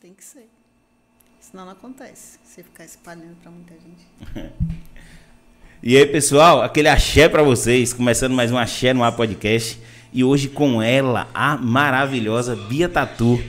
Tem 0.00 0.14
que 0.14 0.22
ser. 0.22 0.48
Senão 1.40 1.64
não 1.64 1.72
acontece. 1.72 2.38
Você 2.44 2.62
ficar 2.62 2.84
espalhando 2.84 3.34
para 3.42 3.50
muita 3.50 3.74
gente. 3.74 4.54
e 5.82 5.96
aí, 5.96 6.06
pessoal, 6.06 6.62
aquele 6.62 6.86
axé 6.88 7.28
para 7.28 7.42
vocês. 7.42 7.92
Começando 7.92 8.32
mais 8.32 8.52
um 8.52 8.56
Axé 8.56 8.94
no 8.94 9.02
Ar 9.02 9.10
Podcast. 9.16 9.80
E 10.12 10.22
hoje 10.22 10.48
com 10.48 10.80
ela, 10.80 11.28
a 11.34 11.56
maravilhosa 11.56 12.54
Bia 12.54 12.88
Tatu. 12.88 13.42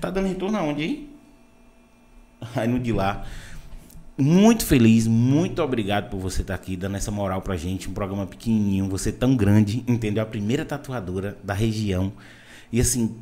Tá 0.00 0.10
dando 0.10 0.26
retorno 0.26 0.58
aonde, 0.58 0.82
hein? 0.82 1.08
Aí 2.56 2.66
no 2.66 2.80
de 2.80 2.92
lá. 2.92 3.24
Muito 4.18 4.66
feliz, 4.66 5.06
muito 5.06 5.62
obrigado 5.62 6.10
por 6.10 6.18
você 6.18 6.42
estar 6.42 6.56
aqui, 6.56 6.76
dando 6.76 6.96
essa 6.96 7.12
moral 7.12 7.40
pra 7.42 7.56
gente. 7.56 7.88
Um 7.88 7.94
programa 7.94 8.26
pequenininho, 8.26 8.88
você 8.88 9.12
tão 9.12 9.36
grande, 9.36 9.84
entendeu? 9.86 10.24
A 10.24 10.26
primeira 10.26 10.64
tatuadora 10.64 11.38
da 11.44 11.54
região. 11.54 12.12
E 12.72 12.80
assim, 12.80 13.16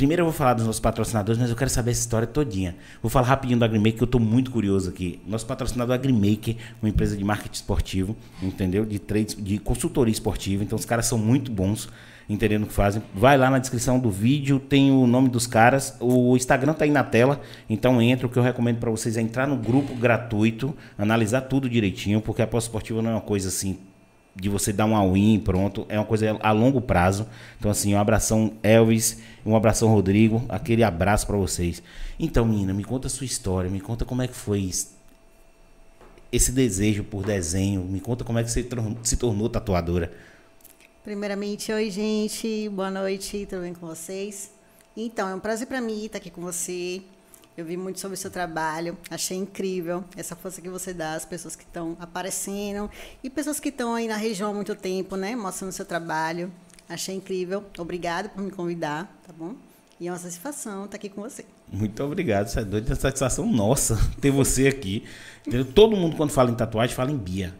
primeiro 0.00 0.22
eu 0.22 0.24
vou 0.24 0.32
falar 0.32 0.54
dos 0.54 0.64
nossos 0.64 0.80
patrocinadores, 0.80 1.38
mas 1.38 1.50
eu 1.50 1.56
quero 1.56 1.68
saber 1.68 1.90
essa 1.90 2.00
história 2.00 2.26
todinha. 2.26 2.74
Vou 3.02 3.10
falar 3.10 3.26
rapidinho 3.26 3.58
do 3.58 3.64
Agrimaker, 3.66 3.98
que 3.98 4.02
eu 4.02 4.06
estou 4.06 4.18
muito 4.18 4.50
curioso 4.50 4.88
aqui. 4.88 5.20
Nosso 5.26 5.44
patrocinador 5.44 5.92
é 5.94 5.98
Agrimaker, 5.98 6.56
uma 6.80 6.88
empresa 6.88 7.14
de 7.14 7.22
marketing 7.22 7.56
esportivo, 7.56 8.16
entendeu? 8.42 8.86
De 8.86 8.98
trade, 8.98 9.36
de 9.36 9.58
consultoria 9.58 10.10
esportiva. 10.10 10.64
Então 10.64 10.78
os 10.78 10.86
caras 10.86 11.04
são 11.04 11.18
muito 11.18 11.52
bons 11.52 11.86
entendendo 12.30 12.62
o 12.62 12.66
que 12.66 12.72
fazem. 12.72 13.02
Vai 13.14 13.36
lá 13.36 13.50
na 13.50 13.58
descrição 13.58 13.98
do 13.98 14.10
vídeo, 14.10 14.58
tem 14.58 14.90
o 14.90 15.06
nome 15.06 15.28
dos 15.28 15.46
caras. 15.46 15.94
O 16.00 16.34
Instagram 16.34 16.72
tá 16.72 16.86
aí 16.86 16.90
na 16.90 17.04
tela, 17.04 17.38
então 17.68 18.00
entra. 18.00 18.26
O 18.26 18.30
que 18.30 18.38
eu 18.38 18.42
recomendo 18.42 18.78
para 18.78 18.90
vocês 18.90 19.18
é 19.18 19.20
entrar 19.20 19.46
no 19.46 19.56
grupo 19.58 19.94
gratuito, 19.94 20.74
analisar 20.96 21.42
tudo 21.42 21.68
direitinho, 21.68 22.22
porque 22.22 22.40
a 22.40 22.46
pós-esportiva 22.46 23.02
não 23.02 23.10
é 23.10 23.14
uma 23.14 23.20
coisa 23.20 23.48
assim 23.48 23.76
de 24.34 24.48
você 24.48 24.72
dar 24.72 24.86
um 24.86 24.96
all-in 24.96 25.40
pronto, 25.40 25.84
é 25.88 25.98
uma 25.98 26.04
coisa 26.04 26.38
a 26.40 26.52
longo 26.52 26.80
prazo. 26.80 27.26
Então 27.58 27.70
assim, 27.70 27.94
um 27.94 27.98
abração 27.98 28.52
Elvis, 28.62 29.18
um 29.44 29.56
abração 29.56 29.88
Rodrigo, 29.88 30.44
aquele 30.48 30.82
abraço 30.82 31.26
para 31.26 31.36
vocês. 31.36 31.82
Então, 32.18 32.44
menina, 32.44 32.72
me 32.74 32.84
conta 32.84 33.06
a 33.06 33.10
sua 33.10 33.24
história, 33.24 33.70
me 33.70 33.80
conta 33.80 34.04
como 34.04 34.22
é 34.22 34.28
que 34.28 34.34
foi 34.34 34.70
esse 36.32 36.52
desejo 36.52 37.02
por 37.02 37.24
desenho, 37.24 37.82
me 37.82 38.00
conta 38.00 38.24
como 38.24 38.38
é 38.38 38.44
que 38.44 38.50
você 38.50 38.66
se 39.02 39.16
tornou 39.16 39.48
tatuadora. 39.48 40.12
Primeiramente, 41.02 41.72
oi 41.72 41.90
gente, 41.90 42.68
boa 42.68 42.90
noite, 42.90 43.46
tudo 43.48 43.62
bem 43.62 43.72
com 43.72 43.86
vocês? 43.86 44.52
Então, 44.96 45.28
é 45.28 45.34
um 45.34 45.40
prazer 45.40 45.66
para 45.66 45.80
mim 45.80 46.04
estar 46.04 46.18
aqui 46.18 46.30
com 46.30 46.42
você. 46.42 47.02
Eu 47.56 47.64
vi 47.64 47.76
muito 47.76 48.00
sobre 48.00 48.14
o 48.14 48.18
seu 48.18 48.30
trabalho, 48.30 48.96
achei 49.10 49.36
incrível 49.36 50.04
essa 50.16 50.34
força 50.36 50.60
que 50.62 50.68
você 50.68 50.94
dá 50.94 51.14
às 51.14 51.24
pessoas 51.24 51.56
que 51.56 51.64
estão 51.64 51.96
aparecendo 52.00 52.88
e 53.22 53.28
pessoas 53.28 53.60
que 53.60 53.68
estão 53.68 53.94
aí 53.94 54.06
na 54.08 54.16
região 54.16 54.50
há 54.50 54.54
muito 54.54 54.74
tempo, 54.74 55.16
né, 55.16 55.36
mostrando 55.36 55.70
o 55.70 55.74
seu 55.74 55.84
trabalho. 55.84 56.50
Achei 56.88 57.14
incrível. 57.14 57.64
Obrigado 57.78 58.30
por 58.30 58.42
me 58.42 58.50
convidar, 58.50 59.04
tá 59.26 59.32
bom? 59.32 59.54
E 60.00 60.08
é 60.08 60.10
uma 60.10 60.18
satisfação 60.18 60.86
estar 60.86 60.96
aqui 60.96 61.08
com 61.08 61.20
você. 61.20 61.44
Muito 61.70 62.02
obrigado, 62.02 62.46
isso 62.46 62.58
é 62.58 62.64
doido, 62.64 62.90
é 62.90 62.94
satisfação 62.94 63.46
nossa 63.46 63.98
ter 64.20 64.30
você 64.30 64.66
aqui. 64.66 65.04
Todo 65.74 65.96
mundo 65.96 66.16
quando 66.16 66.30
fala 66.30 66.50
em 66.50 66.54
tatuagem 66.54 66.96
fala 66.96 67.10
em 67.10 67.18
Bia. 67.18 67.54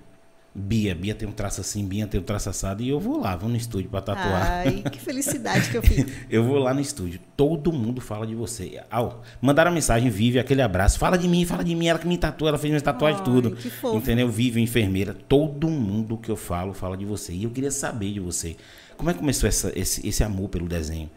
Bia, 0.53 0.97
Bia 0.97 1.15
tem 1.15 1.29
um 1.29 1.33
traço 1.33 1.61
assim, 1.61 1.87
Bia 1.87 2.09
tem 2.09 2.21
um 2.21 2.25
traço 2.25 2.51
assado, 2.51 2.83
e 2.83 2.89
eu 2.89 2.99
vou 2.99 3.21
lá, 3.21 3.37
vou 3.37 3.49
no 3.49 3.57
estúdio 3.57 3.89
para 3.89 4.01
tatuar. 4.01 4.67
Ai, 4.67 4.83
que 4.83 4.99
felicidade 4.99 5.71
que 5.71 5.77
eu 5.77 5.83
fiz. 5.83 6.07
eu 6.29 6.43
vou 6.43 6.59
lá 6.59 6.75
no 6.75 6.81
estúdio, 6.81 7.21
todo 7.37 7.73
mundo 7.73 8.01
fala 8.01 8.27
de 8.27 8.35
você. 8.35 8.83
Au, 8.91 9.23
mandaram 9.41 9.71
mensagem, 9.71 10.11
Vive, 10.11 10.41
aquele 10.41 10.61
abraço, 10.61 10.99
fala 10.99 11.17
de 11.17 11.29
mim, 11.29 11.47
fala 11.47 11.63
de 11.63 11.75
mim, 11.75 11.87
ela 11.87 12.01
que 12.01 12.07
me 12.07 12.19
tatua, 12.19 12.49
ela 12.49 12.59
fez 12.59 12.71
minhas 12.71 12.83
tatuagens 12.83 13.23
tudo. 13.23 13.53
Que 13.53 13.71
fofo. 13.71 13.97
Entendeu? 13.97 14.29
Vive, 14.29 14.61
enfermeira, 14.61 15.15
todo 15.15 15.69
mundo 15.69 16.19
que 16.19 16.31
eu 16.31 16.37
falo, 16.37 16.75
fala 16.75 16.97
de 16.97 17.05
você. 17.05 17.33
E 17.33 17.45
eu 17.45 17.51
queria 17.51 17.71
saber 17.71 18.13
de 18.13 18.19
você, 18.19 18.57
como 18.97 19.09
é 19.09 19.13
que 19.13 19.21
começou 19.21 19.49
essa, 19.49 19.73
esse, 19.79 20.07
esse 20.07 20.25
amor 20.25 20.49
pelo 20.49 20.67
desenho? 20.67 21.09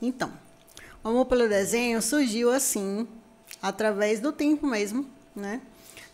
Então, 0.00 0.30
o 1.02 1.08
amor 1.08 1.26
pelo 1.26 1.48
desenho 1.48 2.00
surgiu 2.00 2.52
assim, 2.52 3.06
através 3.60 4.20
do 4.20 4.30
tempo 4.30 4.64
mesmo, 4.64 5.06
né? 5.34 5.60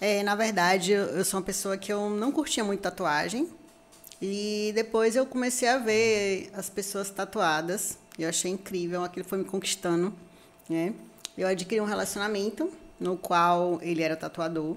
É, 0.03 0.21
na 0.25 0.35
verdade, 0.35 0.91
eu 0.91 1.25
sou 1.25 1.39
uma 1.39 1.47
pessoa 1.47 1.77
que 1.79 1.93
eu 1.93 2.11
não 2.11 2.33
curtia 2.33 2.65
muito 2.65 2.81
tatuagem. 2.81 3.49
E 4.21 4.73
depois 4.75 5.15
eu 5.15 5.25
comecei 5.25 5.69
a 5.69 5.79
ver 5.79 6.51
as 6.55 6.69
pessoas 6.69 7.09
tatuadas. 7.09 7.97
Eu 8.19 8.29
achei 8.29 8.51
incrível, 8.51 9.05
aquilo 9.05 9.25
foi 9.25 9.39
me 9.39 9.45
conquistando. 9.45 10.13
Né? 10.69 10.93
Eu 11.39 11.47
adquiri 11.47 11.81
um 11.81 11.85
relacionamento 11.85 12.69
no 12.99 13.17
qual 13.17 13.79
ele 13.81 14.03
era 14.03 14.17
tatuador. 14.17 14.77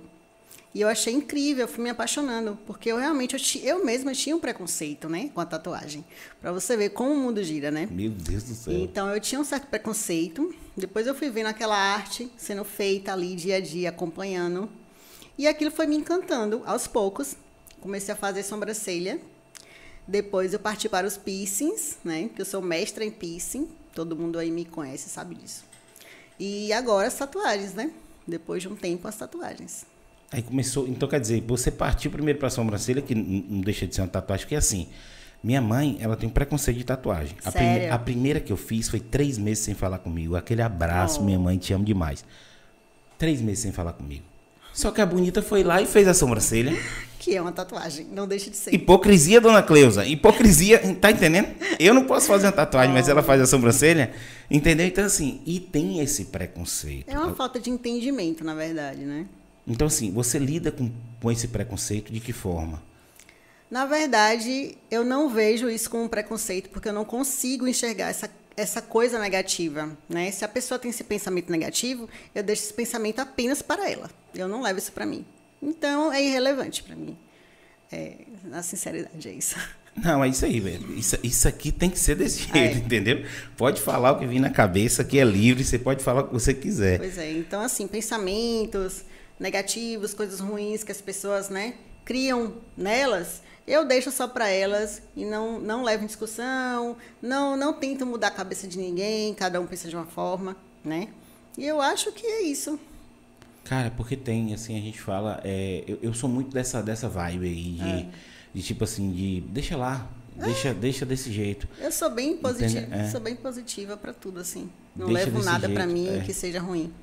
E 0.75 0.81
eu 0.81 0.87
achei 0.87 1.11
incrível, 1.11 1.67
fui 1.67 1.83
me 1.83 1.89
apaixonando, 1.89 2.59
porque 2.67 2.91
eu 2.91 2.97
realmente, 2.97 3.35
eu, 3.63 3.77
eu 3.77 3.83
mesma 3.83 4.11
tinha 4.11 4.35
um 4.35 4.39
preconceito, 4.39 5.09
né, 5.09 5.31
com 5.33 5.39
a 5.41 5.45
tatuagem. 5.45 6.05
Para 6.39 6.51
você 6.51 6.75
ver 6.77 6.89
como 6.89 7.13
o 7.13 7.17
mundo 7.17 7.41
gira, 7.41 7.71
né? 7.71 7.87
Meu 7.89 8.11
Deus 8.11 8.43
do 8.43 8.53
céu. 8.53 8.73
Então 8.73 9.09
eu 9.09 9.19
tinha 9.19 9.41
um 9.41 9.43
certo 9.43 9.67
preconceito. 9.67 10.53
Depois 10.77 11.07
eu 11.07 11.15
fui 11.15 11.31
vendo 11.31 11.47
aquela 11.47 11.77
arte 11.77 12.29
sendo 12.37 12.63
feita 12.63 13.11
ali 13.11 13.35
dia 13.35 13.55
a 13.55 13.59
dia, 13.59 13.89
acompanhando. 13.89 14.69
E 15.37 15.47
aquilo 15.47 15.71
foi 15.71 15.85
me 15.85 15.95
encantando 15.95 16.61
aos 16.65 16.87
poucos. 16.87 17.35
Comecei 17.81 18.13
a 18.13 18.17
fazer 18.17 18.43
sobrancelha. 18.43 19.19
Depois 20.07 20.53
eu 20.53 20.59
parti 20.59 20.87
para 20.87 21.05
os 21.05 21.17
piercings, 21.17 21.97
né? 22.03 22.29
Que 22.33 22.41
eu 22.41 22.45
sou 22.45 22.61
mestra 22.61 23.03
em 23.03 23.11
piercing. 23.11 23.67
Todo 23.93 24.15
mundo 24.15 24.37
aí 24.37 24.51
me 24.51 24.65
conhece, 24.65 25.09
sabe 25.09 25.35
disso. 25.35 25.63
E 26.39 26.71
agora 26.73 27.07
as 27.07 27.15
tatuagens, 27.15 27.73
né? 27.73 27.91
Depois 28.27 28.61
de 28.61 28.67
um 28.67 28.75
tempo, 28.75 29.07
as 29.07 29.15
tatuagens. 29.15 29.85
Aí 30.31 30.41
começou. 30.41 30.87
Então 30.87 31.07
quer 31.07 31.19
dizer, 31.19 31.41
você 31.41 31.71
partiu 31.71 32.11
primeiro 32.11 32.39
para 32.39 32.47
a 32.47 32.51
sobrancelha, 32.51 33.01
que 33.01 33.15
não 33.15 33.61
deixa 33.61 33.87
de 33.87 33.95
ser 33.95 34.01
uma 34.01 34.07
tatuagem, 34.07 34.45
porque 34.45 34.55
assim. 34.55 34.87
Minha 35.43 35.61
mãe, 35.61 35.97
ela 35.99 36.15
tem 36.15 36.27
um 36.27 36.31
preconceito 36.31 36.77
de 36.77 36.83
tatuagem. 36.83 37.37
A, 37.45 37.51
prime 37.51 37.87
a, 37.87 37.99
primeira 37.99 38.39
que 38.39 38.51
eu 38.51 38.57
fiz 38.57 38.89
foi 38.89 38.99
três 38.99 39.37
meses 39.37 39.63
sem 39.63 39.75
falar 39.75 39.99
comigo. 39.99 40.35
Aquele 40.35 40.63
abraço, 40.63 41.21
oh. 41.21 41.23
minha 41.23 41.37
mãe, 41.37 41.55
te 41.59 41.71
amo 41.71 41.85
demais. 41.85 42.25
Três 43.15 43.41
meses 43.41 43.59
sem 43.59 43.71
falar 43.71 43.93
comigo. 43.93 44.23
Só 44.75 44.91
que 44.91 44.99
a 44.99 45.05
bonita 45.05 45.41
foi 45.41 45.63
lá 45.63 45.81
e 45.81 45.85
fez 45.85 46.05
a 46.05 46.13
sobrancelha. 46.13 46.77
Que 47.17 47.33
é 47.33 47.41
uma 47.41 47.53
tatuagem, 47.53 48.05
não 48.11 48.27
deixa 48.27 48.51
de 48.51 48.57
ser. 48.57 48.73
Hipocrisia, 48.75 49.39
dona 49.39 49.63
Cleusa. 49.63 50.05
Hipocrisia, 50.05 50.79
tá 50.95 51.09
entendendo? 51.09 51.47
Eu 51.79 51.93
não 51.93 52.03
posso 52.03 52.27
fazer 52.27 52.47
uma 52.47 52.51
tatuagem, 52.51 52.93
mas 52.93 53.07
ela 53.07 53.23
faz 53.23 53.39
a 53.41 53.47
sobrancelha. 53.47 54.11
Entendeu? 54.51 54.85
Então, 54.85 55.05
assim, 55.05 55.41
e 55.45 55.61
tem 55.61 56.01
esse 56.01 56.25
preconceito. 56.25 57.09
É 57.09 57.17
uma 57.17 57.33
falta 57.33 57.57
de 57.57 57.69
entendimento, 57.69 58.43
na 58.43 58.53
verdade, 58.53 58.99
né? 59.05 59.25
Então, 59.65 59.87
assim, 59.87 60.11
você 60.11 60.37
lida 60.37 60.71
com, 60.73 60.91
com 61.21 61.31
esse 61.31 61.47
preconceito 61.47 62.11
de 62.11 62.19
que 62.19 62.33
forma? 62.33 62.83
Na 63.71 63.85
verdade, 63.85 64.77
eu 64.91 65.05
não 65.05 65.29
vejo 65.29 65.69
isso 65.69 65.89
como 65.89 66.03
um 66.03 66.09
preconceito, 66.09 66.69
porque 66.69 66.89
eu 66.89 66.93
não 66.93 67.05
consigo 67.05 67.65
enxergar 67.65 68.09
essa 68.09 68.29
essa 68.57 68.81
coisa 68.81 69.19
negativa, 69.19 69.97
né? 70.07 70.31
Se 70.31 70.45
a 70.45 70.47
pessoa 70.47 70.79
tem 70.79 70.89
esse 70.89 71.03
pensamento 71.03 71.51
negativo, 71.51 72.09
eu 72.33 72.43
deixo 72.43 72.63
esse 72.63 72.73
pensamento 72.73 73.19
apenas 73.19 73.61
para 73.61 73.89
ela. 73.89 74.09
Eu 74.33 74.47
não 74.47 74.61
levo 74.61 74.79
isso 74.79 74.91
para 74.91 75.05
mim. 75.05 75.25
Então 75.61 76.11
é 76.11 76.23
irrelevante 76.23 76.83
para 76.83 76.95
mim. 76.95 77.17
É, 77.91 78.17
na 78.43 78.63
sinceridade 78.63 79.27
é 79.27 79.31
isso. 79.31 79.55
Não, 79.95 80.21
é 80.21 80.27
isso 80.27 80.43
aí, 80.43 80.59
velho. 80.59 80.93
Isso, 80.93 81.17
isso 81.23 81.47
aqui 81.47 81.71
tem 81.71 81.89
que 81.89 81.97
ser 81.97 82.15
desse 82.15 82.39
jeito, 82.39 82.57
é. 82.57 82.71
entendeu? 82.73 83.25
Pode 83.55 83.79
falar 83.79 84.11
o 84.11 84.19
que 84.19 84.27
vir 84.27 84.41
na 84.41 84.49
cabeça, 84.49 85.05
que 85.05 85.17
é 85.17 85.23
livre, 85.23 85.63
você 85.63 85.79
pode 85.79 86.03
falar 86.03 86.21
o 86.21 86.27
que 86.27 86.33
você 86.33 86.53
quiser. 86.53 86.99
Pois 86.99 87.17
é, 87.17 87.31
então 87.31 87.61
assim, 87.61 87.87
pensamentos 87.87 89.05
negativos, 89.39 90.13
coisas 90.13 90.41
ruins 90.41 90.83
que 90.83 90.91
as 90.91 90.99
pessoas, 90.99 91.47
né, 91.47 91.75
criam 92.03 92.55
nelas, 92.75 93.41
eu 93.67 93.85
deixo 93.85 94.11
só 94.11 94.27
para 94.27 94.47
elas 94.47 95.01
e 95.15 95.25
não, 95.25 95.59
não 95.59 95.83
levo 95.83 96.03
em 96.03 96.07
discussão, 96.07 96.95
não, 97.21 97.57
não 97.57 97.73
tento 97.73 98.05
mudar 98.05 98.27
a 98.27 98.31
cabeça 98.31 98.67
de 98.67 98.77
ninguém, 98.77 99.33
cada 99.33 99.59
um 99.59 99.65
pensa 99.65 99.89
de 99.89 99.95
uma 99.95 100.05
forma, 100.05 100.55
né? 100.83 101.09
E 101.57 101.65
eu 101.65 101.81
acho 101.81 102.11
que 102.11 102.25
é 102.25 102.43
isso. 102.43 102.79
Cara, 103.63 103.91
porque 103.97 104.15
tem, 104.15 104.53
assim, 104.53 104.77
a 104.77 104.81
gente 104.81 105.01
fala, 105.01 105.41
é, 105.43 105.83
eu, 105.87 105.97
eu 106.01 106.13
sou 106.13 106.29
muito 106.29 106.51
dessa, 106.51 106.83
dessa 106.83 107.09
vibe 107.09 107.47
aí, 107.47 107.71
de, 107.71 107.83
é. 107.83 108.07
de 108.53 108.61
tipo 108.61 108.83
assim, 108.83 109.11
de 109.11 109.41
deixa 109.41 109.75
lá, 109.75 110.07
deixa, 110.35 110.69
é. 110.69 110.73
deixa 110.73 111.03
desse 111.03 111.31
jeito. 111.31 111.67
Eu 111.79 111.91
sou 111.91 112.11
bem 112.11 112.37
positiva, 112.37 112.95
é. 112.95 113.09
sou 113.09 113.19
bem 113.19 113.35
positiva 113.35 113.97
para 113.97 114.13
tudo, 114.13 114.39
assim. 114.39 114.69
Não 114.95 115.07
deixa 115.07 115.25
levo 115.25 115.43
nada 115.43 115.67
para 115.67 115.87
mim 115.87 116.07
é. 116.07 116.19
que 116.19 116.33
seja 116.33 116.59
ruim. 116.59 116.93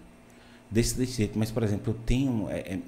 Desse, 0.71 0.97
desse 0.97 1.15
jeito, 1.15 1.37
mas, 1.37 1.51
por 1.51 1.65
exemplo, 1.65 1.93
eu 1.93 1.99
tenho, 2.07 2.49
é 2.49 2.79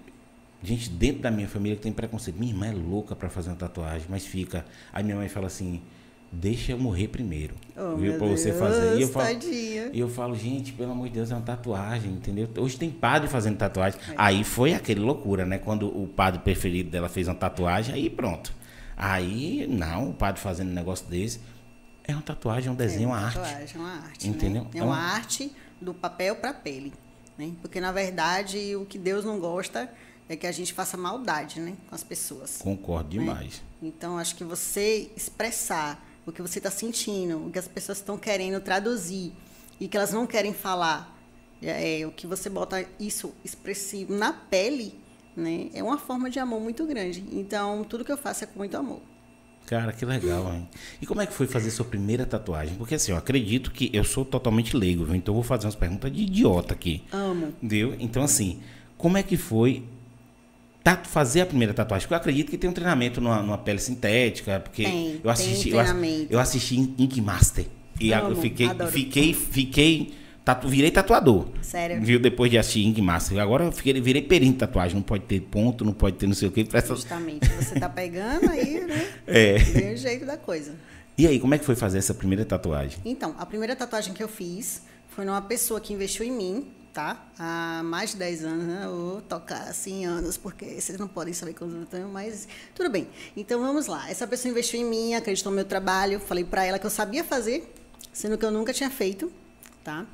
gente 0.64 0.90
dentro 0.90 1.22
da 1.22 1.30
minha 1.30 1.48
família 1.48 1.76
que 1.76 1.82
tem 1.82 1.92
preconceito. 1.92 2.38
Minha 2.38 2.52
irmã 2.52 2.66
é 2.66 2.72
louca 2.72 3.14
para 3.14 3.28
fazer 3.28 3.50
uma 3.50 3.56
tatuagem, 3.56 4.06
mas 4.08 4.26
fica. 4.26 4.64
Aí 4.92 5.04
minha 5.04 5.16
mãe 5.16 5.28
fala 5.28 5.46
assim: 5.46 5.82
deixa 6.32 6.72
eu 6.72 6.78
morrer 6.78 7.08
primeiro. 7.08 7.54
Oh, 7.76 7.96
viu? 7.96 8.18
Pra 8.18 8.26
você 8.26 8.52
fazer. 8.52 8.98
E 8.98 9.02
eu, 9.02 9.08
falo, 9.08 9.38
e 9.42 10.00
eu 10.00 10.08
falo, 10.08 10.34
gente, 10.34 10.72
pelo 10.72 10.92
amor 10.92 11.08
de 11.08 11.14
Deus, 11.14 11.30
é 11.30 11.34
uma 11.34 11.42
tatuagem, 11.42 12.12
entendeu? 12.12 12.48
Hoje 12.58 12.76
tem 12.76 12.90
padre 12.90 13.28
fazendo 13.28 13.56
tatuagem. 13.56 13.98
É. 14.08 14.14
Aí 14.16 14.44
foi 14.44 14.74
aquele 14.74 15.00
loucura, 15.00 15.44
né? 15.44 15.58
Quando 15.58 15.86
o 15.86 16.08
padre 16.08 16.40
preferido 16.40 16.90
dela 16.90 17.08
fez 17.08 17.28
uma 17.28 17.34
tatuagem, 17.34 17.94
aí 17.94 18.10
pronto. 18.10 18.52
Aí, 18.96 19.66
não, 19.68 20.10
o 20.10 20.14
padre 20.14 20.40
fazendo 20.40 20.70
um 20.70 20.74
negócio 20.74 21.06
desse. 21.06 21.40
É 22.06 22.12
uma 22.12 22.22
tatuagem, 22.22 22.68
é 22.68 22.72
um 22.72 22.76
desenho, 22.76 23.04
é 23.04 23.06
uma, 23.06 23.18
uma 23.18 23.26
arte. 23.26 23.38
Tatuagem, 23.38 23.76
uma 23.76 23.90
arte. 23.90 24.28
Entendeu? 24.28 24.62
Né? 24.64 24.70
É, 24.74 24.82
uma, 24.82 24.92
uma 24.92 24.98
arte 24.98 25.52
do 25.80 25.94
papel 25.94 26.36
para 26.36 26.52
pele. 26.52 26.92
Né? 27.36 27.52
Porque, 27.60 27.80
na 27.80 27.90
verdade, 27.90 28.76
o 28.76 28.84
que 28.84 28.98
Deus 28.98 29.24
não 29.24 29.40
gosta 29.40 29.90
é 30.28 30.36
que 30.36 30.46
a 30.46 30.52
gente 30.52 30.72
faça 30.72 30.96
maldade, 30.96 31.60
né, 31.60 31.74
com 31.88 31.94
as 31.94 32.02
pessoas. 32.02 32.58
Concordo 32.58 33.16
né? 33.16 33.22
demais. 33.22 33.62
Então, 33.82 34.18
acho 34.18 34.34
que 34.34 34.44
você 34.44 35.10
expressar 35.16 36.02
o 36.26 36.32
que 36.32 36.40
você 36.40 36.58
está 36.58 36.70
sentindo, 36.70 37.46
o 37.46 37.50
que 37.50 37.58
as 37.58 37.68
pessoas 37.68 37.98
estão 37.98 38.16
querendo 38.16 38.60
traduzir 38.60 39.32
e 39.78 39.86
que 39.88 39.96
elas 39.96 40.12
não 40.12 40.26
querem 40.26 40.54
falar 40.54 41.12
É, 41.62 42.06
o 42.06 42.10
que 42.10 42.26
você 42.26 42.50
bota 42.50 42.84
isso 43.00 43.32
expressivo 43.42 44.14
na 44.14 44.34
pele, 44.34 44.92
né? 45.34 45.70
É 45.72 45.82
uma 45.82 45.96
forma 45.96 46.28
de 46.28 46.38
amor 46.38 46.60
muito 46.60 46.84
grande. 46.86 47.24
Então, 47.32 47.84
tudo 47.84 48.04
que 48.04 48.12
eu 48.12 48.18
faço 48.18 48.44
é 48.44 48.46
com 48.46 48.58
muito 48.58 48.76
amor. 48.76 49.00
Cara, 49.66 49.92
que 49.92 50.04
legal, 50.04 50.52
hein? 50.52 50.68
E 51.00 51.06
como 51.06 51.22
é 51.22 51.26
que 51.26 51.32
foi 51.32 51.46
fazer 51.46 51.70
sua 51.70 51.86
primeira 51.86 52.26
tatuagem? 52.26 52.74
Porque 52.76 52.96
assim, 52.96 53.12
eu 53.12 53.18
acredito 53.18 53.70
que 53.70 53.88
eu 53.94 54.04
sou 54.04 54.24
totalmente 54.26 54.76
leigo, 54.76 55.04
viu? 55.06 55.14
então 55.14 55.32
eu 55.32 55.36
vou 55.36 55.42
fazer 55.42 55.64
umas 55.64 55.74
perguntas 55.74 56.12
de 56.12 56.22
idiota 56.22 56.74
aqui. 56.74 57.02
Amo. 57.10 57.46
Entendeu? 57.62 57.96
Então, 57.98 58.22
assim, 58.22 58.60
como 58.98 59.16
é 59.16 59.22
que 59.22 59.38
foi 59.38 59.82
fazer 61.04 61.40
a 61.42 61.46
primeira 61.46 61.72
tatuagem? 61.72 62.04
Porque 62.04 62.14
eu 62.14 62.18
acredito 62.18 62.50
que 62.50 62.58
tem 62.58 62.68
um 62.68 62.72
treinamento 62.72 63.20
numa, 63.20 63.42
numa 63.42 63.58
pele 63.58 63.78
sintética, 63.78 64.60
porque 64.60 64.84
Tem, 64.84 65.20
eu 65.22 65.30
assisti, 65.30 65.70
tem 65.70 65.78
eu, 65.78 66.26
eu 66.30 66.40
assisti 66.40 66.76
Ink 66.76 67.20
Master. 67.20 67.64
E 68.00 68.10
eu 68.10 68.26
Amo, 68.26 68.36
fiquei, 68.36 68.66
adoro. 68.66 68.90
fiquei, 68.90 69.32
fiquei, 69.32 70.14
tatu, 70.44 70.68
virei 70.68 70.90
tatuador. 70.90 71.46
Sério? 71.62 72.02
Viu? 72.02 72.18
Depois 72.18 72.50
de 72.50 72.58
assistir 72.58 72.84
Ink 72.84 73.00
Master. 73.00 73.38
Agora 73.38 73.64
eu 73.64 73.72
fiquei, 73.72 73.98
virei 74.00 74.22
perito 74.22 74.52
de 74.52 74.58
tatuagem. 74.58 74.96
Não 74.96 75.02
pode 75.02 75.24
ter 75.24 75.40
ponto, 75.40 75.84
não 75.84 75.92
pode 75.92 76.16
ter 76.16 76.26
não 76.26 76.34
sei 76.34 76.48
o 76.48 76.52
que. 76.52 76.66
Justamente. 76.86 77.48
Você 77.48 77.78
tá 77.78 77.88
pegando 77.88 78.50
aí, 78.50 78.80
né? 78.80 79.08
É. 79.26 79.56
Vem 79.58 79.94
o 79.94 79.96
jeito 79.96 80.26
da 80.26 80.36
coisa. 80.36 80.74
E 81.16 81.26
aí, 81.26 81.38
como 81.38 81.54
é 81.54 81.58
que 81.58 81.64
foi 81.64 81.76
fazer 81.76 81.98
essa 81.98 82.12
primeira 82.12 82.44
tatuagem? 82.44 82.98
Então, 83.04 83.34
a 83.38 83.46
primeira 83.46 83.76
tatuagem 83.76 84.12
que 84.12 84.22
eu 84.22 84.28
fiz 84.28 84.82
foi 85.08 85.24
numa 85.24 85.40
pessoa 85.40 85.80
que 85.80 85.92
investiu 85.92 86.26
em 86.26 86.32
mim, 86.32 86.66
tá? 86.94 87.26
Há 87.36 87.82
mais 87.84 88.10
de 88.10 88.18
10 88.18 88.44
anos, 88.44 88.64
né? 88.64 88.86
Vou 88.88 89.20
tocar 89.20 89.62
assim 89.62 90.06
anos, 90.06 90.36
porque 90.36 90.80
vocês 90.80 90.96
não 90.96 91.08
podem 91.08 91.34
saber 91.34 91.52
quando 91.52 91.76
eu 91.76 91.84
tenho, 91.84 92.08
mas 92.08 92.46
tudo 92.72 92.88
bem. 92.88 93.08
Então 93.36 93.60
vamos 93.60 93.88
lá. 93.88 94.08
Essa 94.08 94.28
pessoa 94.28 94.50
investiu 94.50 94.80
em 94.80 94.84
mim, 94.84 95.14
acreditou 95.14 95.50
no 95.50 95.56
meu 95.56 95.64
trabalho, 95.64 96.20
falei 96.20 96.44
pra 96.44 96.64
ela 96.64 96.78
que 96.78 96.86
eu 96.86 96.90
sabia 96.90 97.24
fazer, 97.24 97.74
sendo 98.12 98.38
que 98.38 98.44
eu 98.44 98.50
nunca 98.52 98.72
tinha 98.72 98.88
feito, 98.88 99.30
tá? 99.82 100.06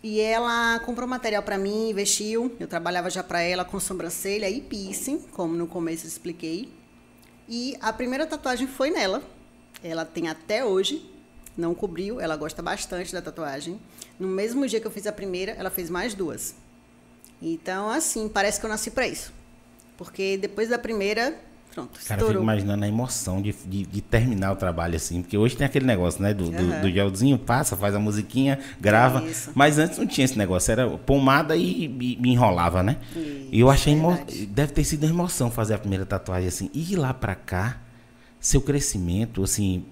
E 0.00 0.20
ela 0.20 0.78
comprou 0.86 1.08
material 1.08 1.42
pra 1.42 1.58
mim, 1.58 1.90
investiu. 1.90 2.54
Eu 2.60 2.68
trabalhava 2.68 3.10
já 3.10 3.24
pra 3.24 3.40
ela 3.40 3.64
com 3.64 3.80
sobrancelha 3.80 4.48
e 4.48 4.60
piercing, 4.60 5.18
como 5.32 5.56
no 5.56 5.66
começo 5.66 6.04
eu 6.04 6.08
expliquei. 6.08 6.72
E 7.48 7.76
a 7.80 7.92
primeira 7.92 8.24
tatuagem 8.26 8.68
foi 8.68 8.90
nela. 8.90 9.24
Ela 9.82 10.04
tem 10.04 10.28
até 10.28 10.64
hoje, 10.64 11.10
não 11.56 11.74
cobriu, 11.74 12.20
ela 12.20 12.36
gosta 12.36 12.62
bastante 12.62 13.12
da 13.12 13.20
tatuagem. 13.20 13.80
No 14.18 14.28
mesmo 14.28 14.66
dia 14.66 14.80
que 14.80 14.86
eu 14.86 14.90
fiz 14.90 15.06
a 15.06 15.12
primeira, 15.12 15.52
ela 15.52 15.70
fez 15.70 15.90
mais 15.90 16.14
duas. 16.14 16.54
Então, 17.40 17.90
assim, 17.90 18.28
parece 18.28 18.58
que 18.58 18.66
eu 18.66 18.70
nasci 18.70 18.90
pra 18.90 19.06
isso. 19.06 19.32
Porque 19.98 20.36
depois 20.38 20.68
da 20.70 20.78
primeira, 20.78 21.34
pronto, 21.74 21.90
Cara, 21.92 21.98
eu 21.98 22.06
fico 22.06 22.12
estourou. 22.30 22.42
imaginando 22.42 22.84
a 22.84 22.88
emoção 22.88 23.42
de, 23.42 23.52
de, 23.52 23.84
de 23.84 24.00
terminar 24.00 24.52
o 24.52 24.56
trabalho 24.56 24.96
assim. 24.96 25.20
Porque 25.22 25.36
hoje 25.36 25.56
tem 25.56 25.66
aquele 25.66 25.84
negócio, 25.86 26.22
né? 26.22 26.32
Do, 26.32 26.50
do, 26.50 26.56
Aham. 26.56 26.80
do 26.82 26.90
gelzinho, 26.90 27.38
passa, 27.38 27.76
faz 27.76 27.94
a 27.94 27.98
musiquinha, 27.98 28.58
grava. 28.80 29.22
Isso. 29.24 29.50
Mas 29.54 29.78
antes 29.78 29.98
não 29.98 30.06
tinha 30.06 30.24
esse 30.24 30.36
negócio. 30.38 30.72
Era 30.72 30.88
pomada 30.98 31.56
e, 31.56 31.86
e- 31.86 32.18
e 32.22 32.28
enrolava, 32.30 32.82
né? 32.82 32.96
e 33.52 33.60
eu 33.60 33.68
achei. 33.70 33.94
Deve 34.48 34.72
ter 34.72 34.84
sido 34.84 35.04
uma 35.04 35.10
emoção 35.12 35.50
fazer 35.50 35.74
a 35.74 35.78
primeira 35.78 36.06
tatuagem 36.06 36.48
assim. 36.48 36.70
E 36.72 36.92
ir 36.92 36.96
lá 36.96 37.12
pra 37.14 37.34
cá, 37.34 37.78
seu 38.40 38.60
crescimento, 38.62 39.42
assim. 39.42 39.84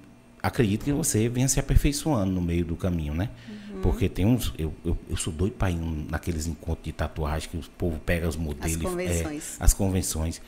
Acredito 0.42 0.84
que 0.84 0.92
você 0.92 1.26
venha 1.28 1.48
se 1.48 1.58
aperfeiçoando 1.58 2.30
no 2.30 2.40
meio 2.42 2.66
do 2.66 2.76
caminho, 2.76 3.14
né? 3.14 3.30
Uhum. 3.48 3.63
Porque 3.90 4.08
tem 4.08 4.24
uns. 4.24 4.52
Eu, 4.58 4.72
eu, 4.84 4.96
eu 5.08 5.16
sou 5.16 5.32
doido 5.32 5.54
pra 5.54 5.70
ir 5.70 5.76
naqueles 5.76 6.46
encontros 6.46 6.84
de 6.84 6.92
tatuagem 6.92 7.48
que 7.50 7.56
o 7.56 7.62
povo 7.78 7.98
pega 8.00 8.28
os 8.28 8.36
modelos. 8.36 8.76
e- 8.76 8.80
é, 8.86 8.88
convenções. 8.88 9.56
as 9.60 9.72
convenções. 9.74 10.42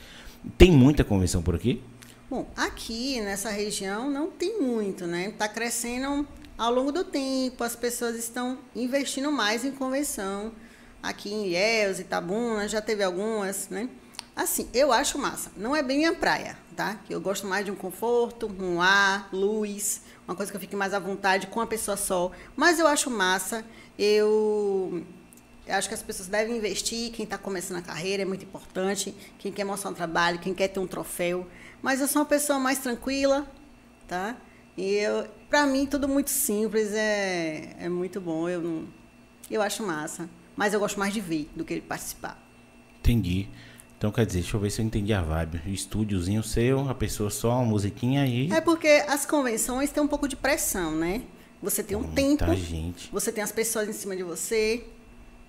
Tem 0.57 0.71
muita 0.71 1.03
convenção 1.03 1.41
por 1.41 1.55
aqui? 1.55 1.81
Bom, 2.29 2.45
aqui 2.55 3.21
nessa 3.21 3.49
região 3.49 4.09
não 4.09 4.29
tem 4.29 4.61
muito, 4.61 5.05
né? 5.07 5.29
Está 5.29 5.47
crescendo 5.47 6.27
ao 6.57 6.73
longo 6.73 6.91
do 6.91 7.03
tempo, 7.03 7.63
as 7.63 7.75
pessoas 7.75 8.15
estão 8.17 8.57
investindo 8.75 9.31
mais 9.31 9.63
em 9.63 9.71
convenção. 9.71 10.51
Aqui 11.01 11.31
em 11.31 11.47
Ilhéus, 11.47 11.99
Itabuna, 11.99 12.67
já 12.67 12.81
teve 12.81 13.03
algumas, 13.03 13.69
né? 13.69 13.87
Assim, 14.35 14.67
eu 14.73 14.91
acho 14.91 15.17
massa. 15.17 15.51
Não 15.55 15.75
é 15.75 15.81
bem 15.81 15.97
minha 15.97 16.13
praia, 16.13 16.57
tá? 16.75 16.95
Que 17.05 17.13
Eu 17.13 17.21
gosto 17.21 17.47
mais 17.47 17.63
de 17.65 17.71
um 17.71 17.75
conforto, 17.75 18.51
um 18.59 18.81
ar, 18.81 19.29
luz, 19.31 20.01
uma 20.27 20.35
coisa 20.35 20.51
que 20.51 20.55
eu 20.57 20.61
fique 20.61 20.75
mais 20.75 20.93
à 20.93 20.99
vontade 20.99 21.47
com 21.47 21.61
a 21.61 21.67
pessoa 21.67 21.95
só. 21.95 22.31
Mas 22.55 22.79
eu 22.79 22.87
acho 22.87 23.09
massa. 23.09 23.63
Eu 23.97 25.05
eu 25.67 25.75
acho 25.75 25.89
que 25.89 25.93
as 25.93 26.01
pessoas 26.01 26.29
devem 26.29 26.57
investir. 26.57 27.11
Quem 27.11 27.23
está 27.23 27.37
começando 27.37 27.77
a 27.77 27.81
carreira 27.81 28.23
é 28.23 28.25
muito 28.25 28.45
importante. 28.45 29.13
Quem 29.37 29.51
quer 29.51 29.65
mostrar 29.65 29.91
um 29.91 29.93
trabalho, 29.93 30.39
quem 30.39 30.53
quer 30.53 30.69
ter 30.69 30.79
um 30.79 30.87
troféu. 30.87 31.45
Mas 31.81 31.99
eu 31.99 32.07
sou 32.07 32.21
uma 32.21 32.27
pessoa 32.27 32.57
mais 32.57 32.79
tranquila, 32.79 33.45
tá? 34.07 34.35
E 34.77 34.93
eu, 34.93 35.27
para 35.49 35.65
mim, 35.65 35.85
tudo 35.85 36.07
muito 36.07 36.29
simples 36.29 36.93
é, 36.93 37.75
é 37.79 37.89
muito 37.89 38.21
bom. 38.21 38.47
Eu, 38.47 38.85
eu 39.51 39.61
acho 39.61 39.83
massa. 39.83 40.29
Mas 40.55 40.73
eu 40.73 40.79
gosto 40.79 40.97
mais 40.99 41.13
de 41.13 41.19
ver 41.19 41.49
do 41.55 41.65
que 41.65 41.75
de 41.75 41.81
participar. 41.81 42.41
Entendi. 42.99 43.49
Então 43.97 44.11
quer 44.11 44.25
dizer, 44.25 44.41
deixa 44.41 44.55
eu 44.55 44.61
ver 44.61 44.69
se 44.69 44.81
eu 44.81 44.85
entendi 44.85 45.11
a 45.11 45.21
vibe. 45.21 45.61
Estúdiozinho 45.65 46.43
seu, 46.43 46.87
a 46.87 46.93
pessoa 46.93 47.29
só, 47.29 47.53
uma 47.55 47.65
musiquinha 47.65 48.21
aí. 48.21 48.51
É 48.51 48.61
porque 48.61 48.87
as 49.07 49.25
convenções 49.25 49.91
têm 49.91 50.03
um 50.03 50.07
pouco 50.07 50.27
de 50.27 50.35
pressão, 50.35 50.95
né? 50.95 51.23
Você 51.61 51.81
tem 51.81 51.97
um 51.97 52.01
Muita 52.01 52.15
tempo, 52.15 52.55
gente. 52.55 53.09
você 53.11 53.31
tem 53.31 53.43
as 53.43 53.51
pessoas 53.51 53.89
em 53.89 53.93
cima 53.93 54.15
de 54.15 54.21
você, 54.21 54.85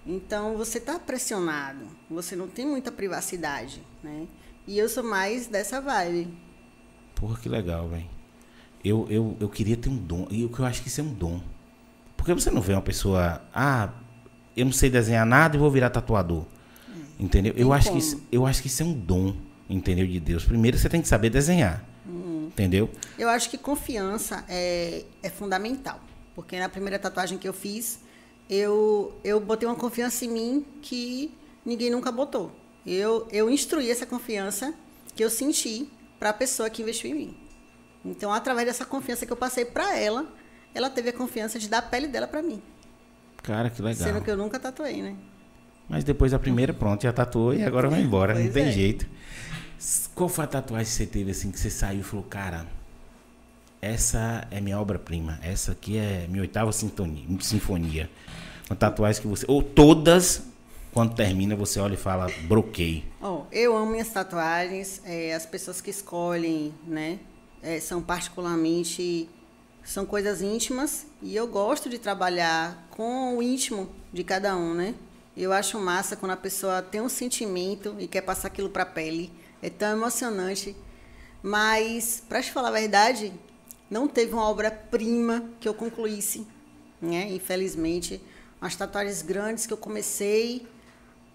então 0.07 0.57
você 0.57 0.79
está 0.79 0.99
pressionado, 0.99 1.87
você 2.09 2.35
não 2.35 2.49
tem 2.49 2.67
muita 2.67 2.91
privacidade, 2.91 3.83
né? 4.03 4.27
E 4.67 4.79
eu 4.79 4.89
sou 4.89 5.05
mais 5.05 5.47
dessa 5.47 5.81
vibe. 5.83 6.29
Porra, 7.15 7.39
que 7.39 7.49
legal, 7.49 7.89
velho. 7.89 8.07
Eu, 8.83 9.07
eu, 9.11 9.37
eu 9.41 9.49
queria 9.49 9.77
ter 9.77 9.89
um 9.91 9.97
dom. 9.97 10.27
E 10.31 10.45
o 10.45 10.49
que 10.49 10.61
eu 10.61 10.65
acho 10.65 10.81
que 10.83 10.89
isso 10.89 11.01
é 11.01 11.05
um 11.05 11.13
dom. 11.13 11.43
Porque 12.17 12.33
você 12.33 12.51
não 12.51 12.61
vê 12.61 12.73
uma 12.73 12.83
pessoa, 12.83 13.43
ah, 13.55 13.91
eu 14.57 14.65
não 14.65 14.73
sei 14.73 14.89
desenhar 14.89 15.27
nada 15.27 15.57
e 15.57 15.59
vou 15.59 15.71
virar 15.71 15.91
tatuador. 15.91 16.45
Entendeu? 17.19 17.53
Eu 17.57 17.73
acho, 17.73 17.91
que 17.91 17.99
isso, 17.99 18.23
eu 18.31 18.47
acho 18.47 18.63
que 18.63 18.69
isso 18.69 18.83
é 18.83 18.87
um 18.87 18.93
dom, 18.93 19.35
entendeu? 19.69 20.07
De 20.07 20.21
Deus. 20.21 20.45
Primeiro 20.45 20.79
você 20.79 20.89
tem 20.89 21.03
que 21.03 21.09
saber 21.09 21.31
desenhar. 21.31 21.85
Entendeu? 22.07 22.91
Eu 23.19 23.29
acho 23.29 23.51
que 23.51 23.59
confiança 23.59 24.45
é, 24.49 25.05
é 25.23 25.29
fundamental. 25.29 26.01
Porque 26.35 26.59
na 26.59 26.69
primeira 26.69 26.99
tatuagem 26.99 27.37
que 27.37 27.49
eu 27.49 27.53
fiz, 27.53 28.01
eu, 28.49 29.17
eu 29.23 29.41
botei 29.41 29.69
uma 29.69 29.75
confiança 29.75 30.25
em 30.25 30.29
mim 30.29 30.67
que 30.81 31.35
ninguém 31.65 31.91
nunca 31.91 32.11
botou. 32.11 32.53
Eu, 32.87 33.29
eu 33.31 33.51
instruí 33.51 33.91
essa 33.91 34.07
confiança 34.07 34.73
que 35.15 35.23
eu 35.23 35.29
senti 35.29 35.89
para 36.19 36.31
a 36.31 36.33
pessoa 36.33 36.71
que 36.71 36.83
investiu 36.83 37.11
em 37.11 37.15
mim. 37.15 37.37
Então, 38.05 38.33
através 38.33 38.67
dessa 38.67 38.85
confiança 38.85 39.27
que 39.27 39.33
eu 39.33 39.37
passei 39.37 39.65
para 39.65 39.97
ela, 39.97 40.27
ela 40.75 40.89
teve 40.89 41.11
a 41.11 41.13
confiança 41.13 41.59
de 41.59 41.69
dar 41.69 41.79
a 41.79 41.83
pele 41.83 42.07
dela 42.07 42.27
para 42.27 42.41
mim. 42.41 42.63
Cara, 43.43 43.69
que 43.69 43.83
legal. 43.83 44.07
Sendo 44.07 44.23
que 44.23 44.31
eu 44.31 44.37
nunca 44.37 44.59
tatuei, 44.59 45.03
né? 45.03 45.17
Mas 45.89 46.05
depois 46.05 46.33
da 46.33 46.39
primeira, 46.39 46.73
pronto, 46.73 47.03
já 47.03 47.13
tatuou 47.13 47.55
e 47.55 47.63
agora 47.63 47.89
vai 47.89 48.03
embora. 48.03 48.35
não 48.35 48.43
Pois 48.43 48.53
tem 48.53 48.65
é. 48.65 48.73
jeito. 48.73 49.07
Qual 50.15 50.29
foi 50.29 50.45
a 50.45 50.49
tatuagem 50.49 50.87
que 50.87 50.93
você 50.93 51.07
teve 51.07 51.31
assim 51.31 51.51
que 51.51 51.59
você 51.59 51.71
saiu 51.71 52.01
e 52.01 52.03
falou, 52.03 52.25
cara, 52.25 52.67
essa 53.81 54.47
é 54.51 54.61
minha 54.61 54.79
obra-prima. 54.79 55.39
Essa 55.43 55.73
aqui 55.73 55.97
é 55.97 56.27
minha 56.29 56.43
oitava 56.43 56.73
sintonia, 56.73 57.25
sinfonia. 57.41 58.11
Uma 58.69 58.77
tatuagem 58.77 59.23
que 59.23 59.29
você. 59.29 59.47
Ou 59.49 59.63
todas, 59.63 60.43
quando 60.93 61.15
termina, 61.15 61.55
você 61.57 61.79
olha 61.81 61.95
e 61.95 61.97
fala, 61.97 62.27
broquei. 62.43 63.05
Ó, 63.21 63.45
eu 63.53 63.77
amo 63.77 63.93
minhas 63.93 64.09
tatuagens. 64.11 65.01
é, 65.05 65.33
as 65.35 65.47
pessoas 65.47 65.81
que 65.81 65.91
escolhem, 65.91 66.75
né, 66.87 67.19
é, 67.63 67.81
são 67.81 68.03
particularmente 68.03 69.29
são 69.85 70.05
coisas 70.05 70.43
íntimas 70.43 71.07
e 71.23 71.35
eu 71.35 71.47
gosto 71.47 71.89
de 71.89 71.99
trabalhar 71.99 72.87
com 72.91 73.39
o 73.39 73.43
íntimo 73.43 73.89
de 74.13 74.23
cada 74.23 74.55
um, 74.55 74.75
né? 74.75 74.95
Eu 75.41 75.53
acho 75.53 75.79
massa 75.79 76.17
quando 76.17 76.33
a 76.33 76.37
pessoa 76.37 76.83
tem 76.83 77.01
um 77.01 77.09
sentimento 77.09 77.95
e 78.01 78.09
quer 78.09 78.23
passar 78.23 78.49
aquilo 78.49 78.69
para 78.69 78.83
a 78.83 78.87
pele. 78.87 79.33
É 79.63 79.71
tão 79.71 79.93
emocionante. 79.93 80.75
Mas, 81.41 82.21
para 82.29 82.43
te 82.43 82.51
falar 82.51 82.71
a 82.71 82.73
verdade, 82.73 83.33
não 83.89 84.09
teve 84.09 84.33
uma 84.33 84.49
obra-prima 84.49 85.49
que 85.61 85.69
eu 85.69 85.75
concluísse, 85.75 86.45
né? 87.01 87.31
Infelizmente, 87.31 88.21
umas 88.61 88.75
tatuagens 88.75 89.23
grandes 89.23 89.65
que 89.65 89.73
eu 89.73 89.77
comecei, 89.77 90.67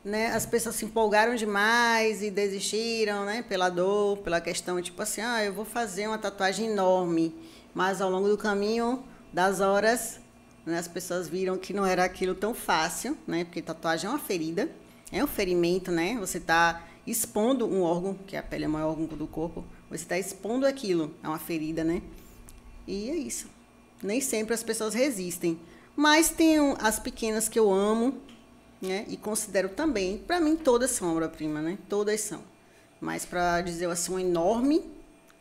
né? 0.04 0.34
As 0.34 0.46
pessoas 0.46 0.76
se 0.76 0.84
empolgaram 0.84 1.36
demais 1.36 2.22
e 2.22 2.30
desistiram, 2.30 3.24
né? 3.24 3.42
Pela 3.42 3.70
dor, 3.70 4.18
pela 4.18 4.42
questão 4.42 4.82
tipo 4.82 5.02
assim, 5.02 5.22
ah, 5.22 5.46
eu 5.46 5.54
vou 5.54 5.64
fazer 5.64 6.08
uma 6.08 6.18
tatuagem 6.18 6.68
enorme, 6.70 7.34
mas 7.74 8.02
ao 8.02 8.10
longo 8.10 8.28
do 8.28 8.38
caminho 8.38 9.02
das 9.32 9.62
horas, 9.62 10.20
né? 10.66 10.78
As 10.78 10.88
pessoas 10.88 11.28
viram 11.28 11.58
que 11.58 11.74
não 11.74 11.86
era 11.86 12.04
aquilo 12.04 12.36
tão 12.36 12.54
fácil, 12.54 13.18
né? 13.28 13.44
Porque 13.44 13.62
tatuagem 13.62 14.08
é 14.08 14.10
uma 14.10 14.20
ferida, 14.20 14.70
é 15.12 15.24
um 15.24 15.28
ferimento, 15.28 15.92
né? 15.92 16.18
Você 16.20 16.38
está 16.38 16.84
expondo 17.06 17.68
um 17.68 17.82
órgão, 17.82 18.14
que 18.26 18.36
a 18.36 18.44
pele 18.44 18.66
é 18.66 18.68
o 18.68 18.72
maior 18.72 18.90
órgão 18.90 19.06
do 19.06 19.28
corpo, 19.28 19.64
você 19.90 20.04
está 20.04 20.18
expondo 20.18 20.66
aquilo, 20.66 21.14
é 21.22 21.28
uma 21.28 21.40
ferida, 21.40 21.84
né? 21.84 22.02
E 22.88 23.10
é 23.10 23.16
isso. 23.16 23.48
Nem 24.02 24.20
sempre 24.20 24.54
as 24.54 24.64
pessoas 24.64 24.94
resistem. 24.94 25.60
Mas 25.96 26.30
tem 26.30 26.58
as 26.80 27.00
pequenas 27.00 27.48
que 27.48 27.60
eu 27.60 27.72
amo, 27.72 28.18
né? 28.82 29.06
E 29.08 29.16
considero 29.16 29.70
também, 29.70 30.18
para 30.18 30.40
mim 30.40 30.56
todas 30.56 30.92
são 30.92 31.12
obra-prima, 31.12 31.62
né? 31.62 31.78
Todas 31.88 32.22
são. 32.22 32.42
Mas 33.00 33.26
para 33.26 33.62
dizer 33.62 33.90
assim, 33.90 34.14
um 34.14 34.20
enorme, 34.20 34.84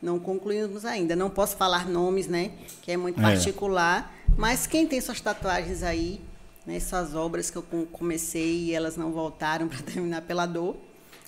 não 0.03 0.19
concluímos 0.19 0.85
ainda. 0.85 1.15
Não 1.15 1.29
posso 1.29 1.55
falar 1.57 1.89
nomes, 1.89 2.27
né? 2.27 2.51
Que 2.81 2.91
é 2.91 2.97
muito 2.97 3.19
É. 3.19 3.23
particular. 3.23 4.13
Mas 4.37 4.67
quem 4.67 4.85
tem 4.85 4.99
suas 4.99 5.21
tatuagens 5.21 5.81
aí, 5.81 6.19
Nessas 6.65 7.13
obras 7.13 7.49
que 7.49 7.57
eu 7.57 7.63
comecei 7.91 8.67
e 8.67 8.73
elas 8.73 8.95
não 8.95 9.11
voltaram 9.11 9.67
para 9.69 9.79
terminar 9.79 10.21
pela 10.21 10.45
dor, 10.45 10.77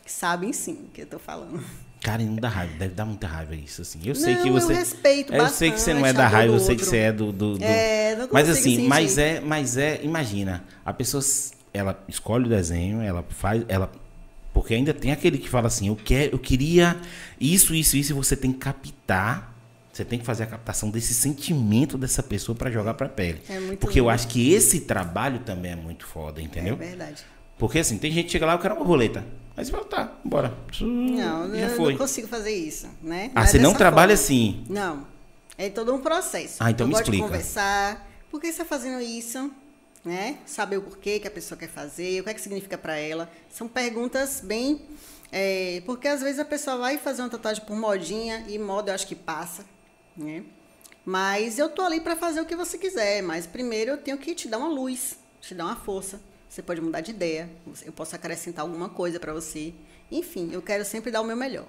sabem 0.06 0.54
sim 0.54 0.86
o 0.88 0.92
que 0.94 1.02
eu 1.02 1.06
tô 1.06 1.20
falando. 1.20 1.62
Cara, 2.02 2.24
não 2.24 2.36
dá 2.36 2.48
raiva, 2.48 2.74
deve 2.78 2.94
dar 2.94 3.04
muita 3.04 3.28
raiva 3.28 3.56
isso, 3.56 3.82
assim. 3.82 4.00
Eu 4.06 4.16
sei 4.16 4.36
não, 4.36 4.44
que 4.44 4.50
você. 4.50 4.72
Eu 4.72 4.78
respeito 4.78 5.34
é, 5.34 5.40
Eu 5.40 5.50
sei 5.50 5.72
que 5.72 5.82
você 5.82 5.94
não 5.94 6.06
é 6.06 6.14
da 6.14 6.28
raiva, 6.28 6.54
eu 6.54 6.60
sei 6.60 6.76
que 6.76 6.86
você 6.86 6.98
é 6.98 7.12
do. 7.12 7.32
do, 7.34 7.58
do... 7.58 7.64
É, 7.64 8.16
não 8.16 8.30
mas 8.32 8.48
assim, 8.48 8.76
sentir. 8.76 8.88
mas 8.88 9.18
é, 9.18 9.42
mas 9.42 9.76
é, 9.76 10.00
imagina, 10.04 10.64
a 10.86 10.94
pessoa 10.94 11.22
ela 11.74 12.02
escolhe 12.08 12.46
o 12.46 12.50
desenho, 12.50 13.02
ela 13.02 13.26
faz, 13.28 13.66
ela 13.68 13.92
porque 14.56 14.74
ainda 14.74 14.94
tem 14.94 15.12
aquele 15.12 15.38
que 15.38 15.50
fala 15.50 15.68
assim, 15.68 15.90
eu 15.90 15.98
quero, 15.98 16.34
eu 16.34 16.40
queria 16.40 16.96
isso, 17.38 17.76
isso, 17.76 17.98
isso, 17.98 18.14
e 18.14 18.16
você 18.16 18.38
tem 18.38 18.54
que 18.54 18.60
captar 18.60 19.54
você 19.92 20.04
tem 20.04 20.20
que 20.20 20.26
fazer 20.26 20.44
a 20.44 20.48
captação 20.48 20.90
desse 20.90 21.14
sentimento 21.14 21.98
dessa 21.98 22.22
pessoa 22.22 22.54
para 22.54 22.70
jogar 22.70 22.96
para 22.96 23.08
pele. 23.08 23.42
É 23.48 23.58
muito 23.62 23.80
Porque 23.80 24.00
lindo. 24.00 24.08
eu 24.08 24.10
acho 24.10 24.28
que 24.28 24.52
esse 24.52 24.82
trabalho 24.82 25.40
também 25.40 25.72
é 25.72 25.76
muito 25.78 26.06
foda, 26.06 26.42
entendeu? 26.42 26.74
É 26.74 26.78
verdade. 26.78 27.24
Porque 27.58 27.80
assim, 27.80 27.98
tem 27.98 28.12
gente 28.12 28.26
que 28.26 28.32
chega 28.34 28.46
lá, 28.46 28.56
eu 28.56 28.60
quero 28.60 28.74
uma 28.74 28.80
borboleta. 28.80 29.26
Mas 29.56 29.68
você 29.68 29.72
fala, 29.72 29.86
tá, 29.86 30.14
bora. 30.26 30.54
Não, 30.82 31.50
já 31.50 31.68
eu 31.68 31.78
foi. 31.78 31.94
não 31.94 32.00
consigo 32.00 32.28
fazer 32.28 32.52
isso, 32.52 32.90
né? 33.02 33.32
Ah, 33.34 33.48
você 33.48 33.58
não 33.58 33.74
trabalha 33.74 34.18
forma. 34.18 34.24
assim. 34.26 34.66
Não. 34.68 35.08
É 35.58 35.70
todo 35.70 35.94
um 35.94 36.02
processo. 36.02 36.58
Ah, 36.60 36.72
então 36.72 36.84
eu 36.84 36.90
me 36.90 36.94
gosto 36.94 37.04
explica. 37.06 37.24
de 37.24 37.32
conversar. 37.32 38.10
Por 38.30 38.42
que 38.42 38.48
você 38.48 38.52
está 38.52 38.66
fazendo 38.66 39.00
isso? 39.00 39.50
Né? 40.06 40.38
Saber 40.46 40.78
o 40.78 40.84
porquê 40.84 41.20
que 41.20 41.28
a 41.28 41.32
pessoa 41.32 41.58
quer 41.58 41.68
fazer, 41.68 42.22
o 42.22 42.24
que 42.24 42.30
é 42.30 42.34
que 42.36 42.42
significa 42.42 42.78
para 42.78 42.96
ela. 42.96 43.28
São 43.50 43.68
perguntas 43.68 44.40
bem... 44.40 44.82
é, 45.32 45.82
porque 45.84 46.08
às 46.08 46.22
vezes 46.22 46.40
a 46.40 46.46
pessoa 46.46 46.78
vai 46.78 47.00
fazer 47.00 47.24
uma 47.24 47.30
tatuagem 47.30 47.66
por 47.66 47.76
modinha 47.76 48.46
e 48.48 48.60
moda 48.60 48.92
eu 48.92 48.96
acho 48.96 49.08
que 49.08 49.16
passa, 49.16 49.66
né? 50.16 50.44
Mas 51.04 51.60
eu 51.60 51.70
tô 51.70 51.84
ali 51.84 52.02
para 52.02 52.16
fazer 52.16 52.42
o 52.42 52.46
que 52.46 52.56
você 52.56 52.78
quiser. 52.78 53.22
Mas 53.22 53.46
primeiro 53.46 53.92
eu 53.92 53.98
tenho 53.98 54.18
que 54.18 54.34
te 54.34 54.48
dar 54.48 54.58
uma 54.58 54.70
luz, 54.70 55.18
te 55.40 55.54
dar 55.54 55.66
uma 55.66 55.76
força. 55.76 56.20
Você 56.50 56.62
pode 56.62 56.82
mudar 56.82 57.02
de 57.02 57.12
ideia. 57.12 57.50
Eu 57.84 57.92
posso 57.92 58.16
acrescentar 58.16 58.64
alguma 58.64 58.90
coisa 58.90 59.20
para 59.20 59.34
você. 59.34 59.74
Enfim, 60.12 60.50
eu 60.52 60.62
quero 60.62 60.86
sempre 60.86 61.12
dar 61.12 61.22
o 61.22 61.24
meu 61.24 61.36
melhor. 61.36 61.66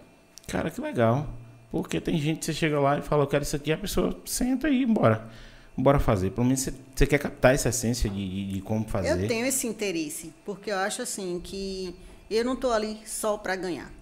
Cara, 0.46 0.70
que 0.70 0.80
legal. 0.80 1.28
Porque 1.70 2.00
tem 2.00 2.18
gente 2.18 2.38
que 2.38 2.44
você 2.46 2.54
chega 2.54 2.78
lá 2.78 2.98
e 2.98 3.02
fala, 3.02 3.24
eu 3.24 3.26
quero 3.26 3.42
isso 3.42 3.56
aqui, 3.56 3.72
a 3.72 3.76
pessoa 3.76 4.18
senta 4.24 4.68
e 4.68 4.86
bora. 4.86 5.28
Bora 5.76 6.00
fazer. 6.00 6.30
Pelo 6.30 6.47
menos 6.47 6.61
você, 6.95 7.06
quer 7.06 7.18
captar 7.18 7.54
essa 7.54 7.68
essência 7.68 8.09
de, 8.09 8.52
de, 8.52 8.61
como 8.62 8.88
fazer. 8.88 9.25
Eu 9.25 9.28
tenho 9.28 9.45
esse 9.45 9.66
interesse, 9.66 10.33
porque 10.45 10.71
eu 10.71 10.76
acho 10.76 11.02
assim 11.02 11.38
que 11.42 11.95
eu 12.30 12.45
não 12.45 12.56
tô 12.56 12.71
ali 12.71 12.99
só 13.04 13.37
para 13.37 13.54
ganhar. 13.54 13.92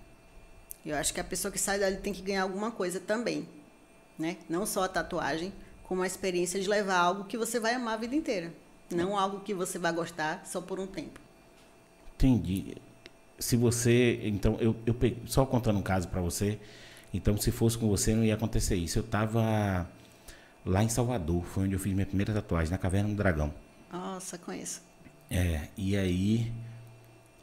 Eu 0.86 0.96
acho 0.96 1.12
que 1.12 1.20
a 1.20 1.24
pessoa 1.24 1.50
que 1.50 1.58
sai 1.58 1.80
dali 1.80 1.96
tem 1.96 2.12
que 2.12 2.22
ganhar 2.22 2.42
alguma 2.42 2.70
coisa 2.70 3.00
também, 3.00 3.48
né? 4.18 4.36
Não 4.48 4.64
só 4.64 4.84
a 4.84 4.88
tatuagem, 4.88 5.52
como 5.82 6.02
a 6.02 6.06
experiência 6.06 6.60
de 6.60 6.68
levar 6.68 6.98
algo 6.98 7.24
que 7.24 7.36
você 7.36 7.58
vai 7.58 7.74
amar 7.74 7.94
a 7.94 7.96
vida 7.96 8.14
inteira, 8.14 8.52
não 8.90 9.18
algo 9.18 9.40
que 9.40 9.52
você 9.52 9.78
vai 9.78 9.92
gostar 9.92 10.42
só 10.46 10.60
por 10.60 10.78
um 10.78 10.86
tempo. 10.86 11.18
Entendi. 12.14 12.76
Se 13.38 13.56
você. 13.56 14.20
Então, 14.22 14.56
eu, 14.60 14.76
eu 14.86 14.94
só 15.26 15.44
contando 15.44 15.78
um 15.78 15.82
caso 15.82 16.06
para 16.06 16.20
você. 16.20 16.58
Então, 17.12 17.36
se 17.36 17.50
fosse 17.50 17.76
com 17.76 17.88
você, 17.88 18.14
não 18.14 18.24
ia 18.24 18.34
acontecer 18.34 18.76
isso. 18.76 18.98
Eu 18.98 19.02
tava 19.02 19.88
lá 20.64 20.82
em 20.82 20.88
Salvador, 20.88 21.44
foi 21.44 21.64
onde 21.64 21.74
eu 21.74 21.78
fiz 21.78 21.92
minha 21.92 22.06
primeira 22.06 22.32
tatuagem, 22.32 22.70
na 22.70 22.78
Caverna 22.78 23.08
do 23.08 23.14
Dragão. 23.14 23.52
Nossa, 23.92 24.38
conheço. 24.38 24.82
É, 25.30 25.68
e 25.76 25.96
aí, 25.96 26.52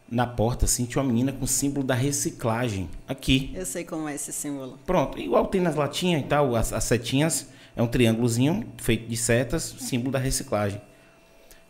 na 0.10 0.28
porta, 0.28 0.66
assim, 0.66 0.86
tinha 0.86 1.02
uma 1.02 1.08
menina 1.08 1.32
com 1.32 1.46
o 1.46 1.48
símbolo 1.48 1.86
da 1.86 1.96
reciclagem. 1.96 2.90
Aqui. 3.08 3.52
Eu 3.54 3.66
sei 3.66 3.84
como 3.84 4.08
é 4.08 4.16
esse 4.16 4.32
símbolo. 4.32 4.78
Pronto, 4.86 5.20
igual 5.20 5.48
tem 5.48 5.62
nas 5.62 5.76
latinhas 5.76 6.22
e 6.22 6.26
tal, 6.26 6.56
as, 6.56 6.74
as 6.74 6.84
setinhas, 6.84 7.48
é 7.76 7.82
um 7.82 7.88
triângulozinho 7.88 8.68
feito 8.78 9.08
de 9.08 9.18
setas, 9.18 9.64
símbolo 9.80 10.12
da 10.12 10.20
reciclagem. 10.20 10.82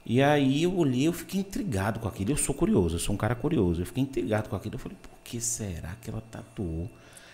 E 0.05 0.21
aí 0.21 0.63
eu 0.63 0.75
olhei, 0.75 1.07
eu 1.07 1.13
fiquei 1.13 1.39
intrigado 1.39 1.99
com 1.99 2.07
aquilo. 2.07 2.31
Eu 2.31 2.37
sou 2.37 2.55
curioso, 2.55 2.95
eu 2.95 2.99
sou 2.99 3.13
um 3.13 3.17
cara 3.17 3.35
curioso. 3.35 3.81
Eu 3.81 3.85
fiquei 3.85 4.01
intrigado 4.03 4.49
com 4.49 4.55
aquilo. 4.55 4.75
Eu 4.75 4.79
falei, 4.79 4.97
por 5.01 5.11
que 5.23 5.39
será 5.39 5.95
que 6.01 6.09
ela 6.09 6.21
tatuou? 6.21 6.89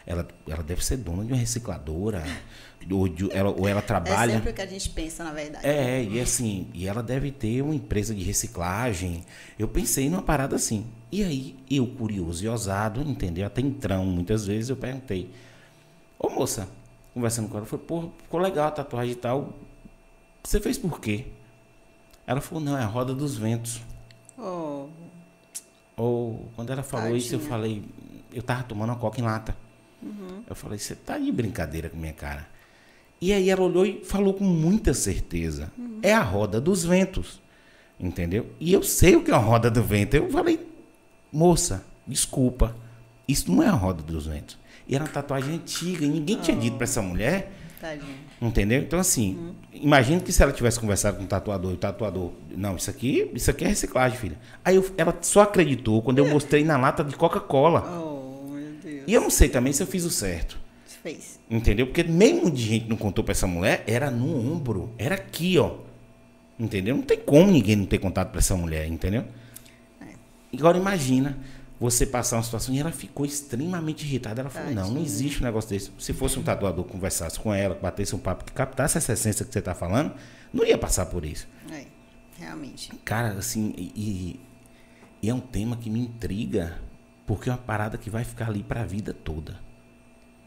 Ela, 0.08 0.26
ela 0.48 0.64
deve 0.64 0.84
ser 0.84 0.98
dona 0.98 1.24
de 1.26 1.34
uma 1.34 1.38
recicladora. 1.40 2.24
ou, 2.90 3.08
de- 3.10 3.30
ela, 3.34 3.50
ou 3.52 3.68
ela 3.68 3.80
É 3.80 3.84
trabalha. 3.84 4.36
sempre 4.36 4.52
o 4.52 4.54
que 4.54 4.62
a 4.62 4.66
gente 4.66 4.90
pensa, 4.92 5.22
na 5.26 5.34
verdade. 5.34 5.68
É, 5.68 6.02
e 6.02 6.20
assim, 6.22 6.70
e 6.74 6.88
ela 6.88 7.04
deve 7.04 7.30
ter 7.32 7.62
uma 7.62 7.76
empresa 7.76 8.16
de 8.16 8.24
reciclagem. 8.24 9.26
Eu 9.60 9.68
pensei 9.68 10.10
numa 10.10 10.22
parada 10.22 10.56
assim. 10.56 10.86
E 11.12 11.22
aí, 11.24 11.58
eu, 11.70 11.86
curioso 11.86 12.46
e 12.46 12.48
ousado, 12.48 13.02
entendeu? 13.02 13.46
Até 13.46 13.60
entrão, 13.62 14.06
muitas 14.06 14.46
vezes, 14.48 14.70
eu 14.70 14.78
perguntei: 14.78 15.30
Ô 16.18 16.30
moça, 16.30 16.70
conversando 17.14 17.50
com 17.50 17.58
ela, 17.58 17.66
eu 17.66 17.70
falei: 17.70 17.86
pô, 17.86 18.10
ficou 18.24 18.40
legal 18.40 18.68
a 18.70 18.72
tatuagem 18.72 19.12
e 19.12 19.16
tal. 19.18 19.54
Você 20.42 20.62
fez 20.62 20.78
por 20.78 21.02
quê? 21.02 21.26
Ela 22.26 22.40
falou: 22.40 22.64
não, 22.64 22.78
é 22.78 22.84
a 22.84 22.88
roda 22.88 23.14
dos 23.14 23.36
ventos. 23.38 23.82
Oh, 24.38 24.88
Ou 25.98 26.48
quando 26.56 26.72
ela 26.72 26.84
falou 26.84 27.16
isso, 27.18 27.34
eu 27.36 27.40
Tadinha. 27.40 27.50
falei: 27.50 27.84
eu 28.32 28.42
tava 28.42 28.64
tomando 28.64 28.92
uma 28.92 28.96
coca 28.98 29.20
em 29.20 29.24
lata. 29.24 29.56
Eu 30.48 30.56
falei: 30.56 30.78
você 30.78 30.96
tá 30.96 31.18
de 31.18 31.32
brincadeira 31.32 31.90
com 31.90 31.98
minha 31.98 32.14
cara. 32.14 32.48
E 33.20 33.34
aí 33.34 33.50
ela 33.50 33.62
olhou 33.64 33.86
e 33.86 34.04
falou 34.06 34.34
com 34.34 34.44
muita 34.44 34.94
certeza: 34.94 35.72
é 36.02 36.14
a 36.14 36.22
roda 36.22 36.62
dos 36.62 36.84
ventos. 36.86 37.42
Entendeu? 38.00 38.46
E 38.60 38.72
eu 38.74 38.84
sei 38.84 39.16
o 39.16 39.24
que 39.24 39.32
é 39.32 39.34
a 39.34 39.38
roda 39.40 39.72
do 39.72 39.82
vento. 39.84 40.14
Eu 40.16 40.30
falei: 40.30 40.60
moça, 41.32 41.84
desculpa, 42.08 42.76
isso 43.28 43.52
não 43.52 43.64
é 43.64 43.68
a 43.68 43.72
roda 43.72 44.04
dos 44.04 44.28
ventos. 44.28 44.58
E 44.88 44.96
era 44.96 45.04
uma 45.04 45.10
tatuagem 45.10 45.56
antiga, 45.56 46.06
e 46.06 46.08
ninguém 46.10 46.40
tinha 46.40 46.56
dito 46.56 46.78
pra 46.78 46.84
essa 46.86 47.02
mulher. 47.02 47.52
tadinho. 47.82 48.16
Entendeu? 48.42 48.82
Então, 48.82 49.00
assim, 49.00 49.54
imagina 49.74 50.22
que 50.22 50.32
se 50.32 50.42
ela 50.42 50.52
tivesse 50.52 50.80
conversado 50.80 51.18
com 51.18 51.24
o 51.24 51.28
tatuador 51.28 51.72
e 51.72 51.74
o 51.74 51.78
tatuador, 51.78 52.32
não, 52.56 52.76
isso 52.76 52.90
aqui, 52.90 53.30
isso 53.34 53.50
aqui 53.52 53.66
é 53.66 53.68
reciclagem, 53.68 54.18
filha. 54.18 54.38
Aí 54.64 54.76
eu- 54.76 54.86
ela 54.98 55.16
só 55.22 55.42
acreditou 55.42 56.02
quando 56.04 56.20
eu 56.20 56.28
mostrei 56.28 56.64
na 56.64 56.78
lata 56.78 57.04
de 57.04 57.16
Coca-Cola. 57.16 57.82
Oh. 58.00 58.17
E 59.08 59.14
eu 59.14 59.22
não 59.22 59.30
sei 59.30 59.48
também 59.50 59.72
se 59.74 59.82
eu 59.82 59.88
fiz 59.88 60.04
o 60.04 60.12
certo. 60.12 60.60
Fez. 61.02 61.40
Entendeu? 61.50 61.88
Porque 61.88 62.04
mesmo 62.04 62.52
de 62.52 62.62
gente 62.62 62.88
não 62.90 62.98
contou 62.98 63.24
pra 63.24 63.32
essa 63.32 63.48
mulher, 63.48 63.84
era 63.88 64.12
no 64.12 64.36
ombro, 64.54 64.92
era 64.98 65.16
aqui, 65.16 65.58
ó. 65.58 65.78
Entendeu? 66.60 66.96
Não 66.96 67.04
tem 67.04 67.18
como 67.18 67.50
ninguém 67.52 67.76
não 67.78 67.86
ter 67.86 68.00
contado 68.00 68.30
pra 68.32 68.40
essa 68.40 68.56
mulher, 68.58 68.86
entendeu? 68.88 69.24
Agora 70.54 70.78
imagina 70.78 71.38
você 71.80 72.06
passar 72.06 72.38
uma 72.38 72.44
situação 72.44 72.74
e 72.74 72.80
ela 72.80 72.92
ficou 72.92 73.26
extremamente 73.26 74.04
irritada. 74.06 74.42
Ela 74.42 74.50
falou: 74.50 74.70
não, 74.70 74.76
não 74.76 74.88
Tadinha. 74.88 75.06
existe 75.06 75.42
um 75.42 75.46
negócio 75.46 75.70
desse. 75.70 75.92
Se 76.00 76.14
fosse 76.14 76.40
um 76.40 76.44
tatuador 76.44 76.84
que 76.84 76.92
conversasse 76.92 77.40
com 77.40 77.54
ela, 77.54 77.76
batesse 77.76 78.16
um 78.16 78.20
papo, 78.20 78.44
que 78.46 78.52
captasse 78.52 78.98
essa 78.98 79.14
essência 79.14 79.46
que 79.46 79.54
você 79.54 79.62
tá 79.62 79.76
falando, 79.76 80.14
não 80.52 80.66
ia 80.66 80.78
passar 80.78 81.06
por 81.06 81.24
isso. 81.26 81.48
É, 81.72 81.86
realmente. 82.40 82.90
Cara, 83.06 83.34
assim, 83.34 83.74
e- 83.78 84.40
e 85.22 85.30
é 85.30 85.34
um 85.34 85.40
tema 85.40 85.78
que 85.78 85.90
me 85.90 86.00
intriga, 86.00 86.80
porque 87.28 87.50
é 87.50 87.52
uma 87.52 87.58
parada 87.58 87.98
que 87.98 88.10
vai 88.10 88.24
ficar 88.24 88.48
ali 88.48 88.64
pra 88.64 88.86
vida 88.86 89.14
toda. 89.14 89.60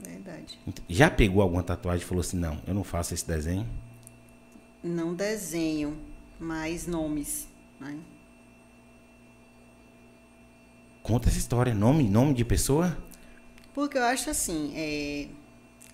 Verdade. 0.00 0.58
Já 0.88 1.10
pegou 1.10 1.42
alguma 1.42 1.62
tatuagem 1.62 2.02
e 2.02 2.08
falou 2.08 2.22
assim: 2.22 2.38
não, 2.38 2.60
eu 2.66 2.72
não 2.72 2.82
faço 2.82 3.12
esse 3.12 3.26
desenho? 3.26 3.68
Não 4.82 5.14
desenho, 5.14 6.00
mas 6.38 6.86
nomes. 6.86 7.46
Né? 7.78 8.00
Conta 11.02 11.28
essa 11.28 11.38
história, 11.38 11.74
nome, 11.74 12.08
nome 12.08 12.32
de 12.32 12.44
pessoa? 12.44 12.96
Porque 13.74 13.98
eu 13.98 14.02
acho 14.04 14.30
assim, 14.30 14.72
é, 14.74 15.28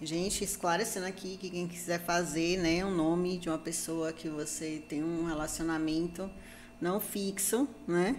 gente, 0.00 0.44
esclarecendo 0.44 1.06
aqui 1.06 1.36
que 1.36 1.50
quem 1.50 1.66
quiser 1.66 2.00
fazer 2.00 2.58
né, 2.58 2.84
um 2.84 2.94
nome 2.94 3.38
de 3.38 3.48
uma 3.48 3.58
pessoa 3.58 4.12
que 4.12 4.28
você 4.28 4.82
tem 4.88 5.02
um 5.02 5.26
relacionamento 5.26 6.30
não 6.80 7.00
fixo, 7.00 7.68
né? 7.88 8.16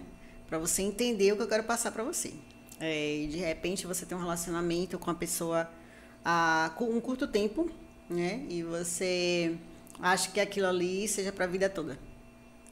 Pra 0.48 0.58
você 0.58 0.82
entender 0.82 1.32
o 1.32 1.36
que 1.36 1.42
eu 1.42 1.48
quero 1.48 1.64
passar 1.64 1.92
pra 1.92 2.04
você. 2.04 2.34
É, 2.80 3.26
de 3.28 3.36
repente 3.38 3.86
você 3.86 4.06
tem 4.06 4.16
um 4.16 4.20
relacionamento 4.20 4.98
com 4.98 5.10
a 5.10 5.14
pessoa 5.14 5.68
há 6.24 6.70
um 6.80 7.00
curto 7.00 7.26
tempo, 7.26 7.70
né? 8.08 8.44
E 8.48 8.62
você 8.62 9.56
acha 10.00 10.30
que 10.30 10.38
aquilo 10.40 10.66
ali 10.66 11.08
seja 11.08 11.32
pra 11.32 11.46
vida 11.46 11.68
toda. 11.68 11.98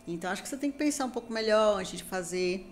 Então 0.06 0.30
acho 0.30 0.42
que 0.42 0.48
você 0.48 0.56
tem 0.56 0.70
que 0.70 0.78
pensar 0.78 1.04
um 1.06 1.10
pouco 1.10 1.32
melhor 1.32 1.80
antes 1.80 1.98
de 1.98 2.04
fazer, 2.04 2.66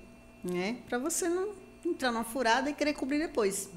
né? 0.44 0.76
Pra 0.88 0.98
você 0.98 1.28
não 1.28 1.48
entrar 1.84 2.12
numa 2.12 2.24
furada 2.24 2.70
e 2.70 2.74
querer 2.74 2.94
cobrir 2.94 3.18
depois. 3.18 3.68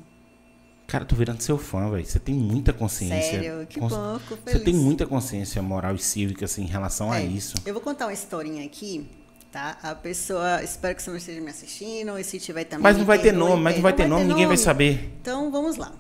Cara, 0.86 1.04
tô 1.04 1.16
virando 1.16 1.42
seu 1.42 1.58
fã, 1.58 1.90
velho. 1.90 2.06
Você 2.06 2.20
tem 2.20 2.34
muita 2.36 2.72
consciência. 2.72 3.42
Sério, 3.42 3.68
que 3.68 3.78
Cons- 3.78 3.92
bom, 3.94 4.20
Você 4.46 4.60
tem 4.60 4.74
muita 4.74 5.06
consciência 5.06 5.62
moral 5.62 5.96
e 5.96 6.00
cívica, 6.00 6.46
assim, 6.46 6.62
em 6.64 6.68
relação 6.68 7.12
a 7.12 7.20
É, 7.20 7.26
isso. 7.26 7.56
Eu 7.66 7.74
vou 7.74 7.82
contar 7.84 8.06
uma 8.06 8.14
historinha 8.14 8.66
aqui, 8.66 9.06
tá? 9.52 9.78
A 9.82 9.96
pessoa, 9.96 10.64
espero 10.64 10.96
que 10.96 11.02
você 11.02 11.10
não 11.10 11.18
esteja 11.18 11.42
me 11.42 11.50
assistindo, 11.50 12.18
e 12.18 12.24
se 12.24 12.40
tiver 12.40 12.66
também. 12.66 12.84
Mas 12.84 12.98
não 12.98 13.06
vai 13.06 13.20
ter 13.20 13.32
nome, 13.32 13.62
mas 13.62 13.76
não 13.76 13.82
vai 13.82 13.94
ter 13.94 14.08
nome, 14.08 14.26
ninguém 14.26 14.46
vai 14.46 14.58
saber. 14.58 15.14
Então 15.22 15.52
vamos 15.52 15.78
lá. 15.78 15.94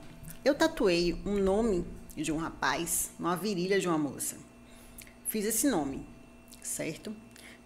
Eu 0.43 0.55
tatuei 0.55 1.19
um 1.25 1.37
nome 1.37 1.85
de 2.15 2.31
um 2.31 2.37
rapaz 2.37 3.11
numa 3.19 3.35
virilha 3.35 3.79
de 3.79 3.87
uma 3.87 3.97
moça. 3.97 4.37
Fiz 5.27 5.45
esse 5.45 5.67
nome, 5.69 6.05
certo? 6.61 7.15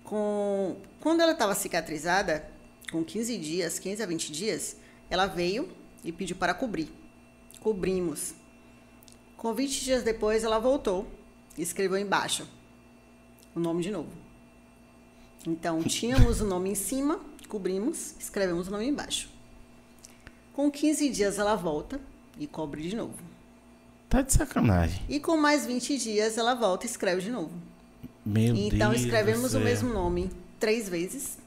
Com... 0.03 0.77
Quando 0.99 1.21
ela 1.21 1.33
estava 1.33 1.53
cicatrizada, 1.55 2.49
com 2.91 3.03
15 3.03 3.37
dias, 3.37 3.79
15 3.79 4.03
a 4.03 4.05
20 4.05 4.31
dias, 4.31 4.75
ela 5.09 5.27
veio 5.27 5.69
e 6.03 6.11
pediu 6.11 6.35
para 6.35 6.53
cobrir. 6.53 6.91
Cobrimos. 7.59 8.33
Com 9.37 9.53
20 9.53 9.83
dias 9.83 10.03
depois, 10.03 10.43
ela 10.43 10.59
voltou 10.59 11.07
e 11.57 11.61
escreveu 11.61 11.97
embaixo 11.97 12.47
o 13.55 13.59
nome 13.59 13.83
de 13.83 13.91
novo. 13.91 14.09
Então, 15.47 15.81
tínhamos 15.83 16.41
o 16.41 16.45
nome 16.45 16.71
em 16.71 16.75
cima, 16.75 17.19
cobrimos, 17.47 18.13
escrevemos 18.19 18.67
o 18.67 18.71
nome 18.71 18.87
embaixo. 18.87 19.29
Com 20.53 20.69
15 20.69 21.09
dias 21.09 21.39
ela 21.39 21.55
volta 21.55 21.99
e 22.37 22.45
cobre 22.45 22.81
de 22.87 22.95
novo. 22.95 23.15
Tá 24.09 24.21
de 24.21 24.33
sacanagem. 24.33 25.01
E 25.07 25.19
com 25.19 25.37
mais 25.37 25.65
20 25.65 25.97
dias 25.97 26.37
ela 26.37 26.53
volta 26.53 26.85
e 26.85 26.89
escreve 26.89 27.21
de 27.21 27.31
novo. 27.31 27.51
Meu 28.25 28.55
então 28.55 28.91
Deus. 28.91 29.01
escrevemos 29.03 29.53
o 29.53 29.59
mesmo 29.59 29.91
nome 29.93 30.29
três 30.59 30.87
vezes. 30.87 31.37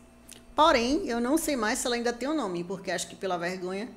Porém, 0.56 1.06
eu 1.06 1.20
não 1.20 1.36
sei 1.36 1.56
mais 1.56 1.78
se 1.78 1.86
ela 1.86 1.96
ainda 1.96 2.12
tem 2.12 2.28
o 2.28 2.34
nome, 2.34 2.64
porque 2.64 2.90
acho 2.90 3.08
que 3.08 3.14
pela 3.16 3.36
vergonha. 3.36 3.88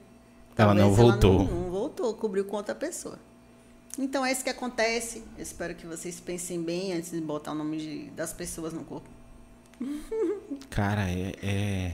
Ela 0.57 0.73
não 0.73 0.93
voltou. 0.93 1.43
não, 1.45 1.61
não 1.61 1.69
voltou, 1.71 2.13
cobriu 2.15 2.45
com 2.45 2.57
outra 2.57 2.75
pessoa. 2.75 3.17
Então 3.97 4.25
é 4.25 4.31
isso 4.31 4.43
que 4.43 4.49
acontece. 4.49 5.23
Eu 5.37 5.43
espero 5.43 5.73
que 5.75 5.85
vocês 5.87 6.19
pensem 6.19 6.61
bem 6.61 6.93
antes 6.93 7.11
de 7.11 7.21
botar 7.21 7.51
o 7.51 7.55
nome 7.55 7.77
de- 7.77 8.09
das 8.11 8.33
pessoas 8.33 8.73
no 8.73 8.83
corpo. 8.83 9.07
Cara, 10.69 11.09
é, 11.09 11.33
é- 11.41 11.91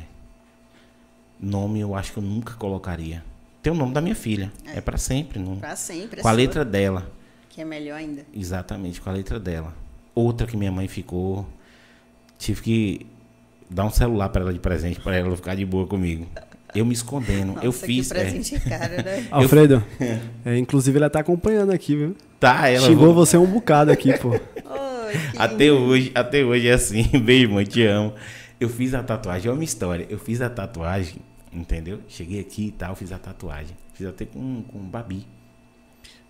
Nome 1.40 1.82
eu 1.82 1.94
acho 1.94 2.14
que 2.14 2.20
eu 2.20 2.24
nunca 2.24 2.54
colocaria. 2.54 3.24
Tem 3.62 3.72
o 3.72 3.76
nome 3.76 3.94
da 3.94 4.00
minha 4.02 4.16
filha. 4.16 4.52
É, 4.66 4.80
pra 4.80 4.98
sempre. 4.98 5.40
Não... 5.40 5.58
Pra 5.58 5.76
sempre. 5.76 6.20
é 6.20 6.24
Com 6.24 6.28
a 6.28 6.32
letra 6.32 6.64
dela. 6.64 7.12
Que 7.50 7.62
é 7.62 7.66
melhor 7.66 7.98
ainda. 7.98 8.26
Exatamente, 8.34 9.02
com 9.02 9.10
a 9.10 9.14
letra 9.14 9.40
dela. 9.40 9.74
Outra 10.16 10.48
que 10.48 10.56
minha 10.56 10.72
mãe 10.72 10.88
ficou. 10.88 11.46
Tive 12.38 12.62
que 12.62 13.06
dar 13.70 13.86
um 13.86 13.90
celular 13.90 14.30
pra 14.30 14.42
ela 14.42 14.54
de 14.54 14.60
presente, 14.60 15.00
pra 15.00 15.16
ela 15.16 15.36
ficar 15.36 15.56
de 15.56 15.66
boa 15.66 15.86
comigo. 15.86 16.28
Eu 16.74 16.86
me 16.86 16.94
escondendo. 16.94 17.58
eu 17.60 17.66
Nossa, 17.66 17.86
fiz. 17.86 18.12
Que 18.12 18.18
é, 18.18 18.22
presente 18.22 18.60
cara, 18.62 19.04
né? 19.04 19.28
Alfredo, 19.32 19.84
é, 20.46 20.58
inclusive 20.58 20.98
ela 20.98 21.10
tá 21.10 21.20
acompanhando 21.20 21.72
aqui, 21.72 21.96
viu? 21.96 22.16
tá, 22.40 22.68
ela. 22.68 22.88
Xingou 22.88 23.14
você 23.14 23.38
um 23.38 23.46
bocado 23.46 23.92
aqui, 23.92 24.18
pô. 24.18 24.32
Que 25.32 25.38
Até 25.38 25.66
lindo. 25.70 25.82
hoje, 25.84 26.12
até 26.16 26.44
hoje 26.44 26.68
é 26.68 26.74
assim. 26.74 27.04
Beijo, 27.20 27.52
mãe, 27.52 27.66
te 27.66 27.84
amo. 27.84 28.14
Eu 28.60 28.70
fiz 28.70 28.94
a 28.94 29.04
tatuagem, 29.04 29.50
é 29.50 29.54
uma 29.54 29.64
história. 29.64 30.06
Eu 30.10 30.18
fiz 30.18 30.42
a 30.42 30.50
tatuagem, 30.50 31.18
entendeu? 31.52 32.00
Cheguei 32.08 32.40
aqui 32.40 32.68
e 32.68 32.72
tal, 32.72 32.96
fiz 32.96 33.12
a 33.12 33.18
tatuagem. 33.18 33.76
Fiz 33.94 34.08
até 34.08 34.26
com, 34.26 34.64
com 34.64 34.80
Babi. 34.80 35.26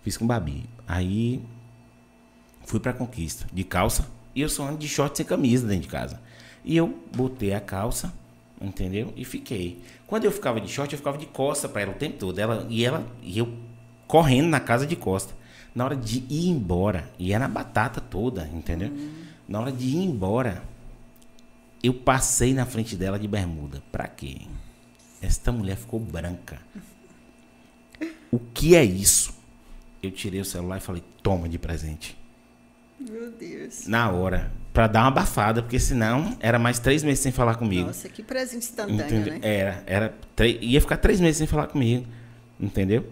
Fiz 0.02 0.16
com 0.16 0.26
Babi. 0.26 0.64
Aí 0.86 1.40
fui 2.64 2.80
pra 2.80 2.92
conquista, 2.92 3.46
de 3.52 3.64
calça. 3.64 4.06
E 4.34 4.40
eu 4.40 4.48
só 4.48 4.66
ando 4.66 4.78
de 4.78 4.88
short 4.88 5.16
sem 5.16 5.24
camisa 5.24 5.66
dentro 5.66 5.82
de 5.82 5.88
casa. 5.88 6.20
E 6.64 6.76
eu 6.76 6.98
botei 7.14 7.52
a 7.54 7.60
calça, 7.60 8.12
entendeu? 8.60 9.12
E 9.16 9.24
fiquei. 9.24 9.80
Quando 10.06 10.24
eu 10.24 10.32
ficava 10.32 10.60
de 10.60 10.68
short, 10.68 10.92
eu 10.92 10.98
ficava 10.98 11.16
de 11.16 11.26
costa 11.26 11.68
pra 11.68 11.82
ela 11.82 11.92
o 11.92 11.94
tempo 11.94 12.18
todo. 12.18 12.38
Ela, 12.38 12.66
e 12.68 12.84
ela 12.84 13.06
e 13.22 13.38
eu 13.38 13.52
correndo 14.06 14.48
na 14.48 14.60
casa 14.60 14.86
de 14.86 14.96
costa. 14.96 15.34
Na 15.74 15.84
hora 15.84 15.96
de 15.96 16.24
ir 16.30 16.48
embora, 16.48 17.10
e 17.18 17.32
era 17.32 17.46
a 17.46 17.48
batata 17.48 18.00
toda, 18.00 18.48
entendeu? 18.54 18.92
Na 19.48 19.60
hora 19.60 19.72
de 19.72 19.86
ir 19.86 19.96
embora, 20.04 20.62
eu 21.82 21.92
passei 21.92 22.54
na 22.54 22.64
frente 22.64 22.96
dela 22.96 23.18
de 23.18 23.26
bermuda. 23.26 23.82
Pra 23.90 24.06
quê? 24.06 24.42
Esta 25.20 25.50
mulher 25.50 25.76
ficou 25.76 25.98
branca. 25.98 26.58
O 28.30 28.38
que 28.38 28.76
é 28.76 28.84
isso? 28.84 29.34
Eu 30.02 30.10
tirei 30.10 30.40
o 30.40 30.44
celular 30.44 30.76
e 30.76 30.80
falei, 30.80 31.02
toma 31.22 31.48
de 31.48 31.58
presente. 31.58 32.16
Meu 33.00 33.30
Deus. 33.32 33.86
Na 33.86 34.10
hora. 34.10 34.52
Pra 34.72 34.86
dar 34.86 35.00
uma 35.02 35.08
abafada, 35.08 35.62
porque 35.62 35.78
senão 35.78 36.36
era 36.40 36.58
mais 36.58 36.78
três 36.78 37.02
meses 37.02 37.20
sem 37.20 37.32
falar 37.32 37.56
comigo. 37.56 37.86
Nossa, 37.86 38.08
que 38.08 38.22
presente 38.22 38.64
instantâneo, 38.66 39.04
Entendeu? 39.04 39.34
né? 39.34 39.40
Era, 39.42 39.84
era. 39.86 40.14
Ia 40.60 40.80
ficar 40.80 40.96
três 40.96 41.20
meses 41.20 41.36
sem 41.38 41.46
falar 41.46 41.66
comigo. 41.68 42.06
Entendeu? 42.58 43.08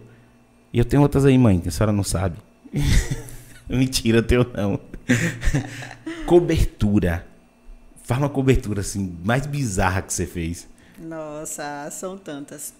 E 0.72 0.78
eu 0.78 0.84
tenho 0.84 1.02
outras 1.02 1.24
aí, 1.24 1.36
mãe, 1.36 1.60
que 1.60 1.68
a 1.68 1.70
senhora 1.72 1.92
não 1.92 2.04
sabe. 2.04 2.36
Mentira, 3.68 4.18
eu 4.18 4.22
tenho 4.22 4.46
não. 4.54 4.80
cobertura. 6.26 7.26
Fala 8.04 8.22
uma 8.22 8.28
cobertura 8.30 8.80
assim, 8.80 9.16
mais 9.24 9.46
bizarra 9.46 10.02
que 10.02 10.12
você 10.12 10.26
fez. 10.26 10.68
Nossa, 10.98 11.88
são 11.90 12.18
tantas. 12.18 12.74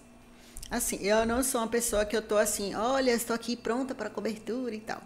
Assim, 0.69 0.97
eu 1.01 1.25
não 1.25 1.43
sou 1.43 1.61
uma 1.61 1.67
pessoa 1.67 2.05
que 2.05 2.15
eu 2.15 2.21
tô 2.21 2.37
assim, 2.37 2.73
olha, 2.75 3.11
estou 3.11 3.35
aqui 3.35 3.55
pronta 3.55 3.93
para 3.93 4.09
cobertura 4.09 4.73
e 4.73 4.79
tal. 4.79 5.01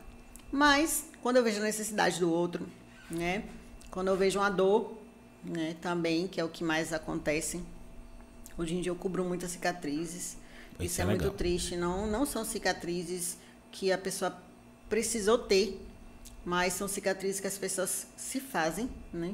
Mas, 0.51 1.05
quando 1.21 1.37
eu 1.37 1.43
vejo 1.43 1.59
a 1.59 1.63
necessidade 1.63 2.19
do 2.19 2.31
outro, 2.31 2.67
né? 3.11 3.43
Quando 3.91 4.07
eu 4.07 4.15
vejo 4.15 4.39
uma 4.39 4.49
dor, 4.49 4.97
né? 5.43 5.75
Também, 5.81 6.27
que 6.27 6.39
é 6.39 6.43
o 6.43 6.49
que 6.49 6.63
mais 6.63 6.93
acontece. 6.93 7.61
Hoje 8.57 8.75
em 8.75 8.81
dia 8.81 8.91
eu 8.91 8.95
cubro 8.95 9.23
muitas 9.23 9.51
cicatrizes. 9.51 10.37
Isso 10.79 10.83
Isso 10.85 11.01
é 11.01 11.03
é, 11.03 11.07
muito 11.07 11.29
triste. 11.31 11.75
Não, 11.75 12.07
não 12.07 12.25
são 12.25 12.45
cicatrizes 12.45 13.37
que 13.71 13.91
a 13.91 13.97
pessoa 13.97 14.35
precisou 14.89 15.37
ter, 15.37 15.81
mas 16.45 16.73
são 16.73 16.87
cicatrizes 16.87 17.39
que 17.39 17.47
as 17.47 17.57
pessoas 17.57 18.07
se 18.15 18.39
fazem, 18.39 18.89
né? 19.11 19.33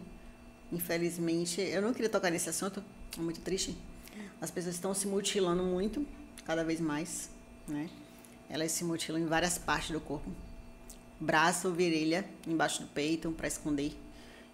Infelizmente, 0.71 1.61
eu 1.61 1.81
não 1.81 1.93
queria 1.93 2.09
tocar 2.09 2.31
nesse 2.31 2.49
assunto, 2.49 2.83
é 3.17 3.21
muito 3.21 3.39
triste. 3.41 3.77
As 4.41 4.49
pessoas 4.49 4.75
estão 4.75 4.93
se 4.93 5.07
mutilando 5.07 5.63
muito, 5.63 6.05
cada 6.45 6.63
vez 6.63 6.79
mais, 6.79 7.29
né? 7.67 7.89
Elas 8.49 8.71
se 8.71 8.83
mutilam 8.83 9.21
em 9.21 9.25
várias 9.25 9.57
partes 9.57 9.91
do 9.91 10.01
corpo. 10.01 10.29
Braço, 11.19 11.71
virilha, 11.71 12.25
embaixo 12.45 12.81
do 12.81 12.87
peito, 12.87 13.31
para 13.31 13.47
esconder. 13.47 13.93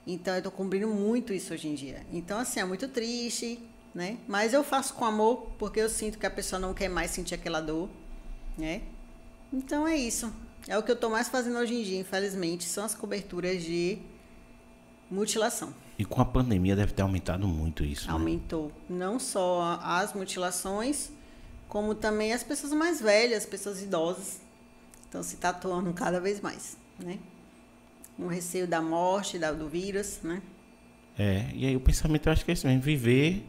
Então, 0.06 0.36
eu 0.36 0.42
tô 0.42 0.52
cobrindo 0.52 0.88
muito 0.88 1.34
isso 1.34 1.54
hoje 1.54 1.68
em 1.68 1.76
dia. 1.76 2.06
Então, 2.12 2.40
assim, 2.40 2.60
é 2.60 2.66
muito 2.66 2.88
triste, 2.88 3.60
né? 3.94 4.18
Mas 4.28 4.54
eu 4.54 4.64
faço 4.64 4.94
com 4.94 5.06
amor, 5.06 5.48
porque 5.58 5.80
eu 5.80 5.90
sinto 5.90 6.18
que 6.18 6.26
a 6.26 6.30
pessoa 6.30 6.60
não 6.60 6.74
quer 6.74 6.90
mais 6.90 7.12
sentir 7.12 7.36
aquela 7.36 7.62
dor, 7.62 7.90
né? 8.58 8.82
Então, 9.52 9.88
é 9.88 9.96
isso. 9.96 10.32
É 10.68 10.78
o 10.78 10.84
que 10.84 10.92
eu 10.92 10.96
tô 10.96 11.10
mais 11.10 11.30
fazendo 11.30 11.58
hoje 11.58 11.74
em 11.74 11.84
dia, 11.84 12.00
infelizmente, 12.00 12.64
são 12.66 12.84
as 12.86 12.94
coberturas 12.94 13.64
de 13.64 13.98
mutilação. 15.10 15.74
E 15.98 16.06
com 16.06 16.22
a 16.22 16.26
pandemia 16.26 16.76
deve 16.76 16.94
ter 16.94 17.02
aumentado 17.02 17.48
muito 17.48 17.84
isso. 17.84 18.08
né? 18.08 18.14
Aumentou 18.14 18.72
não 18.90 19.20
só 19.20 19.80
as 19.84 20.14
mutilações, 20.14 21.12
como 21.68 21.94
também 21.96 22.34
as 22.34 22.44
pessoas 22.44 22.72
mais 22.74 23.02
velhas, 23.02 23.46
pessoas 23.46 23.82
idosas, 23.82 24.40
estão 25.04 25.24
se 25.24 25.38
tatuando 25.38 25.92
cada 25.94 26.20
vez 26.20 26.40
mais, 26.40 26.78
né? 27.00 27.18
Um 28.18 28.28
receio 28.28 28.68
da 28.68 28.82
morte, 28.82 29.40
da, 29.40 29.52
do 29.52 29.68
vírus, 29.68 30.20
né? 30.24 30.42
É, 31.18 31.46
e 31.54 31.66
aí 31.66 31.76
o 31.76 31.80
pensamento 31.80 32.28
eu 32.28 32.34
acho 32.34 32.46
que 32.46 32.52
é 32.52 32.54
isso 32.54 32.68
mesmo, 32.68 32.82
viver 32.82 33.46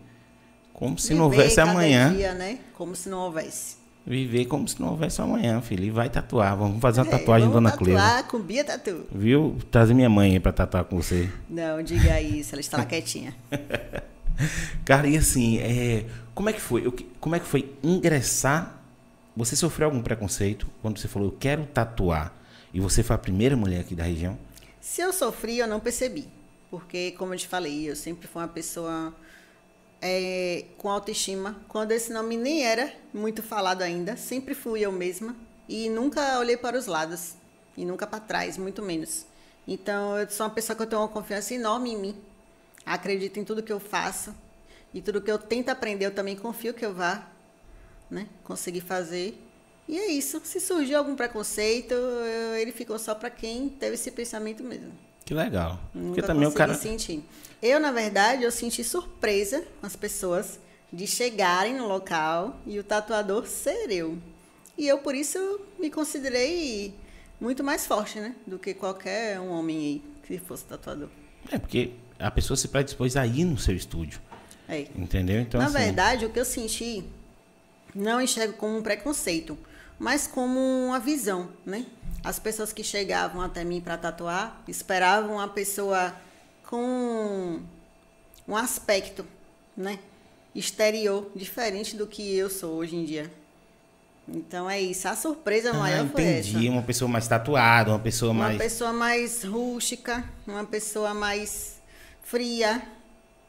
como 0.73 0.99
se 0.99 1.12
não 1.12 1.29
Viver 1.29 1.42
houvesse 1.42 1.57
cada 1.57 1.70
amanhã. 1.70 2.12
Dia, 2.14 2.35
né? 2.35 2.59
Como 2.75 2.96
se 2.96 3.09
não 3.09 3.18
houvesse. 3.18 3.77
Viver 4.11 4.46
como 4.46 4.66
se 4.66 4.81
não 4.81 4.88
houvesse 4.88 5.23
amanhã, 5.23 5.61
filho. 5.61 5.85
E 5.85 5.90
vai 5.90 6.11
tatuar. 6.11 6.57
Vamos 6.57 6.81
fazer 6.81 7.01
uma 7.03 7.07
É, 7.07 7.11
tatuagem, 7.16 7.49
vamos 7.49 7.62
dona 7.62 7.77
Cleusa. 7.77 8.03
tatuar 8.03 8.25
com 8.27 8.40
Bia 8.40 8.64
Tatu. 8.64 9.07
Viu? 9.14 9.57
Trazer 9.70 9.94
minha 9.94 10.11
mãe 10.11 10.33
aí 10.33 10.40
pra 10.40 10.51
tatuar 10.51 10.85
com 10.85 11.01
você. 11.01 11.31
Não, 11.49 11.81
diga 11.81 12.20
isso, 12.20 12.53
ela 12.53 12.61
está 12.61 12.79
lá 12.79 12.85
quietinha. 12.85 13.33
Cara, 14.85 15.07
e 15.07 15.16
assim, 15.16 15.59
é, 15.59 16.07
como 16.35 16.49
é 16.49 16.53
que 16.53 16.61
foi? 16.61 16.85
Eu 16.85 16.92
como 17.20 17.37
é 17.37 17.38
que 17.38 17.46
foi 17.46 17.73
ingressar? 17.85 18.83
Você 19.37 19.55
sofreu 19.55 19.87
algum 19.87 20.03
preconceito 20.03 20.66
quando 20.83 20.99
você 20.99 21.07
falou, 21.07 21.29
eu 21.29 21.37
quero 21.38 21.64
tatuar? 21.66 22.35
E 22.75 22.81
você 22.81 23.05
foi 23.05 23.14
a 23.14 23.18
primeira 23.18 23.57
mulher 23.57 23.81
aqui 23.81 23.94
da 23.94 24.03
região? 24.03 24.37
Se 24.81 25.01
eu 25.03 25.12
sofri, 25.12 25.59
eu 25.59 25.68
não 25.68 25.79
percebi. 25.79 26.27
Porque, 26.68 27.12
como 27.12 27.33
eu 27.33 27.38
te 27.38 27.46
falei, 27.46 27.88
eu 27.88 27.94
sempre 27.94 28.27
fui 28.27 28.42
uma 28.42 28.49
pessoa 28.49 29.14
é, 30.01 30.65
com 30.79 30.89
autoestima. 30.89 31.61
Quando 31.69 31.93
esse 31.93 32.13
nome 32.13 32.37
nem 32.37 32.65
era 32.65 32.93
muito 33.13 33.43
falado 33.43 33.83
ainda, 33.83 34.17
sempre 34.17 34.55
fui 34.55 34.81
eu 34.81 34.93
mesma. 34.93 35.37
E 35.69 35.89
nunca 35.89 36.39
olhei 36.39 36.57
para 36.57 36.79
os 36.79 36.87
lados. 36.87 37.35
E 37.77 37.85
nunca 37.85 38.07
para 38.07 38.21
trás, 38.21 38.57
muito 38.59 38.83
menos. 38.83 39.27
Então, 39.67 40.19
eu 40.19 40.29
sou 40.29 40.47
uma 40.47 40.53
pessoa 40.53 40.77
que 40.77 40.83
eu 40.83 40.87
tenho 40.87 41.03
uma 41.03 41.09
confiança 41.09 41.55
enorme 41.55 41.93
em 41.93 41.99
mim. 41.99 42.17
Acredito 42.85 43.39
em 43.39 43.45
tudo 43.45 43.63
que 43.63 43.73
eu 43.73 43.81
faço. 43.81 44.35
E 44.93 45.01
tudo 45.01 45.21
que 45.21 45.31
eu 45.31 45.39
tento 45.39 45.69
aprender, 45.69 46.07
eu 46.07 46.15
também 46.15 46.35
confio 46.35 46.75
que 46.75 46.85
eu 46.85 46.93
vá 46.93 47.31
né, 48.11 48.27
conseguir 48.43 48.81
fazer. 48.81 49.39
E 49.87 49.99
é 49.99 50.07
isso. 50.09 50.41
Se 50.45 50.59
surgiu 50.59 50.99
algum 50.99 51.15
preconceito, 51.15 51.95
ele 52.61 52.73
ficou 52.73 52.99
só 52.99 53.15
para 53.15 53.31
quem 53.31 53.69
teve 53.69 53.95
esse 53.95 54.11
pensamento 54.11 54.65
mesmo. 54.65 55.10
Que 55.31 55.35
legal. 55.35 55.79
Porque 55.93 56.07
Nunca 56.07 56.23
também 56.25 56.49
o 56.49 56.51
cara. 56.51 56.75
sentir. 56.75 57.23
Eu, 57.62 57.79
na 57.79 57.93
verdade, 57.93 58.43
eu 58.43 58.51
senti 58.51 58.83
surpresa 58.83 59.62
com 59.81 59.87
as 59.87 59.95
pessoas 59.95 60.59
de 60.93 61.07
chegarem 61.07 61.77
no 61.77 61.87
local 61.87 62.59
e 62.66 62.81
o 62.81 62.83
tatuador 62.83 63.47
ser 63.47 63.93
eu. 63.93 64.19
E 64.77 64.88
eu, 64.88 64.99
por 64.99 65.14
isso, 65.14 65.38
me 65.79 65.88
considerei 65.88 66.93
muito 67.40 67.62
mais 67.62 67.87
forte, 67.87 68.19
né? 68.19 68.35
Do 68.45 68.59
que 68.59 68.75
qualquer 68.75 69.38
um 69.38 69.51
homem 69.53 69.79
aí 69.79 70.03
que 70.25 70.37
fosse 70.38 70.64
tatuador. 70.64 71.09
É, 71.49 71.61
porque 71.61 71.93
a 72.19 72.33
pessoa 72.33 72.57
se 72.57 72.66
predispôs 72.66 73.16
a 73.16 73.25
ir 73.25 73.45
no 73.45 73.57
seu 73.57 73.77
estúdio. 73.77 74.21
É. 74.69 74.88
Entendeu? 74.97 75.40
Então, 75.40 75.61
Na 75.61 75.69
assim, 75.69 75.79
verdade, 75.79 76.27
o 76.27 76.31
que 76.31 76.40
eu 76.40 76.45
senti, 76.45 77.05
não 77.95 78.21
enxergo 78.21 78.55
como 78.55 78.77
um 78.77 78.83
preconceito, 78.83 79.57
mas 80.01 80.27
como 80.27 80.59
uma 80.87 80.99
visão, 80.99 81.51
né? 81.65 81.87
As 82.25 82.39
pessoas 82.41 82.73
que 82.73 82.83
chegavam 82.83 83.41
até 83.41 83.63
mim 83.63 83.81
para 83.81 83.97
tatuar 83.97 84.61
esperavam 84.67 85.35
uma 85.35 85.47
pessoa 85.49 86.13
com 86.67 87.61
um 88.49 88.57
aspecto, 88.57 89.25
né? 89.77 89.99
Exterior 90.55 91.31
diferente 91.37 91.95
do 91.97 92.07
que 92.07 92.35
eu 92.37 92.51
sou 92.51 92.75
hoje 92.77 92.97
em 92.97 93.05
dia. 93.05 93.31
Então 94.29 94.69
é 94.69 94.81
isso. 94.81 95.07
A 95.09 95.15
surpresa 95.17 95.71
Ah, 95.71 95.75
maior 95.75 96.09
foi 96.09 96.23
entendi. 96.23 96.57
essa. 96.59 96.71
Uma 96.73 96.83
pessoa 96.83 97.09
mais 97.09 97.27
tatuada, 97.29 97.91
uma 97.91 97.99
pessoa 97.99 98.33
Uma 98.33 98.45
mais. 98.45 98.59
pessoa 98.59 98.93
mais 98.93 99.45
rústica, 99.45 100.25
uma 100.47 100.65
pessoa 100.65 101.13
mais 101.15 101.81
fria, 102.23 102.83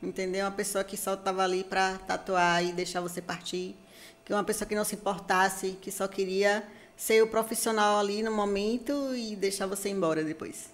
entendeu? 0.02 0.46
Uma 0.46 0.52
pessoa 0.52 0.84
que 0.84 0.98
só 0.98 1.16
tava 1.16 1.44
ali 1.44 1.64
para 1.64 1.98
tatuar 2.00 2.64
e 2.64 2.72
deixar 2.72 3.02
você 3.02 3.22
partir, 3.22 3.76
que 4.26 4.34
uma 4.34 4.44
pessoa 4.44 4.68
que 4.68 4.76
não 4.76 4.84
se 4.84 4.96
importasse, 4.96 5.78
que 5.82 5.92
só 5.92 6.08
queria 6.08 6.64
ser 6.96 7.24
o 7.24 7.28
profissional 7.28 8.00
ali 8.00 8.22
no 8.22 8.32
momento 8.32 9.16
e 9.16 9.36
deixar 9.36 9.66
você 9.66 9.90
embora 9.90 10.24
depois. 10.24 10.70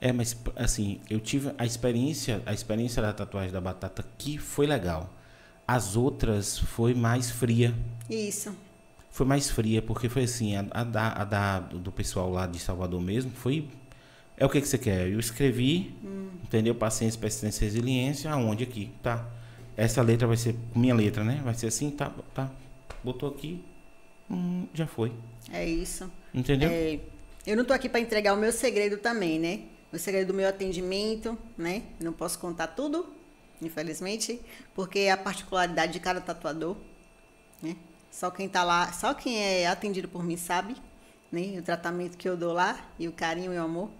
É, 0.00 0.12
mas 0.12 0.36
assim, 0.54 1.00
eu 1.08 1.18
tive 1.18 1.52
a 1.58 1.64
experiência, 1.64 2.42
a 2.46 2.52
experiência 2.52 3.02
da 3.02 3.12
tatuagem 3.12 3.50
da 3.50 3.60
batata 3.60 4.04
que 4.18 4.38
foi 4.38 4.66
legal. 4.66 5.12
As 5.66 5.96
outras 5.96 6.58
foi 6.58 6.94
mais 6.94 7.30
fria. 7.30 7.74
Isso. 8.08 8.54
Foi 9.10 9.26
mais 9.26 9.50
fria, 9.50 9.80
porque 9.80 10.08
foi 10.08 10.24
assim, 10.24 10.54
a, 10.54 10.66
a, 10.70 10.84
da, 10.84 11.08
a 11.08 11.24
da, 11.24 11.60
do 11.60 11.90
pessoal 11.90 12.30
lá 12.30 12.46
de 12.46 12.58
Salvador 12.58 13.00
mesmo, 13.00 13.32
foi. 13.32 13.68
É 14.36 14.44
o 14.44 14.50
que, 14.50 14.60
que 14.60 14.68
você 14.68 14.76
quer? 14.76 15.08
Eu 15.08 15.18
escrevi, 15.18 15.94
hum. 16.04 16.28
entendeu? 16.44 16.74
Paciência, 16.74 17.18
persistência 17.18 17.64
e 17.64 17.68
resiliência, 17.68 18.30
aonde 18.30 18.62
aqui? 18.62 18.92
Tá. 19.02 19.26
Essa 19.76 20.00
letra 20.02 20.26
vai 20.26 20.36
ser 20.36 20.54
minha 20.74 20.94
letra, 20.94 21.22
né? 21.22 21.40
Vai 21.44 21.54
ser 21.54 21.66
assim, 21.66 21.90
tá, 21.90 22.10
tá. 22.34 22.50
Botou 23.04 23.28
aqui, 23.28 23.62
hum, 24.30 24.66
já 24.72 24.86
foi. 24.86 25.12
É 25.52 25.64
isso. 25.64 26.10
Entendeu? 26.32 26.70
É, 26.70 26.98
eu 27.46 27.56
não 27.56 27.64
tô 27.64 27.72
aqui 27.72 27.88
para 27.88 28.00
entregar 28.00 28.34
o 28.34 28.36
meu 28.36 28.52
segredo 28.52 28.96
também, 28.96 29.38
né? 29.38 29.60
O 29.92 29.98
segredo 29.98 30.28
do 30.28 30.34
meu 30.34 30.48
atendimento, 30.48 31.38
né? 31.56 31.82
Não 32.00 32.12
posso 32.12 32.38
contar 32.38 32.68
tudo, 32.68 33.06
infelizmente, 33.60 34.40
porque 34.74 35.00
é 35.00 35.12
a 35.12 35.16
particularidade 35.16 35.92
de 35.92 36.00
cada 36.00 36.20
tatuador, 36.20 36.76
né? 37.62 37.76
Só 38.10 38.30
quem 38.30 38.48
tá 38.48 38.64
lá, 38.64 38.92
só 38.92 39.12
quem 39.12 39.38
é 39.38 39.66
atendido 39.66 40.08
por 40.08 40.24
mim 40.24 40.38
sabe, 40.38 40.74
né? 41.30 41.58
O 41.58 41.62
tratamento 41.62 42.16
que 42.16 42.28
eu 42.28 42.36
dou 42.36 42.52
lá 42.52 42.82
e 42.98 43.06
o 43.06 43.12
carinho 43.12 43.52
e 43.52 43.58
o 43.58 43.62
amor. 43.62 43.90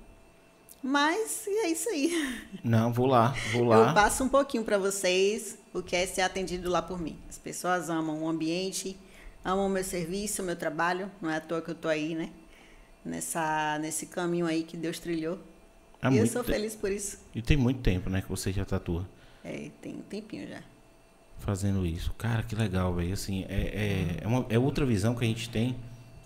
Mas 0.87 1.49
é 1.49 1.69
isso 1.69 1.89
aí. 1.89 2.39
Não, 2.63 2.93
vou 2.93 3.07
lá, 3.07 3.35
vou 3.53 3.65
lá. 3.65 3.89
Eu 3.89 3.95
passo 3.95 4.23
um 4.23 4.29
pouquinho 4.29 4.63
para 4.63 4.79
vocês 4.79 5.59
o 5.75 5.83
que 5.83 5.97
é 5.97 6.07
ser 6.07 6.21
atendido 6.21 6.71
lá 6.71 6.81
por 6.81 7.01
mim. 7.01 7.19
As 7.29 7.37
pessoas 7.37 7.91
amam 7.91 8.23
o 8.23 8.29
ambiente, 8.29 8.97
amam 9.45 9.67
o 9.67 9.69
meu 9.69 9.83
serviço, 9.83 10.43
o 10.43 10.45
meu 10.45 10.55
trabalho. 10.55 11.11
Não 11.21 11.29
é 11.29 11.39
à 11.39 11.41
toa 11.41 11.61
que 11.61 11.73
eu 11.73 11.75
tô 11.75 11.89
aí, 11.89 12.15
né? 12.15 12.31
Nessa, 13.05 13.81
nesse 13.81 14.07
caminho 14.07 14.47
aí 14.47 14.63
que 14.63 14.77
Deus 14.77 15.01
trilhou. 15.01 15.41
Há 16.01 16.13
e 16.13 16.19
eu 16.19 16.27
sou 16.29 16.45
feliz 16.45 16.77
por 16.77 16.93
isso. 16.93 17.19
E 17.35 17.43
tem 17.43 17.57
muito 17.57 17.81
tempo, 17.81 18.09
né, 18.09 18.23
que 18.23 18.29
você 18.29 18.53
já 18.53 18.65
tatua. 18.65 19.09
É, 19.43 19.71
tem 19.83 19.97
um 19.97 20.03
tempinho 20.03 20.47
já. 20.49 20.63
Fazendo 21.41 21.85
isso. 21.85 22.15
Cara, 22.17 22.45
que 22.45 22.55
legal, 22.55 22.95
velho. 22.95 23.13
Assim, 23.13 23.45
é, 23.49 23.55
é, 23.55 24.19
é, 24.23 24.27
uma, 24.27 24.47
é 24.49 24.57
outra 24.57 24.87
visão 24.87 25.17
que 25.17 25.25
a 25.25 25.29
gente 25.29 25.51
tem 25.51 25.77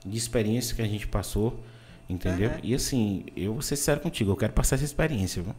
de 0.05 0.19
experiência 0.19 0.77
que 0.77 0.83
a 0.83 0.87
gente 0.87 1.07
passou, 1.07 1.59
entendeu? 2.11 2.51
Uhum. 2.51 2.61
E 2.63 2.75
assim, 2.75 3.25
eu 3.37 3.53
vou 3.53 3.63
ser 3.63 3.77
sério 3.77 4.03
contigo, 4.03 4.31
eu 4.31 4.37
quero 4.37 4.53
passar 4.53 4.77
essa 4.77 4.85
experiência, 4.85 5.43
viu? 5.43 5.55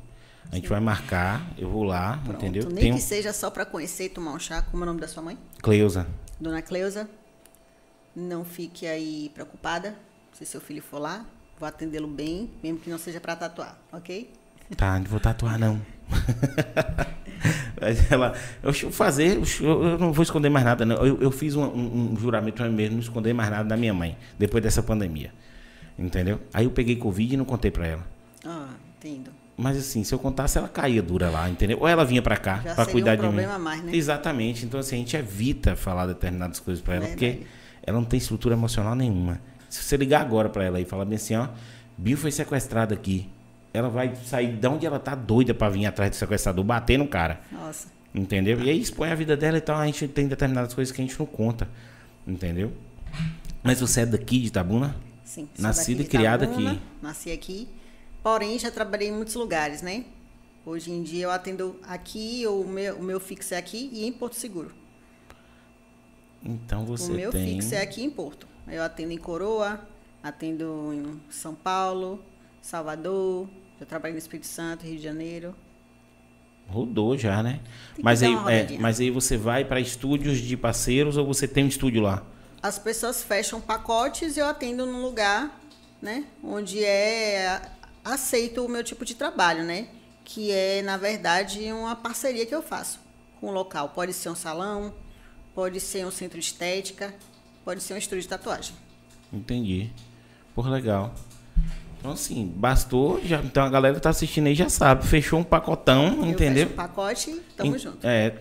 A 0.51 0.55
gente 0.55 0.65
Sim. 0.65 0.69
vai 0.69 0.79
marcar, 0.79 1.49
eu 1.57 1.69
vou 1.69 1.83
lá, 1.83 2.19
Pronto, 2.23 2.37
entendeu? 2.37 2.69
Nem 2.69 2.93
que 2.93 3.01
seja 3.01 3.31
só 3.31 3.49
para 3.49 3.65
conhecer 3.65 4.05
e 4.05 4.09
tomar 4.09 4.33
um 4.33 4.39
chá. 4.39 4.61
Como 4.63 4.83
é 4.83 4.83
o 4.83 4.87
nome 4.87 4.99
da 4.99 5.07
sua 5.07 5.23
mãe? 5.23 5.37
Cleusa. 5.61 6.07
Dona 6.39 6.61
Cleusa, 6.61 7.09
não 8.15 8.43
fique 8.43 8.85
aí 8.85 9.31
preocupada 9.33 9.95
se 10.33 10.45
seu 10.45 10.59
filho 10.59 10.81
for 10.81 10.99
lá. 10.99 11.25
Vou 11.59 11.67
atendê-lo 11.67 12.07
bem, 12.07 12.49
mesmo 12.61 12.79
que 12.79 12.89
não 12.89 12.97
seja 12.97 13.21
para 13.21 13.35
tatuar, 13.35 13.77
ok? 13.93 14.33
Tá, 14.75 14.99
não 14.99 15.05
vou 15.05 15.19
tatuar 15.19 15.59
não. 15.59 15.79
ela, 18.09 18.33
eu 18.63 18.71
vou 18.71 18.91
fazer, 18.91 19.39
eu 19.61 19.97
não 19.97 20.11
vou 20.11 20.23
esconder 20.23 20.49
mais 20.49 20.65
nada. 20.65 20.85
Não. 20.85 20.95
Eu, 21.05 21.21
eu 21.21 21.31
fiz 21.31 21.55
um, 21.55 21.63
um, 21.63 22.13
um 22.13 22.17
juramento 22.17 22.55
para 22.55 22.67
mim 22.67 22.75
mesmo, 22.75 22.95
não 22.95 23.01
esconder 23.01 23.33
mais 23.33 23.49
nada 23.49 23.63
da 23.63 23.77
minha 23.77 23.93
mãe, 23.93 24.17
depois 24.37 24.63
dessa 24.63 24.81
pandemia. 24.81 25.31
Entendeu? 26.01 26.39
Aí 26.51 26.65
eu 26.65 26.71
peguei 26.71 26.95
Covid 26.95 27.33
e 27.33 27.37
não 27.37 27.45
contei 27.45 27.69
para 27.69 27.85
ela. 27.85 28.07
Ah, 28.43 28.69
entendo. 28.97 29.31
Mas 29.55 29.77
assim, 29.77 30.03
se 30.03 30.13
eu 30.13 30.17
contasse, 30.17 30.57
ela 30.57 30.67
caía 30.67 31.03
dura 31.03 31.29
lá, 31.29 31.47
entendeu? 31.47 31.77
Ou 31.79 31.87
ela 31.87 32.03
vinha 32.03 32.21
para 32.21 32.35
cá 32.37 32.63
para 32.75 32.85
cuidar 32.87 33.19
um 33.19 33.29
de 33.29 33.37
mim. 33.37 33.45
Mais, 33.59 33.83
né? 33.83 33.95
Exatamente. 33.95 34.65
Então 34.65 34.79
assim, 34.79 34.95
a 34.95 34.99
gente 34.99 35.15
evita 35.15 35.75
falar 35.75 36.07
determinadas 36.07 36.59
coisas 36.59 36.83
para 36.83 36.95
ela, 36.95 37.05
Verdade. 37.05 37.35
porque 37.37 37.47
ela 37.83 37.99
não 37.99 38.05
tem 38.05 38.17
estrutura 38.17 38.55
emocional 38.55 38.95
nenhuma. 38.95 39.39
Se 39.69 39.83
você 39.83 39.95
ligar 39.95 40.21
agora 40.21 40.49
para 40.49 40.63
ela 40.63 40.79
e 40.81 40.85
falar 40.85 41.05
bem 41.05 41.17
assim, 41.17 41.35
ó, 41.35 41.47
Bill 41.95 42.17
foi 42.17 42.31
sequestrado 42.31 42.93
aqui. 42.93 43.29
Ela 43.71 43.87
vai 43.87 44.15
sair 44.25 44.53
de 44.53 44.67
onde 44.67 44.85
ela 44.85 44.99
tá 44.99 45.13
doida 45.13 45.53
para 45.53 45.69
vir 45.69 45.85
atrás 45.85 46.09
do 46.09 46.15
sequestrador, 46.15 46.63
bater 46.63 46.97
no 46.97 47.07
cara. 47.07 47.39
Nossa. 47.51 47.87
Entendeu? 48.13 48.59
E 48.61 48.69
aí 48.69 48.81
expõe 48.81 49.11
a 49.11 49.15
vida 49.15 49.37
dela 49.37 49.57
e 49.57 49.61
tal, 49.61 49.77
a 49.77 49.85
gente 49.85 50.07
tem 50.07 50.27
determinadas 50.27 50.73
coisas 50.73 50.91
que 50.91 51.01
a 51.01 51.05
gente 51.05 51.17
não 51.19 51.25
conta. 51.27 51.69
Entendeu? 52.27 52.73
Mas 53.63 53.79
você 53.79 54.01
é 54.01 54.05
daqui 54.05 54.39
de 54.39 54.47
Itabuna? 54.47 54.95
Sim. 55.31 55.47
Nascida 55.57 56.01
e 56.01 56.05
criada 56.05 56.43
Itabuna, 56.43 56.71
aqui. 56.73 56.81
Nasci 57.01 57.31
aqui. 57.31 57.69
Porém, 58.21 58.59
já 58.59 58.69
trabalhei 58.69 59.07
em 59.07 59.13
muitos 59.13 59.33
lugares, 59.35 59.81
né? 59.81 60.03
Hoje 60.65 60.91
em 60.91 61.01
dia 61.01 61.23
eu 61.23 61.31
atendo 61.31 61.79
aqui, 61.83 62.45
o 62.45 62.65
meu, 62.65 62.97
o 62.97 63.01
meu 63.01 63.17
fixo 63.17 63.53
é 63.53 63.57
aqui 63.57 63.89
e 63.93 64.05
em 64.05 64.11
Porto 64.11 64.35
Seguro. 64.35 64.73
Então 66.43 66.85
você 66.85 67.05
tem... 67.05 67.13
O 67.13 67.17
meu 67.17 67.31
tem... 67.31 67.45
fixo 67.45 67.73
é 67.73 67.81
aqui 67.81 68.03
em 68.03 68.09
Porto. 68.09 68.45
Eu 68.67 68.83
atendo 68.83 69.13
em 69.13 69.17
Coroa, 69.17 69.79
atendo 70.21 70.91
em 70.93 71.21
São 71.29 71.55
Paulo, 71.55 72.21
Salvador, 72.61 73.47
eu 73.79 73.85
trabalho 73.85 74.13
no 74.13 74.19
Espírito 74.19 74.47
Santo, 74.47 74.85
Rio 74.85 74.97
de 74.97 75.03
Janeiro. 75.03 75.55
Rodou 76.67 77.17
já, 77.17 77.41
né? 77.41 77.61
Mas 78.03 78.21
aí, 78.21 78.33
é, 78.49 78.77
mas 78.79 78.99
aí 78.99 79.09
você 79.09 79.37
vai 79.37 79.63
para 79.63 79.79
estúdios 79.79 80.39
de 80.39 80.57
parceiros 80.57 81.15
ou 81.15 81.25
você 81.25 81.47
tem 81.47 81.63
um 81.63 81.67
estúdio 81.69 82.01
lá? 82.01 82.21
As 82.61 82.77
pessoas 82.77 83.23
fecham 83.23 83.59
pacotes 83.59 84.37
e 84.37 84.39
eu 84.39 84.45
atendo 84.45 84.85
num 84.85 85.01
lugar, 85.01 85.59
né? 86.01 86.25
Onde 86.43 86.83
é 86.83 87.61
aceito 88.03 88.65
o 88.65 88.69
meu 88.69 88.83
tipo 88.83 89.03
de 89.03 89.15
trabalho, 89.15 89.63
né? 89.63 89.87
Que 90.23 90.51
é, 90.51 90.81
na 90.81 90.97
verdade, 90.97 91.71
uma 91.71 91.95
parceria 91.95 92.45
que 92.45 92.53
eu 92.53 92.61
faço 92.61 92.99
com 93.39 93.47
o 93.47 93.51
local. 93.51 93.89
Pode 93.89 94.13
ser 94.13 94.29
um 94.29 94.35
salão, 94.35 94.93
pode 95.55 95.79
ser 95.79 96.05
um 96.05 96.11
centro 96.11 96.39
de 96.39 96.45
estética, 96.45 97.13
Pode 97.63 97.81
ser 97.83 97.93
um 97.93 97.97
estúdio 97.97 98.23
de 98.23 98.27
tatuagem. 98.27 98.73
Entendi. 99.31 99.89
Por 100.55 100.67
legal. 100.67 101.13
Então, 101.99 102.11
assim, 102.11 102.51
bastou. 102.55 103.21
Já, 103.23 103.39
então 103.39 103.63
a 103.63 103.69
galera 103.69 103.93
que 103.93 104.01
tá 104.01 104.09
assistindo 104.09 104.47
aí 104.47 104.55
já 104.55 104.67
sabe. 104.67 105.05
Fechou 105.05 105.39
um 105.39 105.43
pacotão, 105.43 106.17
Eu 106.17 106.25
entendeu? 106.25 106.63
Fecho 106.63 106.73
um 106.73 106.75
pacote, 106.75 107.41
tamo 107.55 107.77
junto. 107.77 108.05
É, 108.05 108.33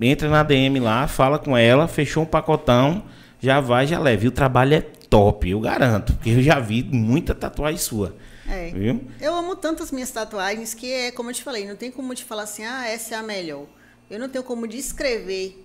entra 0.00 0.28
na 0.28 0.44
DM 0.44 0.78
lá, 0.78 1.08
fala 1.08 1.38
com 1.38 1.56
ela, 1.56 1.88
fechou 1.88 2.22
um 2.22 2.26
pacotão, 2.26 3.02
já 3.40 3.60
vai, 3.60 3.86
já 3.86 3.98
leva. 3.98 4.24
E 4.24 4.28
o 4.28 4.32
trabalho 4.32 4.74
é 4.74 4.80
top, 4.80 5.48
eu 5.48 5.60
garanto. 5.60 6.12
Porque 6.14 6.30
eu 6.30 6.42
já 6.42 6.58
vi 6.58 6.82
muita 6.82 7.34
tatuagem 7.34 7.78
sua. 7.78 8.14
É. 8.48 8.70
Viu? 8.70 9.00
Eu 9.20 9.34
amo 9.34 9.54
tanto 9.54 9.82
as 9.82 9.90
minhas 9.90 10.10
tatuagens 10.10 10.72
que 10.72 10.90
é 10.90 11.10
como 11.12 11.30
eu 11.30 11.34
te 11.34 11.42
falei, 11.42 11.68
não 11.68 11.76
tem 11.76 11.90
como 11.90 12.14
te 12.14 12.24
falar 12.24 12.44
assim, 12.44 12.64
ah, 12.64 12.86
essa 12.86 13.14
é 13.14 13.18
a 13.18 13.22
melhor. 13.22 13.66
Eu 14.10 14.18
não 14.18 14.28
tenho 14.28 14.42
como 14.42 14.66
descrever 14.66 15.64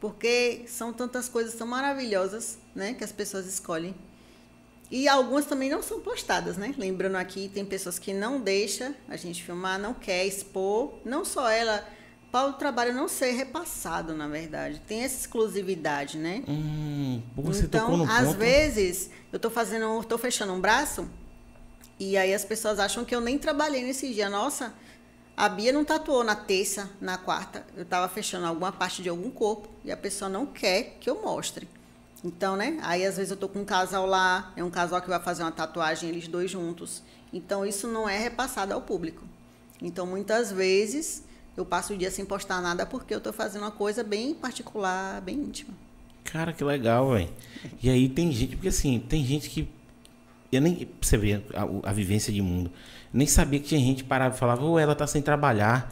porque 0.00 0.64
são 0.66 0.92
tantas 0.92 1.28
coisas 1.28 1.54
tão 1.54 1.66
maravilhosas, 1.66 2.58
né, 2.74 2.92
que 2.92 3.02
as 3.02 3.10
pessoas 3.10 3.46
escolhem. 3.46 3.94
E 4.90 5.08
algumas 5.08 5.46
também 5.46 5.70
não 5.70 5.82
são 5.82 6.00
postadas, 6.00 6.58
né? 6.58 6.74
Lembrando 6.76 7.16
aqui, 7.16 7.50
tem 7.52 7.64
pessoas 7.64 7.98
que 7.98 8.12
não 8.12 8.38
deixam 8.38 8.94
a 9.08 9.16
gente 9.16 9.42
filmar, 9.42 9.78
não 9.78 9.94
quer 9.94 10.26
expor, 10.26 10.92
não 11.04 11.24
só 11.24 11.48
ela, 11.48 11.82
para 12.34 12.48
o 12.48 12.52
trabalho 12.54 12.92
não 12.92 13.06
ser 13.06 13.30
repassado, 13.30 14.12
na 14.12 14.26
verdade. 14.26 14.82
Tem 14.88 15.04
essa 15.04 15.20
exclusividade, 15.20 16.18
né? 16.18 16.42
Hum, 16.48 17.22
você 17.36 17.62
então, 17.62 17.82
tocou 17.82 17.98
no 17.98 18.10
às 18.10 18.26
ponto. 18.26 18.38
vezes, 18.38 19.08
eu 19.32 19.36
estou 19.36 19.52
fazendo, 19.52 20.00
estou 20.00 20.18
fechando 20.18 20.52
um 20.52 20.60
braço 20.60 21.08
e 21.96 22.16
aí 22.16 22.34
as 22.34 22.44
pessoas 22.44 22.80
acham 22.80 23.04
que 23.04 23.14
eu 23.14 23.20
nem 23.20 23.38
trabalhei 23.38 23.84
nesse 23.84 24.12
dia. 24.12 24.28
Nossa, 24.28 24.74
a 25.36 25.48
Bia 25.48 25.72
não 25.72 25.84
tatuou 25.84 26.24
na 26.24 26.34
terça, 26.34 26.90
na 27.00 27.16
quarta. 27.16 27.64
Eu 27.76 27.84
estava 27.84 28.08
fechando 28.08 28.46
alguma 28.46 28.72
parte 28.72 29.00
de 29.00 29.08
algum 29.08 29.30
corpo 29.30 29.68
e 29.84 29.92
a 29.92 29.96
pessoa 29.96 30.28
não 30.28 30.44
quer 30.44 30.96
que 30.98 31.08
eu 31.08 31.22
mostre. 31.22 31.68
Então, 32.24 32.56
né? 32.56 32.80
Aí 32.82 33.06
às 33.06 33.16
vezes 33.16 33.30
eu 33.30 33.36
tô 33.36 33.48
com 33.48 33.60
um 33.60 33.64
casal 33.64 34.06
lá, 34.06 34.52
é 34.56 34.64
um 34.64 34.70
casal 34.70 35.00
que 35.00 35.08
vai 35.08 35.20
fazer 35.20 35.44
uma 35.44 35.52
tatuagem 35.52 36.08
eles 36.08 36.26
dois 36.26 36.50
juntos. 36.50 37.00
Então 37.32 37.64
isso 37.64 37.86
não 37.86 38.08
é 38.08 38.18
repassado 38.18 38.74
ao 38.74 38.82
público. 38.82 39.22
Então 39.80 40.04
muitas 40.04 40.50
vezes 40.50 41.22
eu 41.56 41.64
passo 41.64 41.94
o 41.94 41.96
dia 41.96 42.10
sem 42.10 42.24
postar 42.24 42.60
nada 42.60 42.84
porque 42.84 43.14
eu 43.14 43.20
tô 43.20 43.32
fazendo 43.32 43.62
uma 43.62 43.70
coisa 43.70 44.02
bem 44.02 44.34
particular, 44.34 45.20
bem 45.20 45.36
íntima. 45.36 45.74
Cara, 46.24 46.52
que 46.52 46.64
legal, 46.64 47.10
velho. 47.10 47.30
E 47.82 47.90
aí 47.90 48.08
tem 48.08 48.32
gente, 48.32 48.56
porque 48.56 48.68
assim, 48.68 48.98
tem 48.98 49.24
gente 49.24 49.48
que 49.50 49.68
eu 50.50 50.60
nem 50.60 50.88
você 51.00 51.16
vê 51.16 51.42
a, 51.54 51.90
a 51.90 51.92
vivência 51.92 52.32
de 52.32 52.40
mundo 52.40 52.70
nem 53.14 53.28
sabia 53.28 53.60
que 53.60 53.66
tinha 53.66 53.80
gente 53.80 54.02
que 54.02 54.08
parava 54.08 54.34
e 54.34 54.38
falava, 54.38 54.64
ou 54.64 54.76
ela 54.76 54.96
tá 54.96 55.06
sem 55.06 55.22
trabalhar. 55.22 55.90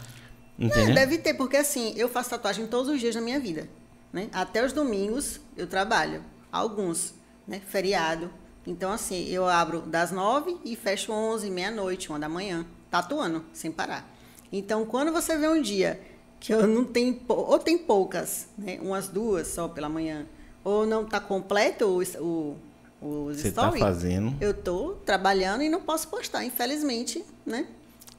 Entendeu? 0.59 0.91
É, 0.91 0.95
deve 0.95 1.19
ter, 1.19 1.35
porque 1.35 1.57
assim, 1.57 1.95
eu 1.97 2.09
faço 2.09 2.31
tatuagem 2.31 2.67
todos 2.67 2.89
os 2.93 3.01
dias 3.01 3.15
da 3.15 3.21
minha 3.21 3.39
vida. 3.39 3.69
Né? 4.13 4.29
Até 4.33 4.65
os 4.65 4.73
domingos 4.73 5.41
eu 5.57 5.69
trabalho. 5.69 6.25
Alguns, 6.51 7.15
né? 7.47 7.63
Feriado. 7.65 8.29
Então, 8.67 8.93
assim, 8.93 9.29
eu 9.29 9.49
abro 9.49 9.83
das 9.83 10.11
nove 10.11 10.59
e 10.65 10.75
fecho 10.75 11.13
onze, 11.13 11.49
meia-noite, 11.49 12.11
uma 12.11 12.19
da 12.19 12.29
manhã, 12.29 12.67
tatuando, 12.91 13.45
sem 13.53 13.71
parar. 13.71 14.12
Então, 14.53 14.85
quando 14.85 15.11
você 15.11 15.37
vê 15.37 15.49
um 15.49 15.63
dia 15.63 16.01
que 16.39 16.53
eu 16.53 16.67
não 16.67 16.85
tenho, 16.85 17.19
ou 17.27 17.59
tem 17.59 17.79
poucas, 17.79 18.49
né? 18.59 18.79
Umas 18.83 19.09
duas 19.09 19.49
só 19.49 19.67
pela 19.67 19.89
manhã, 19.89 20.27
ou 20.63 20.87
não 20.87 21.03
está 21.03 21.19
completo 21.19 21.87
o, 21.87 22.03
o 22.23 22.57
os 23.03 23.41
Você 23.41 23.49
está 23.49 23.73
fazendo. 23.73 24.37
Eu 24.41 24.53
estou 24.53 24.95
trabalhando 25.05 25.63
e 25.63 25.69
não 25.69 25.81
posso 25.81 26.07
postar, 26.07 26.45
infelizmente, 26.45 27.25
né? 27.45 27.67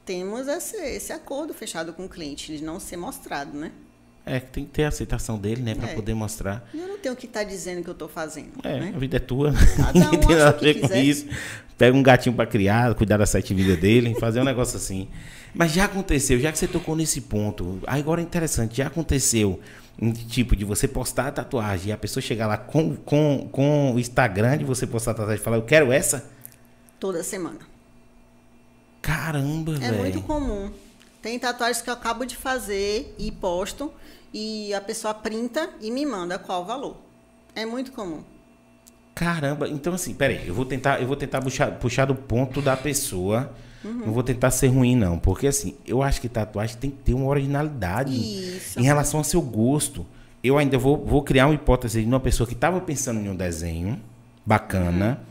temos 0.04 0.46
esse, 0.48 0.76
esse 0.76 1.12
acordo 1.12 1.54
fechado 1.54 1.92
com 1.92 2.04
o 2.04 2.08
cliente, 2.08 2.56
de 2.56 2.62
não 2.62 2.78
ser 2.78 2.96
mostrado, 2.96 3.56
né? 3.56 3.72
É, 4.26 4.40
que 4.40 4.46
tem 4.50 4.64
que 4.64 4.70
ter 4.70 4.84
a 4.84 4.88
aceitação 4.88 5.38
dele, 5.38 5.60
né? 5.62 5.74
Pra 5.74 5.90
É. 5.90 5.94
poder 5.94 6.14
mostrar. 6.14 6.66
Eu 6.72 6.88
não 6.88 6.98
tenho 6.98 7.14
que 7.14 7.26
estar 7.26 7.44
dizendo 7.44 7.82
que 7.84 7.90
eu 7.90 7.94
tô 7.94 8.08
fazendo, 8.08 8.52
É, 8.64 8.80
né? 8.80 8.92
a 8.94 8.98
vida 8.98 9.18
é 9.18 9.20
tua. 9.20 9.52
Cada 9.76 9.98
um 10.10 10.10
tem 10.16 10.36
nada 10.36 10.50
a 10.50 10.56
o 10.56 10.60
ver 10.60 10.74
com 10.80 10.88
quiser. 10.88 11.04
isso. 11.04 11.26
Pega 11.76 11.94
um 11.96 12.02
gatinho 12.02 12.34
pra 12.34 12.46
criar, 12.46 12.94
cuidar 12.94 13.18
da 13.18 13.26
sete 13.26 13.52
vidas 13.52 13.78
dele, 13.78 14.14
fazer 14.18 14.40
um 14.40 14.44
negócio 14.44 14.76
assim. 14.78 15.08
Mas 15.52 15.72
já 15.72 15.84
aconteceu, 15.84 16.38
já 16.40 16.50
que 16.50 16.58
você 16.58 16.66
tocou 16.66 16.96
nesse 16.96 17.20
ponto, 17.20 17.80
agora 17.86 18.20
é 18.20 18.24
interessante, 18.24 18.76
já 18.78 18.86
aconteceu, 18.86 19.60
um 20.00 20.10
tipo, 20.12 20.56
de 20.56 20.64
você 20.64 20.88
postar 20.88 21.28
a 21.28 21.32
tatuagem 21.32 21.88
e 21.90 21.92
a 21.92 21.96
pessoa 21.98 22.22
chegar 22.22 22.46
lá 22.46 22.56
com, 22.56 22.96
com, 22.96 23.48
com 23.52 23.92
o 23.94 23.98
Instagram 24.00 24.56
de 24.58 24.64
você 24.64 24.86
postar 24.86 25.10
a 25.10 25.14
tatuagem 25.14 25.40
e 25.40 25.44
falar, 25.44 25.56
eu 25.58 25.62
quero 25.62 25.92
essa? 25.92 26.28
Toda 26.98 27.22
semana. 27.22 27.58
Caramba, 29.02 29.74
É 29.76 29.78
velho. 29.90 29.98
muito 29.98 30.20
comum. 30.22 30.70
Tem 31.24 31.38
tatuagens 31.38 31.80
que 31.80 31.88
eu 31.88 31.94
acabo 31.94 32.26
de 32.26 32.36
fazer 32.36 33.14
e 33.18 33.32
posto 33.32 33.90
e 34.30 34.74
a 34.74 34.80
pessoa 34.82 35.14
printa 35.14 35.70
e 35.80 35.90
me 35.90 36.04
manda 36.04 36.38
qual 36.38 36.60
o 36.60 36.66
valor. 36.66 36.98
É 37.56 37.64
muito 37.64 37.92
comum. 37.92 38.22
Caramba, 39.14 39.66
então 39.66 39.94
assim, 39.94 40.12
peraí, 40.12 40.46
eu 40.46 40.52
vou 40.52 40.66
tentar, 40.66 41.00
eu 41.00 41.06
vou 41.06 41.16
tentar 41.16 41.40
puxar, 41.40 41.70
puxar 41.78 42.04
do 42.04 42.14
ponto 42.14 42.60
da 42.60 42.76
pessoa. 42.76 43.50
Uhum. 43.82 44.04
Não 44.04 44.12
vou 44.12 44.22
tentar 44.22 44.50
ser 44.50 44.66
ruim, 44.66 44.94
não. 44.94 45.18
Porque 45.18 45.46
assim, 45.46 45.74
eu 45.86 46.02
acho 46.02 46.20
que 46.20 46.28
tatuagem 46.28 46.76
tem 46.76 46.90
que 46.90 46.98
ter 46.98 47.14
uma 47.14 47.24
originalidade 47.24 48.12
Isso. 48.14 48.78
em 48.78 48.82
relação 48.82 49.20
ao 49.20 49.24
seu 49.24 49.40
gosto. 49.40 50.06
Eu 50.42 50.58
ainda 50.58 50.76
vou, 50.76 51.06
vou 51.06 51.22
criar 51.22 51.46
uma 51.46 51.54
hipótese 51.54 52.02
de 52.02 52.06
uma 52.06 52.20
pessoa 52.20 52.46
que 52.46 52.52
estava 52.52 52.82
pensando 52.82 53.18
em 53.18 53.30
um 53.30 53.34
desenho 53.34 53.98
bacana, 54.44 55.22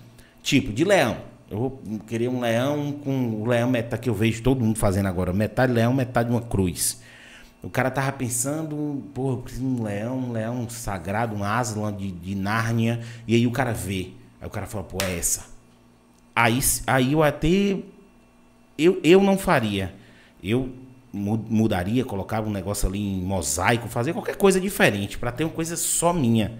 tipo 0.41 0.73
de 0.73 0.84
leão. 0.84 1.33
Eu 1.54 1.60
vou 1.60 1.82
querer 2.08 2.30
um 2.30 2.39
leão 2.39 2.92
com 2.94 3.42
o 3.44 3.46
leão 3.46 3.70
metade 3.70 4.02
que 4.02 4.10
eu 4.10 4.13
vejo 4.16 4.42
todo 4.42 4.66
mundo 4.66 4.80
fazendo 4.80 5.06
agora, 5.06 5.32
metade 5.32 5.72
leão, 5.72 5.94
metade 5.94 6.28
uma 6.28 6.42
cruz. 6.42 7.00
O 7.62 7.70
cara 7.70 7.92
tava 7.92 8.12
pensando, 8.12 9.04
pô, 9.13 9.34
eu 9.34 9.38
preciso 9.38 9.63
de 9.63 9.72
um 9.72 9.84
leão, 9.84 10.18
um 10.18 10.32
leão 10.32 10.68
sagrado, 10.68 11.36
um 11.36 11.44
Aslan 11.44 11.96
de, 11.96 12.12
de 12.12 12.34
Nárnia, 12.34 13.02
e 13.28 13.36
aí 13.36 13.46
o 13.46 13.52
cara 13.52 13.72
vê. 13.72 14.13
Aí 14.42 14.48
o 14.48 14.50
cara 14.50 14.66
fala, 14.66 14.84
pô, 14.84 14.98
é 15.04 15.16
essa. 15.16 15.46
Aí, 16.36 16.60
aí 16.88 17.13
eu 17.13 17.22
até. 17.22 17.78
Eu, 18.76 19.00
eu 19.04 19.22
não 19.22 19.38
faria. 19.38 19.94
Eu 20.44 20.72
mu- 21.13 21.46
mudaria, 21.48 22.04
colocava 22.04 22.50
um 22.50 22.52
negócio 22.52 22.89
ali 22.89 22.98
em 23.00 23.22
mosaico, 23.22 23.88
fazer 23.88 24.13
qualquer 24.13 24.38
coisa 24.38 24.60
diferente, 24.60 25.20
para 25.20 25.32
ter 25.32 25.44
uma 25.44 25.54
coisa 25.54 25.78
só 25.78 26.12
minha. 26.12 26.58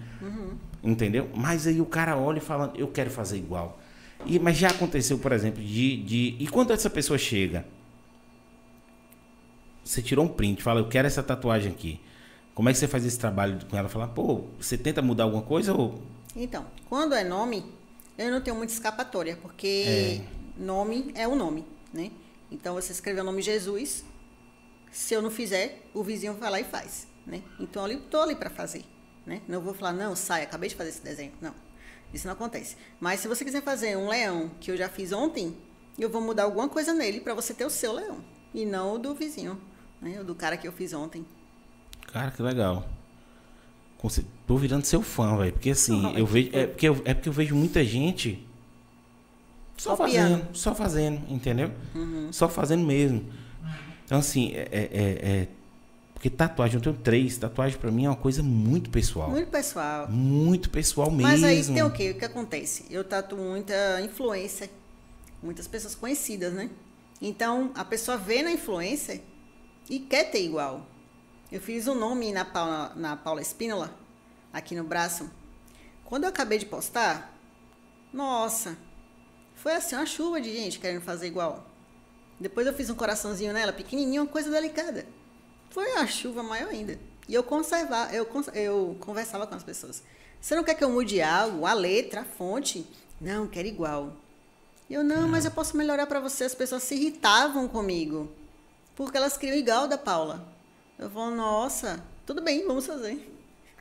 Entendeu? 0.84 1.28
Mas 1.34 1.66
aí 1.66 1.80
o 1.80 1.86
cara 1.86 2.16
olha 2.16 2.38
e 2.38 2.40
fala, 2.40 2.72
eu 2.76 2.86
quero 2.86 3.10
fazer 3.10 3.38
igual. 3.38 3.80
E, 4.26 4.38
mas 4.38 4.56
já 4.56 4.68
aconteceu, 4.68 5.18
por 5.18 5.32
exemplo, 5.32 5.62
de, 5.62 6.02
de. 6.02 6.36
E 6.38 6.46
quando 6.48 6.72
essa 6.72 6.88
pessoa 6.88 7.18
chega? 7.18 7.66
Você 9.84 10.00
tirou 10.00 10.24
um 10.24 10.28
print, 10.28 10.62
fala, 10.62 10.80
eu 10.80 10.88
quero 10.88 11.06
essa 11.06 11.22
tatuagem 11.22 11.70
aqui. 11.70 12.00
Como 12.54 12.68
é 12.68 12.72
que 12.72 12.78
você 12.78 12.88
faz 12.88 13.04
esse 13.04 13.18
trabalho 13.18 13.58
com 13.66 13.76
ela? 13.76 13.88
Fala, 13.88 14.06
pô, 14.06 14.44
você 14.58 14.78
tenta 14.78 15.02
mudar 15.02 15.24
alguma 15.24 15.42
coisa 15.42 15.74
ou. 15.74 16.00
Então, 16.34 16.66
quando 16.88 17.14
é 17.14 17.22
nome, 17.22 17.64
eu 18.16 18.30
não 18.30 18.40
tenho 18.40 18.56
muita 18.56 18.72
escapatória, 18.72 19.36
porque 19.36 20.22
nome 20.56 21.12
é 21.14 21.28
o 21.28 21.34
nome, 21.34 21.64
né? 21.92 22.10
Então, 22.50 22.74
você 22.74 22.92
escreveu 22.92 23.22
o 23.22 23.26
nome 23.26 23.42
Jesus, 23.42 24.04
se 24.90 25.14
eu 25.14 25.20
não 25.20 25.30
fizer, 25.30 25.82
o 25.92 26.02
vizinho 26.02 26.34
vai 26.34 26.50
lá 26.50 26.60
e 26.60 26.64
faz, 26.64 27.06
né? 27.26 27.42
Então, 27.58 27.86
eu 27.88 28.00
tô 28.02 28.20
ali 28.20 28.34
para 28.34 28.50
fazer, 28.50 28.84
né? 29.26 29.42
Não 29.46 29.60
vou 29.60 29.74
falar, 29.74 29.92
não, 29.92 30.16
sai, 30.16 30.42
acabei 30.42 30.68
de 30.68 30.76
fazer 30.76 30.90
esse 30.90 31.02
desenho. 31.02 31.32
Não, 31.40 31.54
isso 32.14 32.26
não 32.26 32.32
acontece. 32.34 32.76
Mas 33.00 33.20
se 33.20 33.28
você 33.28 33.44
quiser 33.44 33.62
fazer 33.62 33.96
um 33.96 34.08
leão, 34.08 34.50
que 34.60 34.70
eu 34.70 34.76
já 34.76 34.88
fiz 34.88 35.12
ontem, 35.12 35.56
eu 35.98 36.08
vou 36.08 36.20
mudar 36.20 36.44
alguma 36.44 36.68
coisa 36.68 36.94
nele 36.94 37.20
para 37.20 37.34
você 37.34 37.52
ter 37.52 37.64
o 37.64 37.70
seu 37.70 37.92
leão, 37.92 38.18
e 38.54 38.64
não 38.64 38.94
o 38.94 38.98
do 38.98 39.14
vizinho, 39.14 39.60
né? 40.00 40.20
O 40.20 40.24
do 40.24 40.34
cara 40.34 40.56
que 40.56 40.66
eu 40.66 40.72
fiz 40.72 40.92
ontem. 40.92 41.24
Cara, 42.12 42.30
que 42.30 42.42
legal. 42.42 42.88
Tô 44.46 44.58
virando 44.58 44.84
seu 44.84 45.00
fã, 45.00 45.36
velho. 45.38 45.52
Porque 45.54 45.70
assim, 45.70 46.04
Ah, 46.04 46.18
eu 46.18 46.26
que 46.26 46.32
vejo. 46.32 46.50
É 46.52 46.66
porque 46.66 46.86
eu, 46.88 47.02
é 47.06 47.14
porque 47.14 47.28
eu 47.28 47.32
vejo 47.32 47.54
muita 47.56 47.82
gente 47.82 48.46
só 49.78 49.96
Copiando. 49.96 50.30
fazendo, 50.40 50.56
só 50.56 50.74
fazendo, 50.74 51.22
entendeu? 51.32 51.70
Uhum. 51.94 52.30
Só 52.30 52.46
fazendo 52.48 52.84
mesmo. 52.84 53.24
Então, 54.04 54.18
assim, 54.18 54.52
é, 54.52 54.68
é- 54.70 54.90
é- 54.92 55.28
é- 55.42 55.48
Porque 56.24 56.34
tatuagem, 56.34 56.76
eu 56.76 56.80
tenho 56.80 56.96
três. 56.96 57.36
Tatuagem 57.36 57.78
pra 57.78 57.90
mim 57.90 58.06
é 58.06 58.08
uma 58.08 58.16
coisa 58.16 58.42
muito 58.42 58.88
pessoal. 58.88 59.28
Muito, 59.28 59.40
Muito 59.40 59.50
pessoal. 59.50 60.08
pessoal 60.70 61.10
mesmo. 61.10 61.30
Mas 61.30 61.44
aí 61.44 61.62
tem 61.62 61.82
o 61.82 61.90
quê? 61.90 62.12
O 62.12 62.18
que 62.18 62.24
acontece? 62.24 62.86
Eu 62.88 63.04
tatuo 63.04 63.38
muita 63.38 64.00
influência, 64.00 64.70
muitas 65.42 65.68
pessoas 65.68 65.94
conhecidas, 65.94 66.54
né? 66.54 66.70
Então, 67.20 67.72
a 67.74 67.84
pessoa 67.84 68.16
vê 68.16 68.42
na 68.42 68.50
influência 68.50 69.20
e 69.90 69.98
quer 69.98 70.30
ter 70.30 70.42
igual. 70.42 70.86
Eu 71.52 71.60
fiz 71.60 71.86
o 71.86 71.94
nome 71.94 72.32
na 72.32 72.46
Paula, 72.46 72.94
na 72.96 73.18
Paula 73.18 73.42
Espínola, 73.42 73.94
aqui 74.50 74.74
no 74.74 74.82
braço. 74.84 75.30
Quando 76.06 76.24
eu 76.24 76.30
acabei 76.30 76.56
de 76.56 76.64
postar, 76.64 77.38
nossa, 78.10 78.78
foi 79.56 79.74
assim, 79.74 79.94
uma 79.94 80.06
chuva 80.06 80.40
de 80.40 80.50
gente 80.50 80.78
querendo 80.78 81.02
fazer 81.02 81.26
igual. 81.26 81.68
Depois 82.40 82.66
eu 82.66 82.72
fiz 82.72 82.88
um 82.88 82.94
coraçãozinho 82.94 83.52
nela, 83.52 83.74
pequenininho, 83.74 84.22
uma 84.22 84.28
coisa 84.28 84.50
delicada. 84.50 85.04
Foi 85.74 85.90
uma 85.90 86.06
chuva 86.06 86.40
maior 86.40 86.68
ainda. 86.68 86.96
E 87.28 87.34
eu 87.34 87.42
conservar, 87.42 88.14
eu, 88.14 88.28
eu 88.54 88.96
conversava 89.00 89.44
com 89.44 89.56
as 89.56 89.64
pessoas. 89.64 90.04
Você 90.40 90.54
não 90.54 90.62
quer 90.62 90.76
que 90.76 90.84
eu 90.84 90.88
mude 90.88 91.20
algo, 91.20 91.66
a 91.66 91.72
letra, 91.72 92.20
a 92.20 92.24
fonte? 92.24 92.86
Não, 93.20 93.48
quero 93.48 93.66
igual. 93.66 94.12
E 94.88 94.94
Eu 94.94 95.02
não, 95.02 95.26
mas 95.26 95.44
eu 95.44 95.50
posso 95.50 95.76
melhorar 95.76 96.06
para 96.06 96.20
você. 96.20 96.44
As 96.44 96.54
pessoas 96.54 96.84
se 96.84 96.94
irritavam 96.94 97.66
comigo. 97.66 98.30
Porque 98.94 99.16
elas 99.16 99.36
queriam 99.36 99.58
igual 99.58 99.88
da 99.88 99.98
Paula. 99.98 100.46
Eu 100.96 101.10
falo, 101.10 101.34
nossa, 101.34 102.00
tudo 102.24 102.40
bem, 102.40 102.64
vamos 102.64 102.86
fazer. 102.86 103.32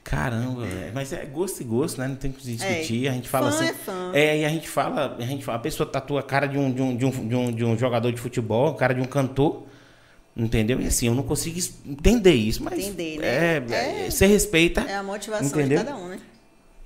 Caramba, 0.03 0.65
velho. 0.65 0.93
mas 0.95 1.13
é 1.13 1.23
gosto 1.25 1.61
e 1.61 1.63
gosto, 1.63 1.99
né? 2.01 2.07
Não 2.07 2.15
tem 2.15 2.31
que 2.31 2.43
discutir. 2.43 3.05
É. 3.05 3.09
A 3.11 3.13
gente 3.13 3.29
fala 3.29 3.51
Fã 3.51 3.57
assim. 3.59 3.67
é 3.67 3.73
fã. 3.75 4.11
É, 4.15 4.39
e 4.39 4.45
a 4.45 4.49
gente 4.49 4.67
fala, 4.67 5.15
a 5.15 5.21
gente 5.21 5.45
fala, 5.45 5.59
a 5.59 5.61
pessoa 5.61 5.87
tatua 5.87 6.21
a 6.21 6.23
cara 6.23 6.47
de 6.47 6.57
um, 6.57 6.73
de 6.73 6.81
um, 6.81 6.97
de 6.97 7.05
um, 7.05 7.27
de 7.27 7.35
um, 7.35 7.51
de 7.51 7.63
um 7.63 7.77
jogador 7.77 8.11
de 8.11 8.19
futebol, 8.19 8.71
a 8.71 8.75
cara 8.75 8.95
de 8.95 9.01
um 9.01 9.05
cantor. 9.05 9.71
Entendeu? 10.35 10.81
E 10.81 10.87
assim, 10.87 11.07
eu 11.07 11.13
não 11.15 11.23
consigo 11.23 11.59
entender 11.85 12.33
isso, 12.33 12.63
mas. 12.63 12.79
Entender, 12.79 13.19
né? 13.19 13.27
É, 13.27 13.63
É. 13.69 14.05
é, 14.07 14.11
você 14.11 14.25
respeita. 14.25 14.81
É 14.81 14.95
a 14.95 15.03
motivação 15.03 15.47
Entendeu? 15.47 15.79
de 15.79 15.85
cada 15.85 15.95
um, 15.97 16.07
né? 16.07 16.19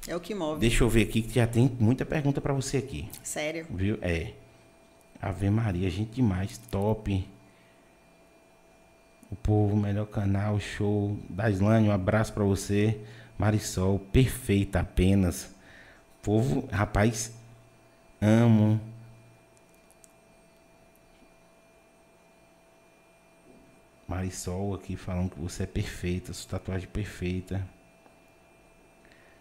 É 0.08 0.16
o 0.16 0.20
que 0.20 0.34
move. 0.36 0.60
Deixa 0.60 0.84
eu 0.84 0.90
ver 0.90 1.04
aqui 1.04 1.22
que 1.22 1.36
já 1.36 1.48
tem 1.48 1.72
muita 1.80 2.06
pergunta 2.06 2.40
pra 2.42 2.54
você 2.54 2.78
aqui. 2.78 3.10
Sério. 3.24 3.66
Viu? 3.70 3.98
É. 4.02 4.32
Ave 5.22 5.50
Maria, 5.50 5.90
gente 5.90 6.12
demais, 6.12 6.58
top. 6.70 7.26
O 9.32 9.36
povo, 9.36 9.76
melhor 9.76 10.06
canal, 10.08 10.60
show. 10.60 11.18
Daslane, 11.30 11.90
um 11.90 11.92
abraço 11.92 12.34
pra 12.34 12.44
você. 12.44 12.98
Marisol, 13.38 14.00
perfeita 14.00 14.80
apenas. 14.80 15.54
Povo, 16.22 16.68
rapaz, 16.72 17.32
amo. 18.22 18.80
Marisol 24.08 24.76
aqui 24.76 24.96
falando 24.96 25.32
que 25.32 25.40
você 25.40 25.64
é 25.64 25.66
perfeita, 25.66 26.32
sua 26.34 26.52
tatuagem 26.52 26.88
perfeita. 26.88 27.62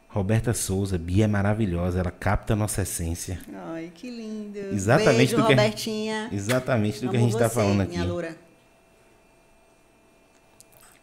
Roberta 0.08 0.52
Souza, 0.54 0.96
Bia 0.98 1.24
é 1.24 1.28
maravilhosa, 1.28 2.00
ela 2.00 2.10
capta 2.10 2.54
a 2.54 2.56
nossa 2.56 2.82
essência. 2.82 3.38
Ai, 3.52 3.92
que 3.94 4.10
lindo. 4.10 4.58
Exatamente 4.58 5.16
Beijo, 5.18 5.36
do 5.36 5.46
que 5.46 5.52
a- 5.52 5.56
Robertinha. 5.56 6.28
Exatamente 6.32 7.00
do 7.00 7.10
que 7.10 7.16
a 7.16 7.18
Amo 7.18 7.28
gente 7.28 7.34
está 7.34 7.48
falando 7.50 7.82
aqui. 7.82 7.92
Minha 7.92 8.04
loura. 8.04 8.36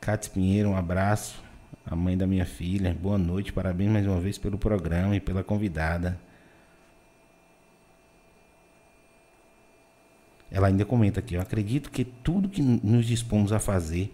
Cátia 0.01 0.31
Pinheiro, 0.31 0.69
um 0.69 0.75
abraço. 0.77 1.41
A 1.85 1.95
mãe 1.95 2.17
da 2.17 2.25
minha 2.25 2.45
filha. 2.45 2.93
Boa 2.99 3.17
noite, 3.17 3.53
parabéns 3.53 3.91
mais 3.91 4.07
uma 4.07 4.19
vez 4.19 4.37
pelo 4.37 4.57
programa 4.57 5.15
e 5.15 5.19
pela 5.19 5.43
convidada. 5.43 6.17
Ela 10.53 10.67
ainda 10.67 10.85
comenta 10.85 11.19
aqui, 11.19 11.33
eu 11.33 11.41
acredito 11.41 11.89
que 11.89 12.05
tudo 12.05 12.47
que 12.47 12.61
nos 12.61 13.05
dispomos 13.07 13.51
a 13.51 13.59
fazer 13.59 14.13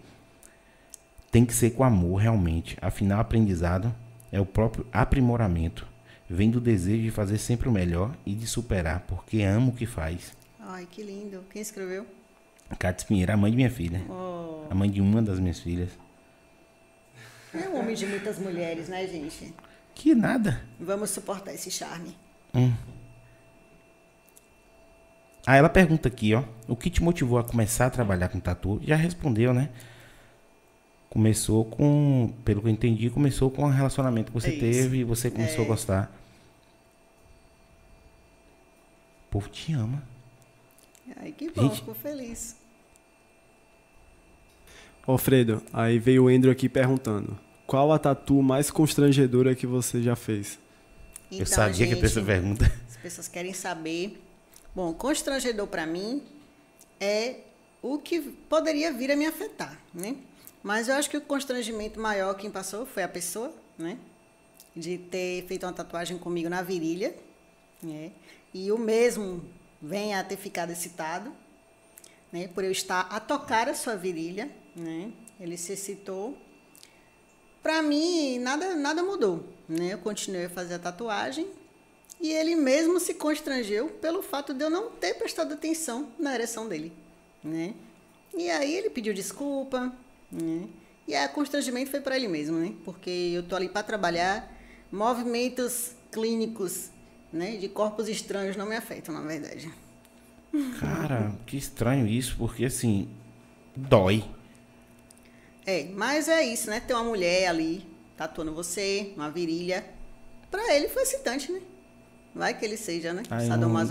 tem 1.30 1.44
que 1.44 1.54
ser 1.54 1.70
com 1.72 1.84
amor, 1.84 2.16
realmente. 2.16 2.76
Afinal, 2.80 3.20
aprendizado 3.20 3.94
é 4.32 4.40
o 4.40 4.46
próprio 4.46 4.86
aprimoramento. 4.92 5.86
Vem 6.28 6.50
do 6.50 6.60
desejo 6.60 7.02
de 7.02 7.10
fazer 7.10 7.36
sempre 7.38 7.68
o 7.68 7.72
melhor 7.72 8.16
e 8.24 8.34
de 8.34 8.46
superar, 8.46 9.00
porque 9.06 9.42
amo 9.42 9.70
o 9.70 9.74
que 9.74 9.84
faz. 9.84 10.32
Ai, 10.58 10.88
que 10.90 11.02
lindo. 11.02 11.44
Quem 11.52 11.60
escreveu? 11.60 12.06
Cátia 12.78 13.06
Pinheiro, 13.06 13.32
a 13.32 13.36
mãe 13.36 13.50
de 13.50 13.56
minha 13.56 13.70
filha. 13.70 14.00
Oh, 14.08 14.64
A 14.70 14.74
mãe 14.74 14.88
de 14.90 15.00
uma 15.00 15.20
das 15.20 15.38
minhas 15.38 15.58
filhas. 15.60 15.90
é 17.52 17.68
um 17.68 17.80
homem 17.80 17.94
de 17.94 18.06
muitas 18.06 18.38
mulheres, 18.38 18.88
né, 18.88 19.06
gente? 19.06 19.52
Que 19.94 20.14
nada. 20.14 20.62
Vamos 20.78 21.10
suportar 21.10 21.52
esse 21.52 21.70
charme. 21.70 22.16
Ah, 25.46 25.56
ela 25.56 25.68
pergunta 25.68 26.08
aqui, 26.08 26.34
ó. 26.34 26.44
O 26.68 26.76
que 26.76 26.90
te 26.90 27.02
motivou 27.02 27.38
a 27.38 27.44
começar 27.44 27.86
a 27.86 27.90
trabalhar 27.90 28.28
com 28.28 28.38
tatu? 28.38 28.80
Já 28.84 28.94
respondeu, 28.96 29.52
né? 29.54 29.70
Começou 31.08 31.64
com, 31.64 32.32
pelo 32.44 32.60
que 32.60 32.68
eu 32.68 32.72
entendi, 32.72 33.10
começou 33.10 33.50
com 33.50 33.64
um 33.64 33.68
relacionamento 33.70 34.30
que 34.30 34.40
você 34.40 34.54
É 34.54 34.58
teve 34.60 34.98
e 34.98 35.04
você 35.04 35.30
começou 35.30 35.62
a 35.62 35.64
É. 35.64 35.66
gostar. 35.68 36.12
O 39.26 39.30
povo 39.30 39.48
te 39.48 39.72
ama. 39.72 40.02
Ai, 41.16 41.32
que 41.32 41.50
bom, 41.50 41.62
Gente. 41.62 41.76
fico 41.76 41.94
feliz. 41.94 42.56
Ô, 45.06 45.16
Fredo, 45.18 45.62
aí 45.72 45.98
veio 45.98 46.24
o 46.24 46.28
Andrew 46.28 46.52
aqui 46.52 46.68
perguntando. 46.68 47.36
Qual 47.66 47.92
a 47.92 47.98
tatu 47.98 48.42
mais 48.42 48.70
constrangedora 48.70 49.54
que 49.54 49.66
você 49.66 50.02
já 50.02 50.14
fez? 50.14 50.58
eu 51.32 51.46
sabia 51.46 51.86
que 51.86 51.94
ia 51.94 52.00
ter 52.00 52.06
essa 52.06 52.22
pergunta. 52.22 52.64
As 52.88 52.96
pessoas 52.96 53.28
querem 53.28 53.52
saber. 53.52 54.20
Bom, 54.72 54.94
constrangedor 54.94 55.66
para 55.66 55.84
mim 55.84 56.22
é 57.00 57.40
o 57.82 57.98
que 57.98 58.20
poderia 58.20 58.92
vir 58.92 59.10
a 59.10 59.16
me 59.16 59.26
afetar, 59.26 59.76
né? 59.92 60.16
Mas 60.62 60.86
eu 60.86 60.94
acho 60.94 61.10
que 61.10 61.16
o 61.16 61.20
constrangimento 61.20 61.98
maior 61.98 62.34
quem 62.34 62.50
passou 62.50 62.86
foi 62.86 63.02
a 63.02 63.08
pessoa, 63.08 63.52
né? 63.76 63.98
De 64.76 64.96
ter 64.96 65.44
feito 65.46 65.66
uma 65.66 65.72
tatuagem 65.72 66.18
comigo 66.18 66.48
na 66.48 66.62
virilha, 66.62 67.16
né? 67.82 68.12
E 68.54 68.70
o 68.70 68.78
mesmo 68.78 69.44
vem 69.82 70.14
a 70.14 70.22
ter 70.22 70.36
ficado 70.36 70.70
excitado, 70.70 71.32
né? 72.30 72.46
Por 72.46 72.62
eu 72.62 72.70
estar 72.70 73.08
a 73.10 73.18
tocar 73.18 73.68
a 73.68 73.74
sua 73.74 73.96
virilha, 73.96 74.48
né? 74.76 75.12
Ele 75.40 75.56
se 75.56 75.72
excitou. 75.72 76.38
Para 77.60 77.82
mim, 77.82 78.38
nada, 78.38 78.76
nada 78.76 79.02
mudou, 79.02 79.44
né? 79.68 79.94
Eu 79.94 79.98
continuei 79.98 80.44
a 80.44 80.50
fazer 80.50 80.74
a 80.74 80.78
tatuagem 80.78 81.58
e 82.20 82.30
ele 82.32 82.54
mesmo 82.54 83.00
se 83.00 83.14
constrangeu 83.14 83.88
pelo 83.88 84.22
fato 84.22 84.52
de 84.52 84.62
eu 84.62 84.70
não 84.70 84.90
ter 84.90 85.14
prestado 85.14 85.54
atenção 85.54 86.08
na 86.18 86.34
ereção 86.34 86.68
dele, 86.68 86.92
né? 87.42 87.74
E 88.36 88.50
aí 88.50 88.74
ele 88.74 88.90
pediu 88.90 89.14
desculpa, 89.14 89.92
né? 90.30 90.68
E 91.08 91.16
o 91.16 91.28
constrangimento 91.30 91.90
foi 91.90 92.00
para 92.00 92.16
ele 92.16 92.28
mesmo, 92.28 92.58
né? 92.58 92.74
Porque 92.84 93.32
eu 93.34 93.42
tô 93.42 93.56
ali 93.56 93.68
para 93.68 93.82
trabalhar, 93.82 94.52
movimentos 94.92 95.92
clínicos, 96.12 96.90
né, 97.32 97.56
de 97.56 97.68
corpos 97.68 98.08
estranhos 98.08 98.56
não 98.56 98.66
me 98.66 98.76
afetam, 98.76 99.14
na 99.14 99.20
verdade. 99.20 99.72
Cara, 100.80 101.32
que 101.46 101.56
estranho 101.56 102.06
isso, 102.06 102.36
porque 102.36 102.64
assim, 102.64 103.08
dói. 103.74 104.24
É, 105.64 105.84
mas 105.94 106.28
é 106.28 106.42
isso, 106.42 106.68
né? 106.68 106.80
Ter 106.80 106.94
uma 106.94 107.04
mulher 107.04 107.46
ali 107.46 107.86
tatuando 108.16 108.52
você, 108.52 109.12
uma 109.16 109.30
virilha. 109.30 109.84
Pra 110.50 110.74
ele 110.74 110.88
foi 110.88 111.02
excitante, 111.02 111.52
né? 111.52 111.60
Vai 112.34 112.56
que 112.56 112.64
ele 112.64 112.76
seja, 112.76 113.12
né? 113.12 113.22
Ah, 113.30 113.56
não, 113.56 113.78
é, 113.78 113.84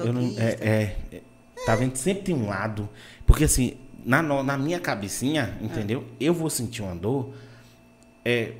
é, 0.60 0.96
é, 1.12 1.22
Tá 1.66 1.76
vendo? 1.76 1.96
Sempre 1.98 2.24
tem 2.24 2.36
um 2.36 2.48
lado. 2.48 2.90
Porque 3.26 3.44
assim, 3.44 3.76
na, 4.06 4.22
na 4.22 4.58
minha 4.58 4.80
cabecinha, 4.80 5.58
entendeu? 5.62 6.06
É. 6.20 6.26
Eu 6.26 6.34
vou 6.34 6.50
sentir 6.50 6.82
uma 6.82 6.96
dor. 6.96 7.34
É. 8.24 8.54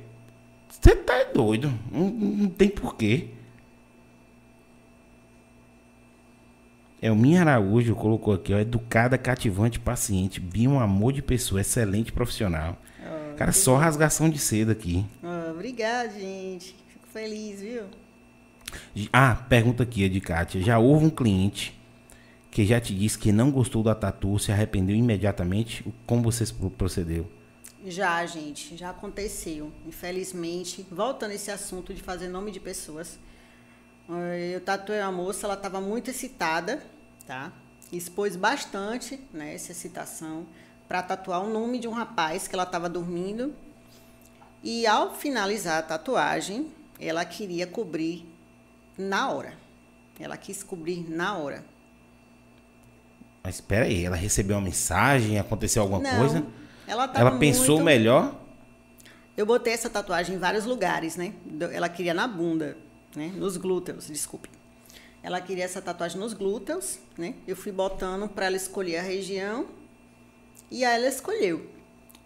Você 0.68 0.94
tá 0.96 1.24
doido. 1.34 1.72
Não, 1.90 2.08
não 2.10 2.48
tem 2.48 2.68
porquê. 2.68 3.28
É 7.02 7.10
o 7.10 7.16
Minha 7.16 7.40
Araújo 7.40 7.94
colocou 7.94 8.34
aqui, 8.34 8.52
ó, 8.52 8.58
educada, 8.58 9.16
cativante, 9.16 9.80
paciente, 9.80 10.38
bem 10.38 10.68
um 10.68 10.78
amor 10.78 11.14
de 11.14 11.22
pessoa, 11.22 11.62
excelente 11.62 12.12
profissional. 12.12 12.76
Oh, 13.00 13.36
Cara, 13.36 13.52
só 13.52 13.76
rasgação 13.76 14.28
de 14.28 14.38
seda 14.38 14.72
aqui. 14.72 15.06
Oh, 15.22 15.52
obrigada, 15.52 16.10
gente. 16.10 16.76
Fico 16.88 17.08
feliz, 17.10 17.62
viu? 17.62 17.84
Ah, 19.12 19.34
pergunta 19.48 19.82
aqui, 19.82 20.08
de 20.08 20.20
Kátia. 20.20 20.60
Já 20.60 20.78
houve 20.78 21.06
um 21.06 21.10
cliente 21.10 21.78
que 22.50 22.66
já 22.66 22.80
te 22.80 22.94
disse 22.94 23.18
que 23.18 23.30
não 23.30 23.50
gostou 23.50 23.82
da 23.82 23.94
tatu, 23.94 24.38
se 24.38 24.50
arrependeu 24.50 24.96
imediatamente? 24.96 25.84
Como 26.06 26.22
você 26.22 26.44
procedeu? 26.76 27.30
Já, 27.86 28.24
gente, 28.26 28.76
já 28.76 28.90
aconteceu. 28.90 29.72
Infelizmente, 29.86 30.86
voltando 30.90 31.32
esse 31.32 31.50
assunto 31.50 31.94
de 31.94 32.02
fazer 32.02 32.28
nome 32.28 32.50
de 32.50 32.60
pessoas, 32.60 33.18
eh, 34.10 34.52
eu 34.54 34.60
tatuei 34.60 35.00
a 35.00 35.10
moça, 35.10 35.46
ela 35.46 35.54
estava 35.54 35.80
muito 35.80 36.10
excitada, 36.10 36.82
tá? 37.26 37.52
Expôs 37.92 38.36
bastante, 38.36 39.18
né, 39.32 39.54
essa 39.54 39.72
excitação 39.72 40.46
para 40.86 41.02
tatuar 41.02 41.42
o 41.42 41.48
nome 41.48 41.78
de 41.78 41.88
um 41.88 41.92
rapaz 41.92 42.46
que 42.46 42.54
ela 42.54 42.64
estava 42.64 42.88
dormindo. 42.88 43.54
E 44.62 44.86
ao 44.86 45.14
finalizar 45.14 45.78
a 45.78 45.82
tatuagem, 45.82 46.68
ela 46.98 47.24
queria 47.24 47.66
cobrir 47.66 48.29
na 49.00 49.30
hora. 49.30 49.54
Ela 50.18 50.36
quis 50.36 50.62
cobrir 50.62 51.08
na 51.08 51.36
hora. 51.36 51.64
Mas 53.42 53.56
espera 53.56 53.86
aí, 53.86 54.04
ela 54.04 54.16
recebeu 54.16 54.56
uma 54.56 54.62
mensagem, 54.62 55.38
aconteceu 55.38 55.82
alguma 55.82 56.00
Não, 56.00 56.18
coisa? 56.18 56.46
Ela, 56.86 57.10
ela 57.14 57.38
pensou 57.38 57.76
muito... 57.76 57.84
melhor? 57.84 58.38
Eu 59.36 59.46
botei 59.46 59.72
essa 59.72 59.88
tatuagem 59.88 60.36
em 60.36 60.38
vários 60.38 60.66
lugares, 60.66 61.16
né? 61.16 61.32
Ela 61.72 61.88
queria 61.88 62.12
na 62.12 62.28
bunda, 62.28 62.76
né? 63.16 63.32
Nos 63.34 63.56
glúteos, 63.56 64.08
desculpe. 64.08 64.50
Ela 65.22 65.40
queria 65.40 65.64
essa 65.64 65.80
tatuagem 65.80 66.18
nos 66.18 66.34
glúteos, 66.34 66.98
né? 67.16 67.34
Eu 67.46 67.56
fui 67.56 67.72
botando 67.72 68.28
para 68.28 68.46
ela 68.46 68.56
escolher 68.56 68.98
a 68.98 69.02
região 69.02 69.66
e 70.70 70.84
aí 70.84 70.96
ela 70.96 71.08
escolheu. 71.08 71.70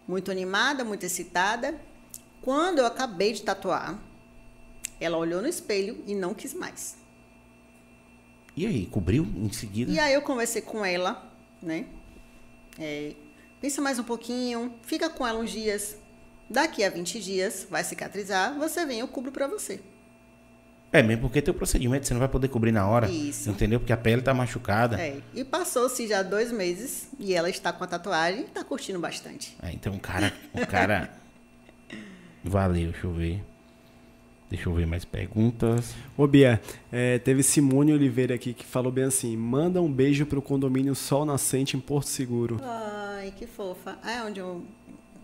Muito 0.06 0.30
animada, 0.30 0.84
muito 0.84 1.06
excitada. 1.06 1.80
Quando 2.42 2.80
eu 2.80 2.86
acabei 2.86 3.32
de 3.32 3.42
tatuar, 3.42 3.98
ela 5.00 5.16
olhou 5.16 5.42
no 5.42 5.48
espelho 5.48 6.02
e 6.06 6.14
não 6.14 6.34
quis 6.34 6.54
mais. 6.54 6.96
E 8.56 8.66
aí, 8.66 8.86
cobriu 8.86 9.26
em 9.36 9.50
seguida? 9.52 9.90
E 9.90 9.98
aí 9.98 10.14
eu 10.14 10.22
conversei 10.22 10.62
com 10.62 10.84
ela, 10.84 11.30
né? 11.60 11.86
É, 12.78 13.12
pensa 13.60 13.82
mais 13.82 13.98
um 13.98 14.04
pouquinho, 14.04 14.74
fica 14.82 15.08
com 15.10 15.26
ela 15.26 15.38
uns 15.40 15.50
dias. 15.50 15.96
Daqui 16.48 16.84
a 16.84 16.90
20 16.90 17.20
dias 17.20 17.66
vai 17.68 17.82
cicatrizar, 17.82 18.54
você 18.56 18.84
vem, 18.86 19.00
eu 19.00 19.08
cubro 19.08 19.32
para 19.32 19.46
você. 19.46 19.80
É, 20.92 21.02
mesmo 21.02 21.22
porque 21.22 21.42
teu 21.42 21.52
procedimento 21.52 22.06
você 22.06 22.14
não 22.14 22.20
vai 22.20 22.28
poder 22.28 22.46
cobrir 22.46 22.70
na 22.70 22.86
hora. 22.86 23.10
Isso. 23.10 23.50
Entendeu? 23.50 23.80
Porque 23.80 23.92
a 23.92 23.96
pele 23.96 24.22
tá 24.22 24.32
machucada. 24.32 25.00
É. 25.00 25.20
E 25.34 25.42
passou-se 25.42 26.06
já 26.06 26.22
dois 26.22 26.52
meses 26.52 27.08
e 27.18 27.34
ela 27.34 27.50
está 27.50 27.72
com 27.72 27.82
a 27.82 27.86
tatuagem 27.88 28.42
e 28.42 28.44
tá 28.44 28.62
curtindo 28.62 29.00
bastante. 29.00 29.56
É, 29.60 29.72
então 29.72 29.92
o 29.92 29.98
cara. 29.98 30.32
O 30.52 30.64
cara. 30.64 31.10
Valeu, 32.44 32.92
deixa 32.92 33.08
eu 33.08 33.12
ver. 33.12 33.42
Deixa 34.54 34.68
eu 34.68 34.72
ver 34.72 34.86
mais 34.86 35.04
perguntas. 35.04 35.96
Ô 36.16 36.28
Bia, 36.28 36.62
é, 36.92 37.18
teve 37.18 37.42
Simone 37.42 37.92
Oliveira 37.92 38.36
aqui 38.36 38.54
que 38.54 38.64
falou 38.64 38.92
bem 38.92 39.02
assim: 39.02 39.36
manda 39.36 39.82
um 39.82 39.92
beijo 39.92 40.24
pro 40.26 40.40
condomínio 40.40 40.94
Sol 40.94 41.24
Nascente 41.24 41.76
em 41.76 41.80
Porto 41.80 42.06
Seguro. 42.06 42.60
Ai, 42.62 43.34
que 43.36 43.48
fofa. 43.48 43.98
Ah, 44.00 44.12
é 44.12 44.22
onde 44.22 44.38
eu 44.38 44.64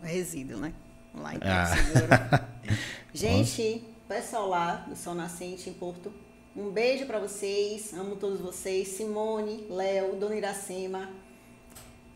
resido, 0.03 0.57
né? 0.57 0.73
Lá 1.15 1.33
em 1.33 1.39
Porto 1.39 1.49
ah. 1.49 1.67
Seguro. 1.67 2.47
Gente, 3.15 3.85
pessoal 4.09 4.49
lá 4.49 4.75
do 4.89 4.97
Sol 4.97 5.15
Nascente 5.15 5.71
em 5.71 5.75
Porto, 5.75 6.13
um 6.57 6.69
beijo 6.71 7.07
para 7.07 7.21
vocês. 7.21 7.95
Amo 7.95 8.17
todos 8.17 8.41
vocês. 8.41 8.89
Simone, 8.89 9.65
Léo, 9.71 10.17
Dona 10.17 10.35
Iracema. 10.35 11.09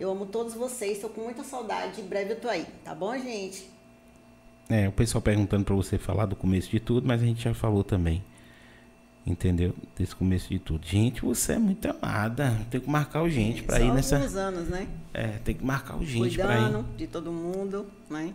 Eu 0.01 0.11
amo 0.11 0.27
todos 0.27 0.55
vocês. 0.55 0.95
Estou 0.95 1.11
com 1.11 1.21
muita 1.21 1.45
saudade. 1.45 2.01
Em 2.01 2.07
breve 2.07 2.33
eu 2.33 2.41
tô 2.41 2.49
aí, 2.49 2.67
tá 2.83 2.93
bom, 2.93 3.17
gente? 3.17 3.73
É, 4.69 4.89
o 4.89 4.93
pessoal 4.93 5.21
perguntando 5.21 5.65
para 5.65 5.75
você 5.75 5.99
falar 5.99 6.27
do 6.27 6.37
começo 6.37 6.71
de 6.71 6.81
tudo, 6.81 7.07
mas 7.07 7.23
a 7.23 7.25
gente 7.25 7.43
já 7.43 7.55
falou 7.55 7.85
também. 7.85 8.23
Entendeu? 9.27 9.75
Desse 9.97 10.15
começo 10.15 10.51
de 10.51 10.59
tudo. 10.59 10.87
Gente, 10.87 11.23
você 11.23 11.55
é 11.55 11.59
muito 11.59 11.89
amada. 11.89 12.61
Tem 12.71 12.79
que 12.79 12.91
marcar 12.91 13.23
o 13.23 13.29
gente 13.29 13.63
para 13.63 13.81
ir 13.81 13.91
nessa. 13.91 14.17
anos, 14.17 14.69
né? 14.69 14.87
É, 15.15 15.29
tem 15.45 15.55
que 15.55 15.65
marcar 15.65 15.97
o 15.97 16.05
gente 16.05 16.37
para 16.37 16.59
ir. 16.59 16.85
de 16.97 17.07
todo 17.07 17.33
mundo, 17.33 17.87
né? 18.11 18.35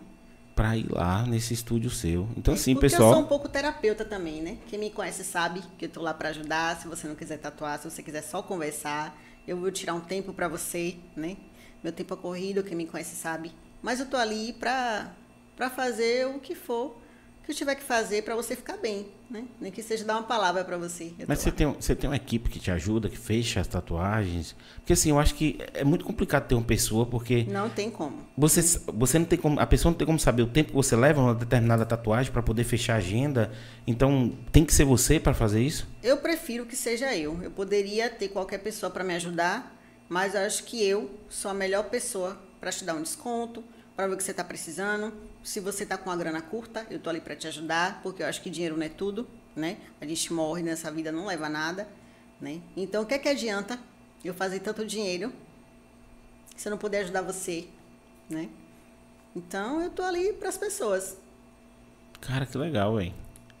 Para 0.56 0.76
ir 0.76 0.90
lá 0.90 1.24
nesse 1.24 1.54
estúdio 1.54 1.90
seu. 1.90 2.28
Então, 2.36 2.54
é, 2.54 2.56
sim, 2.56 2.74
porque 2.74 2.88
pessoal. 2.88 3.10
Eu 3.10 3.14
sou 3.14 3.24
um 3.24 3.28
pouco 3.28 3.48
terapeuta 3.48 4.04
também, 4.04 4.42
né? 4.42 4.58
Quem 4.66 4.80
me 4.80 4.90
conhece 4.90 5.22
sabe 5.22 5.62
que 5.78 5.84
eu 5.84 5.88
tô 5.88 6.02
lá 6.02 6.12
para 6.12 6.30
ajudar. 6.30 6.76
Se 6.76 6.88
você 6.88 7.06
não 7.06 7.14
quiser 7.14 7.38
tatuar, 7.38 7.78
se 7.78 7.88
você 7.88 8.02
quiser 8.02 8.22
só 8.22 8.42
conversar, 8.42 9.16
eu 9.46 9.56
vou 9.56 9.70
tirar 9.70 9.94
um 9.94 10.00
tempo 10.00 10.32
para 10.32 10.48
você, 10.48 10.96
né? 11.16 11.36
Meu 11.84 11.92
tempo 11.92 12.14
é 12.14 12.16
corrido, 12.16 12.64
quem 12.64 12.76
me 12.76 12.84
conhece 12.84 13.14
sabe. 13.14 13.52
Mas 13.80 14.00
eu 14.00 14.06
tô 14.06 14.16
ali 14.16 14.52
para 14.52 15.12
para 15.60 15.68
fazer 15.68 16.26
o 16.26 16.40
que 16.40 16.54
for 16.54 16.96
que 17.44 17.52
eu 17.52 17.54
tiver 17.54 17.74
que 17.74 17.82
fazer 17.82 18.22
para 18.22 18.34
você 18.34 18.56
ficar 18.56 18.78
bem, 18.78 19.08
né? 19.28 19.44
Nem 19.60 19.70
que 19.70 19.82
seja 19.82 20.04
dar 20.04 20.14
uma 20.14 20.22
palavra 20.22 20.64
para 20.64 20.78
você. 20.78 21.12
Mas 21.26 21.40
você 21.40 21.50
tem, 21.50 21.66
você 21.66 21.94
tem 21.94 22.08
uma 22.08 22.16
equipe 22.16 22.48
que 22.48 22.58
te 22.58 22.70
ajuda, 22.70 23.10
que 23.10 23.18
fecha 23.18 23.60
as 23.60 23.66
tatuagens? 23.66 24.56
Porque 24.76 24.94
assim, 24.94 25.10
eu 25.10 25.18
acho 25.18 25.34
que 25.34 25.58
é 25.74 25.84
muito 25.84 26.04
complicado 26.04 26.46
ter 26.46 26.54
uma 26.54 26.64
pessoa, 26.64 27.04
porque... 27.04 27.44
Não 27.44 27.68
tem 27.68 27.90
como. 27.90 28.26
Você, 28.38 28.80
você 28.86 29.18
não 29.18 29.26
tem 29.26 29.38
como... 29.38 29.60
A 29.60 29.66
pessoa 29.66 29.90
não 29.90 29.98
tem 29.98 30.06
como 30.06 30.18
saber 30.18 30.42
o 30.42 30.46
tempo 30.46 30.70
que 30.70 30.76
você 30.76 30.96
leva 30.96 31.20
uma 31.20 31.34
determinada 31.34 31.84
tatuagem 31.84 32.32
para 32.32 32.42
poder 32.42 32.64
fechar 32.64 32.94
a 32.94 32.98
agenda. 32.98 33.50
Então, 33.86 34.32
tem 34.50 34.64
que 34.64 34.72
ser 34.72 34.84
você 34.84 35.20
para 35.20 35.34
fazer 35.34 35.62
isso? 35.62 35.86
Eu 36.02 36.18
prefiro 36.18 36.64
que 36.64 36.76
seja 36.76 37.14
eu. 37.14 37.42
Eu 37.42 37.50
poderia 37.50 38.08
ter 38.08 38.28
qualquer 38.28 38.58
pessoa 38.58 38.90
para 38.90 39.04
me 39.04 39.14
ajudar, 39.14 39.76
mas 40.08 40.34
eu 40.34 40.40
acho 40.40 40.64
que 40.64 40.82
eu 40.82 41.10
sou 41.28 41.50
a 41.50 41.54
melhor 41.54 41.84
pessoa 41.90 42.40
para 42.60 42.70
te 42.70 42.84
dar 42.84 42.94
um 42.94 43.02
desconto, 43.02 43.62
para 43.96 44.06
ver 44.06 44.14
o 44.14 44.16
que 44.16 44.24
você 44.24 44.30
está 44.30 44.42
precisando. 44.42 45.12
Se 45.42 45.60
você 45.60 45.84
está 45.84 45.96
com 45.96 46.10
a 46.10 46.16
grana 46.16 46.42
curta, 46.42 46.86
eu 46.90 46.98
estou 46.98 47.10
ali 47.10 47.20
para 47.20 47.34
te 47.34 47.46
ajudar, 47.46 48.00
porque 48.02 48.22
eu 48.22 48.26
acho 48.26 48.42
que 48.42 48.50
dinheiro 48.50 48.76
não 48.76 48.84
é 48.84 48.88
tudo, 48.88 49.26
né? 49.56 49.78
A 50.00 50.06
gente 50.06 50.32
morre 50.32 50.62
nessa 50.62 50.90
vida, 50.90 51.10
não 51.10 51.26
leva 51.26 51.48
nada, 51.48 51.88
né? 52.40 52.60
Então, 52.76 53.02
o 53.02 53.06
que 53.06 53.14
é 53.14 53.18
que 53.18 53.28
adianta 53.28 53.78
eu 54.24 54.34
fazer 54.34 54.60
tanto 54.60 54.84
dinheiro 54.84 55.32
se 56.56 56.68
eu 56.68 56.70
não 56.70 56.78
puder 56.78 57.00
ajudar 57.00 57.22
você, 57.22 57.68
né? 58.28 58.48
Então, 59.34 59.80
eu 59.80 59.88
estou 59.88 60.04
ali 60.04 60.32
para 60.34 60.48
as 60.48 60.58
pessoas. 60.58 61.16
Cara, 62.20 62.44
que 62.44 62.58
legal, 62.58 62.96
velho. 62.96 63.14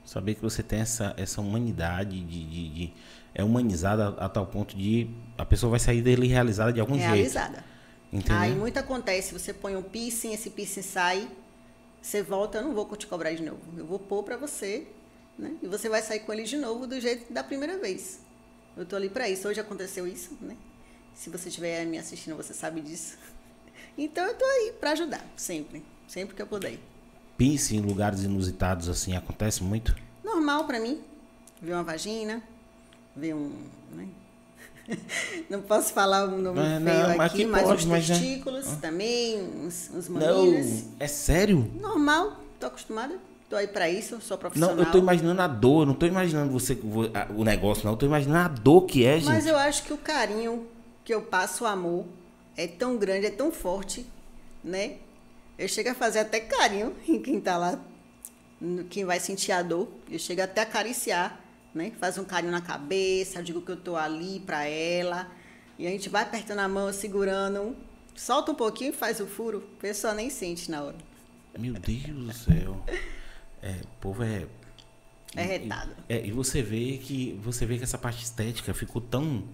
Saber 0.04 0.34
que 0.34 0.42
você 0.42 0.62
tem 0.62 0.80
essa, 0.80 1.14
essa 1.16 1.40
humanidade 1.40 2.20
de, 2.20 2.44
de, 2.44 2.68
de 2.68 2.92
é 3.34 3.44
humanizada 3.44 4.08
a, 4.08 4.26
a, 4.26 4.28
tal 4.28 4.46
ponto 4.46 4.76
de 4.76 5.08
a 5.38 5.44
pessoa 5.44 5.70
vai 5.70 5.80
sair 5.80 6.02
dele 6.02 6.26
realizada 6.26 6.72
de 6.72 6.80
algum 6.80 6.96
realizada. 6.96 7.52
jeito. 7.54 7.64
Entendeu? 8.12 8.42
Aí 8.42 8.54
muito 8.54 8.76
acontece, 8.76 9.32
você 9.32 9.54
põe 9.54 9.76
um 9.76 9.82
piercing, 9.82 10.32
esse 10.32 10.50
piercing 10.50 10.82
sai, 10.82 11.28
você 12.00 12.22
volta, 12.22 12.58
eu 12.58 12.64
não 12.64 12.74
vou 12.74 12.86
te 12.96 13.06
cobrar 13.06 13.32
de 13.32 13.42
novo. 13.42 13.60
Eu 13.76 13.84
vou 13.84 13.98
pôr 13.98 14.22
pra 14.22 14.36
você, 14.36 14.86
né? 15.38 15.54
E 15.62 15.66
você 15.66 15.88
vai 15.88 16.02
sair 16.02 16.20
com 16.20 16.32
ele 16.32 16.44
de 16.44 16.56
novo 16.56 16.86
do 16.86 17.00
jeito 17.00 17.32
da 17.32 17.44
primeira 17.44 17.78
vez. 17.78 18.20
Eu 18.76 18.86
tô 18.86 18.96
ali 18.96 19.08
pra 19.08 19.28
isso. 19.28 19.48
Hoje 19.48 19.60
aconteceu 19.60 20.06
isso, 20.06 20.36
né? 20.40 20.56
Se 21.14 21.28
você 21.28 21.48
estiver 21.48 21.84
me 21.84 21.98
assistindo, 21.98 22.36
você 22.36 22.54
sabe 22.54 22.80
disso. 22.80 23.18
Então 23.98 24.24
eu 24.24 24.34
tô 24.34 24.44
aí 24.44 24.72
pra 24.78 24.92
ajudar, 24.92 25.22
sempre. 25.36 25.82
Sempre 26.06 26.34
que 26.34 26.40
eu 26.40 26.46
puder. 26.46 26.78
Piercing 27.36 27.78
em 27.78 27.80
lugares 27.80 28.22
inusitados 28.22 28.88
assim 28.88 29.16
acontece 29.16 29.62
muito? 29.62 29.94
Normal 30.22 30.64
pra 30.64 30.78
mim. 30.78 31.02
Ver 31.60 31.74
uma 31.74 31.82
vagina, 31.82 32.42
ver 33.14 33.34
um. 33.34 33.52
Né? 33.90 34.08
Não 35.48 35.62
posso 35.62 35.92
falar 35.92 36.24
o 36.24 36.38
nome 36.38 36.60
É, 36.60 36.80
feio 36.80 36.80
não, 36.80 37.16
mas 37.16 37.32
aqui, 37.32 37.44
mas 37.44 37.62
pode, 37.62 37.78
os 37.78 37.84
mas, 37.86 38.08
né? 38.08 38.18
testículos 38.18 38.66
também, 38.80 39.42
uns, 39.42 39.90
uns 39.94 40.08
mamilos. 40.08 40.66
Não, 40.66 40.92
é 40.98 41.06
sério? 41.06 41.70
Normal, 41.80 42.36
tô 42.58 42.66
acostumada. 42.66 43.14
Tô 43.48 43.56
aí 43.56 43.66
pra 43.66 43.90
isso, 43.90 44.20
sou 44.20 44.38
profissional. 44.38 44.76
Não, 44.76 44.84
eu 44.84 44.92
tô 44.92 44.98
imaginando 44.98 45.42
a 45.42 45.48
dor, 45.48 45.84
não 45.84 45.94
tô 45.94 46.06
imaginando 46.06 46.52
você 46.52 46.78
o 47.36 47.42
negócio, 47.42 47.84
não. 47.84 47.94
Eu 47.94 47.96
tô 47.96 48.06
imaginando 48.06 48.38
a 48.38 48.48
dor 48.48 48.82
que 48.82 49.04
é, 49.04 49.16
gente. 49.18 49.26
Mas 49.26 49.44
eu 49.44 49.56
acho 49.56 49.82
que 49.82 49.92
o 49.92 49.98
carinho 49.98 50.68
que 51.04 51.12
eu 51.12 51.20
passo, 51.22 51.64
o 51.64 51.66
amor, 51.66 52.04
é 52.56 52.68
tão 52.68 52.96
grande, 52.96 53.26
é 53.26 53.30
tão 53.30 53.50
forte, 53.50 54.06
né? 54.62 54.98
Eu 55.58 55.66
chego 55.66 55.90
a 55.90 55.94
fazer 55.94 56.20
até 56.20 56.38
carinho 56.38 56.94
em 57.08 57.20
quem 57.20 57.40
tá 57.40 57.56
lá, 57.56 57.80
quem 58.88 59.04
vai 59.04 59.18
sentir 59.18 59.50
a 59.50 59.62
dor. 59.62 59.88
Eu 60.08 60.18
chego 60.20 60.42
até 60.42 60.60
a 60.60 60.64
acariciar, 60.64 61.40
né? 61.74 61.92
Faz 61.98 62.18
um 62.18 62.24
carinho 62.24 62.52
na 62.52 62.60
cabeça, 62.60 63.38
eu 63.38 63.42
digo 63.42 63.60
que 63.60 63.70
eu 63.70 63.76
tô 63.76 63.96
ali 63.96 64.40
pra 64.40 64.64
ela. 64.64 65.30
E 65.78 65.86
a 65.86 65.90
gente 65.90 66.08
vai 66.08 66.22
apertando 66.22 66.58
a 66.58 66.68
mão, 66.68 66.92
segurando. 66.92 67.76
Solta 68.14 68.52
um 68.52 68.54
pouquinho 68.54 68.90
e 68.90 68.96
faz 68.96 69.20
o 69.20 69.26
furo. 69.26 69.66
A 69.78 69.80
pessoa 69.80 70.12
nem 70.14 70.28
sente 70.28 70.70
na 70.70 70.82
hora. 70.82 70.96
Meu 71.58 71.74
Deus 71.74 72.02
do 72.26 72.32
céu. 72.32 72.84
É, 73.62 73.76
o 73.82 74.00
povo 74.00 74.22
é. 74.22 74.46
É 75.36 75.42
retado. 75.42 75.92
É, 76.08 76.24
e 76.26 76.32
você 76.32 76.60
vê 76.60 76.98
que 76.98 77.38
você 77.42 77.64
vê 77.64 77.78
que 77.78 77.84
essa 77.84 77.96
parte 77.96 78.22
estética 78.24 78.74
ficou 78.74 79.00
tão 79.00 79.44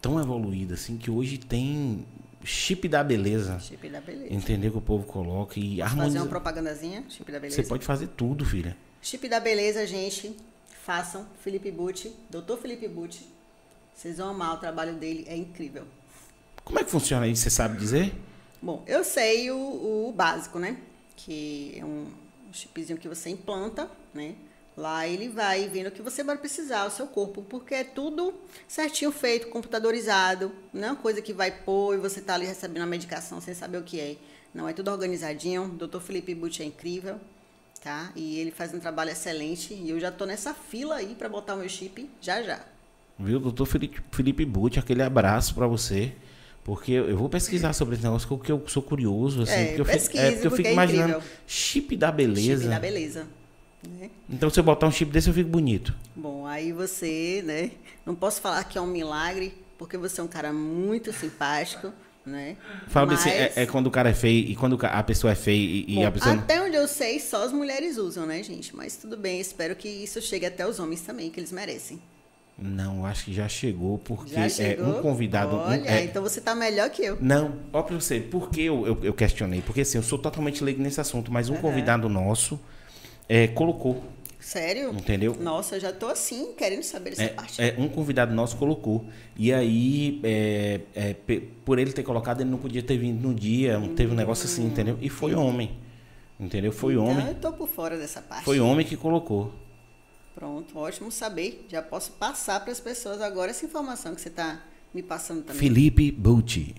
tão 0.00 0.20
evoluída 0.20 0.74
assim 0.74 0.98
que 0.98 1.10
hoje 1.10 1.38
tem 1.38 2.04
chip 2.44 2.86
da 2.86 3.02
beleza. 3.02 3.58
Chip 3.60 3.88
da 3.88 4.00
beleza. 4.00 4.32
Entendeu 4.32 4.70
que 4.70 4.78
o 4.78 4.82
povo 4.82 5.04
coloca 5.06 5.58
e 5.58 5.78
Fazer 5.78 5.82
harmoniza. 5.82 6.18
uma 6.20 6.26
propagandazinha, 6.28 7.04
chip 7.08 7.32
da 7.32 7.40
beleza. 7.40 7.62
Você 7.62 7.66
pode 7.68 7.84
fazer 7.86 8.08
tudo, 8.08 8.44
filha. 8.44 8.76
Chip 9.00 9.26
da 9.28 9.40
beleza, 9.40 9.86
gente. 9.86 10.36
Façam. 10.84 11.26
Felipe 11.40 11.70
Butti, 11.70 12.14
Dr. 12.28 12.58
Felipe 12.60 12.86
Butti. 12.86 13.26
Vocês 13.94 14.18
vão 14.18 14.28
amar 14.28 14.54
o 14.54 14.58
trabalho 14.58 14.94
dele, 14.94 15.24
é 15.26 15.34
incrível. 15.34 15.86
Como 16.62 16.78
é 16.78 16.84
que 16.84 16.90
funciona 16.90 17.26
isso? 17.26 17.42
Você 17.42 17.50
sabe 17.50 17.78
dizer? 17.78 18.14
Bom, 18.60 18.84
eu 18.86 19.02
sei 19.02 19.50
o, 19.50 19.56
o 19.56 20.12
básico, 20.14 20.58
né? 20.58 20.76
Que 21.16 21.78
é 21.78 21.84
um 21.84 22.08
chipzinho 22.52 22.98
que 22.98 23.08
você 23.08 23.30
implanta, 23.30 23.90
né? 24.12 24.34
Lá 24.76 25.06
ele 25.08 25.28
vai 25.28 25.68
vendo 25.68 25.86
o 25.86 25.90
que 25.90 26.02
você 26.02 26.22
vai 26.22 26.36
precisar, 26.36 26.84
o 26.84 26.90
seu 26.90 27.06
corpo, 27.06 27.42
porque 27.42 27.74
é 27.74 27.84
tudo 27.84 28.34
certinho 28.68 29.10
feito, 29.10 29.48
computadorizado. 29.48 30.52
Não 30.70 30.88
é 30.88 30.90
uma 30.90 30.96
coisa 30.96 31.22
que 31.22 31.32
vai 31.32 31.50
pôr 31.50 31.94
e 31.94 31.98
você 31.98 32.20
tá 32.20 32.34
ali 32.34 32.44
recebendo 32.44 32.82
a 32.82 32.86
medicação 32.86 33.40
sem 33.40 33.54
saber 33.54 33.78
o 33.78 33.82
que 33.82 33.98
é. 33.98 34.16
Não, 34.52 34.68
é 34.68 34.74
tudo 34.74 34.90
organizadinho. 34.90 35.64
O 35.64 35.86
Dr. 35.86 36.00
Felipe 36.00 36.34
Butti 36.34 36.62
é 36.62 36.66
incrível, 36.66 37.18
tá? 37.84 38.10
E 38.16 38.40
ele 38.40 38.50
faz 38.50 38.72
um 38.72 38.80
trabalho 38.80 39.10
excelente. 39.10 39.74
E 39.74 39.90
eu 39.90 40.00
já 40.00 40.10
tô 40.10 40.24
nessa 40.24 40.54
fila 40.54 40.96
aí 40.96 41.14
para 41.14 41.28
botar 41.28 41.54
o 41.54 41.58
meu 41.58 41.68
chip 41.68 42.08
já 42.20 42.42
já. 42.42 42.60
Viu, 43.18 43.38
doutor 43.38 43.66
Felipe, 43.66 44.00
Felipe 44.10 44.44
Butti, 44.44 44.78
aquele 44.78 45.02
abraço 45.02 45.54
pra 45.54 45.66
você. 45.66 46.14
Porque 46.64 46.92
eu 46.92 47.16
vou 47.16 47.28
pesquisar 47.28 47.74
sobre 47.74 47.94
esse 47.94 48.02
negócio, 48.02 48.26
porque 48.26 48.50
eu 48.50 48.66
sou 48.66 48.82
curioso, 48.82 49.42
assim. 49.42 49.52
É, 49.52 49.66
porque 49.66 49.80
eu 49.82 49.84
fico, 49.84 50.16
é, 50.16 50.30
porque 50.32 50.46
eu 50.46 50.50
fico 50.50 50.68
é 50.68 50.72
imaginando. 50.72 51.10
incrível. 51.10 51.30
Chip 51.46 51.96
da 51.96 52.10
beleza. 52.10 52.62
Chip 52.62 52.70
da 52.70 52.80
beleza. 52.80 53.26
Né? 53.86 54.10
Então, 54.30 54.48
se 54.48 54.58
eu 54.58 54.64
botar 54.64 54.86
um 54.86 54.90
chip 54.90 55.12
desse, 55.12 55.28
eu 55.28 55.34
fico 55.34 55.50
bonito. 55.50 55.94
Bom, 56.16 56.46
aí 56.46 56.72
você, 56.72 57.42
né? 57.44 57.72
Não 58.06 58.14
posso 58.14 58.40
falar 58.40 58.64
que 58.64 58.78
é 58.78 58.80
um 58.80 58.86
milagre, 58.86 59.52
porque 59.76 59.98
você 59.98 60.22
é 60.22 60.24
um 60.24 60.28
cara 60.28 60.54
muito 60.54 61.12
simpático, 61.12 61.92
né? 62.24 62.56
Fala 62.88 63.06
Mas, 63.06 63.20
assim, 63.20 63.30
é, 63.30 63.52
é 63.56 63.66
quando 63.66 63.86
o 63.86 63.90
cara 63.90 64.10
é 64.10 64.14
feio 64.14 64.48
e 64.50 64.56
quando 64.56 64.78
a 64.82 65.02
pessoa 65.02 65.32
é 65.32 65.36
feia 65.36 65.56
e, 65.58 65.84
e 65.88 65.94
bom, 65.96 66.06
a 66.06 66.10
pessoa. 66.10 66.34
até 66.34 66.62
onde 66.62 66.76
eu 66.76 66.88
sei, 66.88 67.20
só 67.20 67.44
as 67.44 67.52
mulheres 67.52 67.96
usam, 67.98 68.26
né, 68.26 68.42
gente? 68.42 68.74
Mas 68.74 68.96
tudo 68.96 69.16
bem, 69.16 69.40
espero 69.40 69.76
que 69.76 69.88
isso 69.88 70.20
chegue 70.22 70.46
até 70.46 70.66
os 70.66 70.78
homens 70.80 71.00
também, 71.02 71.30
que 71.30 71.38
eles 71.40 71.52
merecem. 71.52 72.00
Não, 72.56 73.04
acho 73.04 73.24
que 73.24 73.32
já 73.32 73.48
chegou, 73.48 73.98
porque 73.98 74.32
Já 74.32 74.44
é 74.44 74.48
chegou? 74.48 74.98
um 74.98 75.02
convidado. 75.02 75.56
um- 75.56 75.58
Olha, 75.58 75.88
é- 75.90 76.04
então 76.04 76.22
você 76.22 76.40
tá 76.40 76.54
melhor 76.54 76.88
que 76.88 77.02
eu. 77.04 77.18
Não, 77.20 77.56
ó 77.72 77.82
pra 77.82 77.96
você, 77.96 78.20
por 78.20 78.48
que 78.48 78.62
eu, 78.62 78.86
eu, 78.86 78.98
eu 79.02 79.12
questionei? 79.12 79.60
Porque 79.60 79.80
assim, 79.80 79.98
eu 79.98 80.04
sou 80.04 80.18
totalmente 80.18 80.62
leigo 80.62 80.80
nesse 80.80 81.00
assunto, 81.00 81.32
mas 81.32 81.48
um 81.50 81.56
convidado 81.56 82.08
nosso 82.08 82.58
é, 83.28 83.48
colocou, 83.48 84.04
Sério? 84.44 84.90
entendeu? 84.90 85.34
Nossa, 85.40 85.76
eu 85.76 85.80
já 85.80 85.90
tô 85.90 86.06
assim, 86.06 86.52
querendo 86.52 86.82
saber 86.82 87.10
dessa 87.10 87.28
parte. 87.32 87.62
É, 87.62 87.68
é, 87.68 87.74
um 87.78 87.88
convidado 87.88 88.34
nosso 88.34 88.58
colocou. 88.58 89.06
E 89.34 89.50
aí, 89.50 90.20
é, 90.22 90.82
é, 90.94 91.16
por 91.64 91.78
ele 91.78 91.92
ter 91.92 92.02
colocado, 92.02 92.42
ele 92.42 92.50
não 92.50 92.58
podia 92.58 92.82
ter 92.82 92.98
vindo 92.98 93.26
no 93.26 93.34
dia, 93.34 93.80
teve 93.96 94.12
um 94.12 94.14
negócio 94.14 94.44
assim, 94.44 94.66
entendeu? 94.66 94.98
E 95.00 95.08
foi 95.08 95.34
homem. 95.34 95.78
Entendeu? 96.38 96.72
Foi 96.72 96.92
então, 96.92 97.06
homem. 97.06 97.28
eu 97.28 97.34
tô 97.36 97.54
por 97.54 97.66
fora 97.66 97.96
dessa 97.96 98.20
parte. 98.20 98.44
Foi 98.44 98.60
homem 98.60 98.84
que 98.84 98.98
colocou. 98.98 99.50
Pronto, 100.34 100.78
ótimo 100.78 101.10
saber. 101.10 101.66
Já 101.70 101.80
posso 101.80 102.12
passar 102.12 102.60
para 102.60 102.70
as 102.70 102.80
pessoas 102.80 103.22
agora 103.22 103.50
essa 103.50 103.64
informação 103.64 104.14
que 104.14 104.20
você 104.20 104.30
tá 104.30 104.60
me 104.92 105.02
passando 105.02 105.42
também. 105.42 105.58
Felipe 105.58 106.12
Butti. 106.12 106.74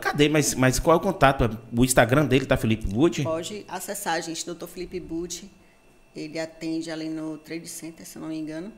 Cadê? 0.00 0.30
Mas, 0.30 0.54
mas 0.54 0.78
qual 0.78 0.96
é 0.96 0.98
o 0.98 1.02
contato? 1.02 1.58
O 1.76 1.84
Instagram 1.84 2.24
dele 2.24 2.46
tá 2.46 2.56
Felipe 2.56 2.86
Butti? 2.86 3.22
Pode 3.22 3.66
acessar, 3.68 4.22
gente, 4.22 4.46
Dr. 4.46 4.66
Felipe 4.66 4.98
Butti. 4.98 5.50
Ele 6.14 6.38
atende 6.38 6.90
ali 6.90 7.08
no 7.08 7.38
Trade 7.38 7.66
Center, 7.68 8.06
se 8.06 8.16
eu 8.16 8.22
não 8.22 8.28
me 8.28 8.38
engano. 8.38 8.72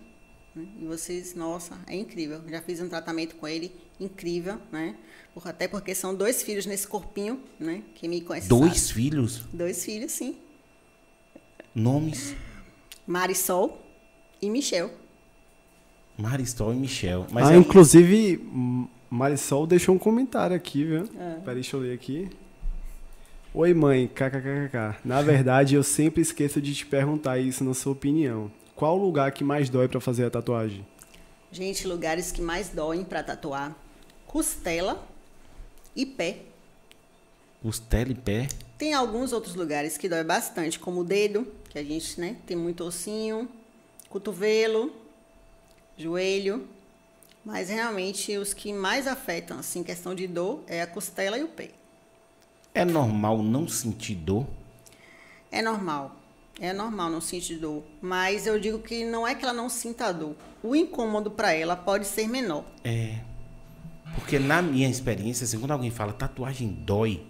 né? 0.55 0.67
E 0.81 0.85
vocês, 0.87 1.35
nossa, 1.35 1.79
é 1.87 1.97
incrível. 1.97 2.41
Já 2.49 2.63
fiz 2.63 2.81
um 2.81 2.89
tratamento 2.89 3.35
com 3.37 3.47
ele, 3.49 3.73
incrível, 3.99 4.59
né? 4.71 4.97
Por- 5.35 5.47
Até 5.49 5.67
porque 5.67 5.95
são 5.97 6.15
dois 6.15 6.43
filhos 6.43 6.65
nesse 6.65 6.87
corpinho, 6.87 7.41
né? 7.59 7.83
Quem 7.97 8.09
me 8.09 8.21
conhece 8.21 8.49
Dois 8.49 8.81
sabe. 8.81 8.95
filhos, 8.95 9.39
Dois 9.53 9.85
filhos, 9.85 10.13
sim. 10.13 10.37
nomes, 11.75 12.35
Marisol 13.07 13.81
e 14.41 14.49
Michel. 14.49 14.91
Maristol 16.17 16.73
e 16.73 16.77
Michel. 16.77 17.27
Mas 17.33 17.49
ah, 17.49 17.55
é- 17.55 17.57
inclusive, 17.57 18.39
Marisol 19.11 19.67
deixou 19.67 19.95
um 19.95 19.99
comentário 19.99 20.55
aqui, 20.55 20.85
viu? 20.85 21.03
É. 21.19 21.41
Peraí, 21.41 21.55
deixa 21.55 21.77
eu 21.77 21.81
ler 21.81 21.93
aqui. 21.95 22.31
Oi, 23.57 23.73
mãe, 23.73 24.09
kkkk. 24.09 24.99
Na 25.05 25.23
verdade, 25.23 25.77
eu 25.77 25.85
sempre 25.85 26.21
esqueço 26.21 26.61
de 26.61 26.75
te 26.75 26.85
perguntar 26.85 27.39
isso 27.39 27.63
na 27.63 27.73
sua 27.73 27.93
opinião. 27.93 28.51
Qual 28.75 28.99
o 28.99 29.01
lugar 29.01 29.31
que 29.31 29.45
mais 29.45 29.71
dói 29.71 29.87
pra 29.87 30.01
fazer 30.01 30.25
a 30.25 30.31
tatuagem? 30.31 30.85
Gente, 31.53 31.87
lugares 31.87 32.33
que 32.33 32.43
mais 32.43 32.71
doem 32.71 33.05
para 33.05 33.23
tatuar: 33.23 33.73
costela 34.27 35.07
e 35.95 36.05
pé. 36.05 36.39
costela 37.63 38.11
e 38.11 38.17
pé. 38.17 38.49
Tem 38.77 38.93
alguns 38.93 39.33
outros 39.33 39.55
lugares 39.55 39.97
que 39.97 40.09
dói 40.09 40.25
bastante, 40.25 40.81
como 40.81 41.03
o 41.03 41.05
dedo, 41.05 41.47
que 41.71 41.79
a 41.79 41.85
gente 41.85 42.21
né, 42.21 42.37
tem 42.45 42.57
muito 42.57 42.83
ossinho, 42.83 43.49
cotovelo, 44.09 44.93
joelho. 45.97 46.67
Mas 47.45 47.69
realmente 47.69 48.37
os 48.37 48.53
que 48.53 48.73
mais 48.73 49.07
afetam, 49.07 49.61
assim, 49.61 49.85
questão 49.85 50.13
de 50.13 50.27
dor, 50.27 50.65
é 50.67 50.83
a 50.83 50.89
costela 50.89 51.39
e 51.39 51.45
o 51.45 51.49
pé. 51.49 51.71
É 52.75 52.85
normal 52.85 53.43
não 53.43 53.69
sentir 53.69 54.17
dor? 54.17 54.47
É 55.51 55.63
normal. 55.63 56.17
É 56.61 56.73
normal 56.73 57.09
não 57.09 57.21
sentir 57.21 57.57
dor. 57.57 57.85
Mas 58.03 58.47
eu 58.47 58.59
digo 58.59 58.81
que 58.81 59.05
não 59.05 59.27
é 59.27 59.35
que 59.35 59.45
ela 59.45 59.55
não 59.55 59.69
sinta 59.69 60.13
dor. 60.13 60.35
O 60.63 60.75
incômodo 60.75 61.31
para 61.31 61.53
ela 61.53 61.77
pode 61.77 62.07
ser 62.07 62.29
menor. 62.29 62.65
É. 62.83 63.21
Porque 64.17 64.39
na 64.39 64.61
minha 64.61 64.89
experiência, 64.89 65.45
assim, 65.45 65.59
quando 65.59 65.71
alguém 65.71 65.91
fala 65.91 66.13
tatuagem 66.13 66.69
dói, 66.69 67.25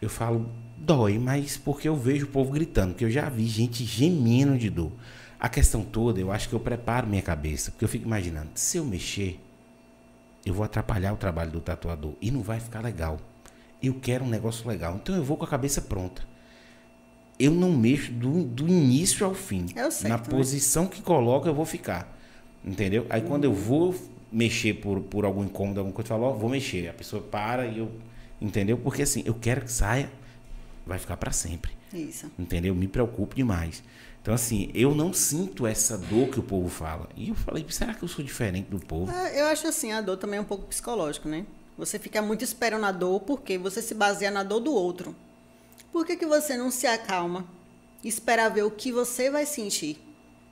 eu 0.00 0.08
falo 0.08 0.48
dói, 0.76 1.18
mas 1.18 1.56
porque 1.56 1.88
eu 1.88 1.96
vejo 1.96 2.26
o 2.26 2.28
povo 2.28 2.52
gritando, 2.52 2.92
porque 2.92 3.04
eu 3.04 3.10
já 3.10 3.28
vi 3.28 3.46
gente 3.46 3.84
gemendo 3.84 4.56
de 4.56 4.70
dor. 4.70 4.92
A 5.40 5.48
questão 5.48 5.84
toda, 5.84 6.20
eu 6.20 6.32
acho 6.32 6.48
que 6.48 6.54
eu 6.54 6.60
preparo 6.60 7.06
minha 7.06 7.22
cabeça, 7.22 7.70
porque 7.70 7.84
eu 7.84 7.88
fico 7.88 8.06
imaginando, 8.06 8.50
se 8.54 8.76
eu 8.76 8.84
mexer, 8.84 9.40
eu 10.44 10.54
vou 10.54 10.64
atrapalhar 10.64 11.12
o 11.12 11.16
trabalho 11.16 11.50
do 11.50 11.60
tatuador 11.60 12.14
e 12.20 12.30
não 12.30 12.42
vai 12.42 12.58
ficar 12.58 12.80
legal. 12.80 13.18
Eu 13.82 13.94
quero 13.94 14.24
um 14.24 14.28
negócio 14.28 14.68
legal, 14.68 14.96
então 14.96 15.14
eu 15.14 15.22
vou 15.22 15.36
com 15.36 15.44
a 15.44 15.48
cabeça 15.48 15.80
pronta. 15.80 16.22
Eu 17.38 17.52
não 17.52 17.70
mexo 17.72 18.10
do, 18.12 18.42
do 18.42 18.66
início 18.68 19.24
ao 19.24 19.34
fim. 19.34 19.66
É 19.76 19.86
o 19.86 19.90
certo, 19.90 20.08
Na 20.10 20.16
né? 20.18 20.24
posição 20.28 20.86
que 20.86 21.00
coloca, 21.00 21.48
eu 21.48 21.54
vou 21.54 21.64
ficar. 21.64 22.16
Entendeu? 22.64 23.06
Aí 23.08 23.22
quando 23.22 23.44
eu 23.44 23.52
vou 23.54 23.94
mexer 24.32 24.74
por, 24.74 25.00
por 25.02 25.24
algum 25.24 25.44
incômodo, 25.44 25.78
alguma 25.78 25.94
coisa, 25.94 26.12
eu 26.12 26.18
falo, 26.18 26.30
ó, 26.30 26.32
vou 26.32 26.50
mexer. 26.50 26.88
A 26.88 26.92
pessoa 26.92 27.22
para 27.22 27.66
e 27.66 27.78
eu. 27.78 27.90
Entendeu? 28.40 28.76
Porque 28.76 29.02
assim, 29.02 29.22
eu 29.24 29.34
quero 29.34 29.60
que 29.62 29.70
saia, 29.70 30.10
vai 30.84 30.98
ficar 30.98 31.16
para 31.16 31.30
sempre. 31.30 31.70
Isso. 31.94 32.30
Entendeu? 32.36 32.74
Me 32.74 32.88
preocupo 32.88 33.36
demais. 33.36 33.82
Então, 34.20 34.34
assim, 34.34 34.70
eu 34.74 34.94
não 34.94 35.12
sinto 35.12 35.66
essa 35.66 35.96
dor 35.96 36.28
que 36.28 36.40
o 36.40 36.42
povo 36.42 36.68
fala. 36.68 37.08
E 37.16 37.28
eu 37.28 37.34
falei, 37.36 37.64
será 37.68 37.94
que 37.94 38.02
eu 38.02 38.08
sou 38.08 38.24
diferente 38.24 38.68
do 38.68 38.78
povo? 38.80 39.10
Ah, 39.14 39.30
Eu 39.30 39.46
acho 39.46 39.66
assim, 39.68 39.92
a 39.92 40.00
dor 40.00 40.16
também 40.16 40.38
é 40.38 40.40
um 40.40 40.44
pouco 40.44 40.66
psicológico, 40.66 41.28
né? 41.28 41.46
Você 41.78 41.96
fica 41.96 42.20
muito 42.20 42.42
esperando 42.42 42.84
a 42.84 42.90
dor 42.92 43.20
porque 43.20 43.56
você 43.56 43.80
se 43.80 43.94
baseia 43.94 44.32
na 44.32 44.42
dor 44.42 44.58
do 44.58 44.74
outro. 44.74 45.14
Por 45.92 46.04
que, 46.04 46.16
que 46.16 46.26
você 46.26 46.56
não 46.56 46.72
se 46.72 46.88
acalma? 46.88 47.46
Espera 48.04 48.48
ver 48.48 48.64
o 48.64 48.70
que 48.70 48.90
você 48.90 49.30
vai 49.30 49.46
sentir 49.46 49.96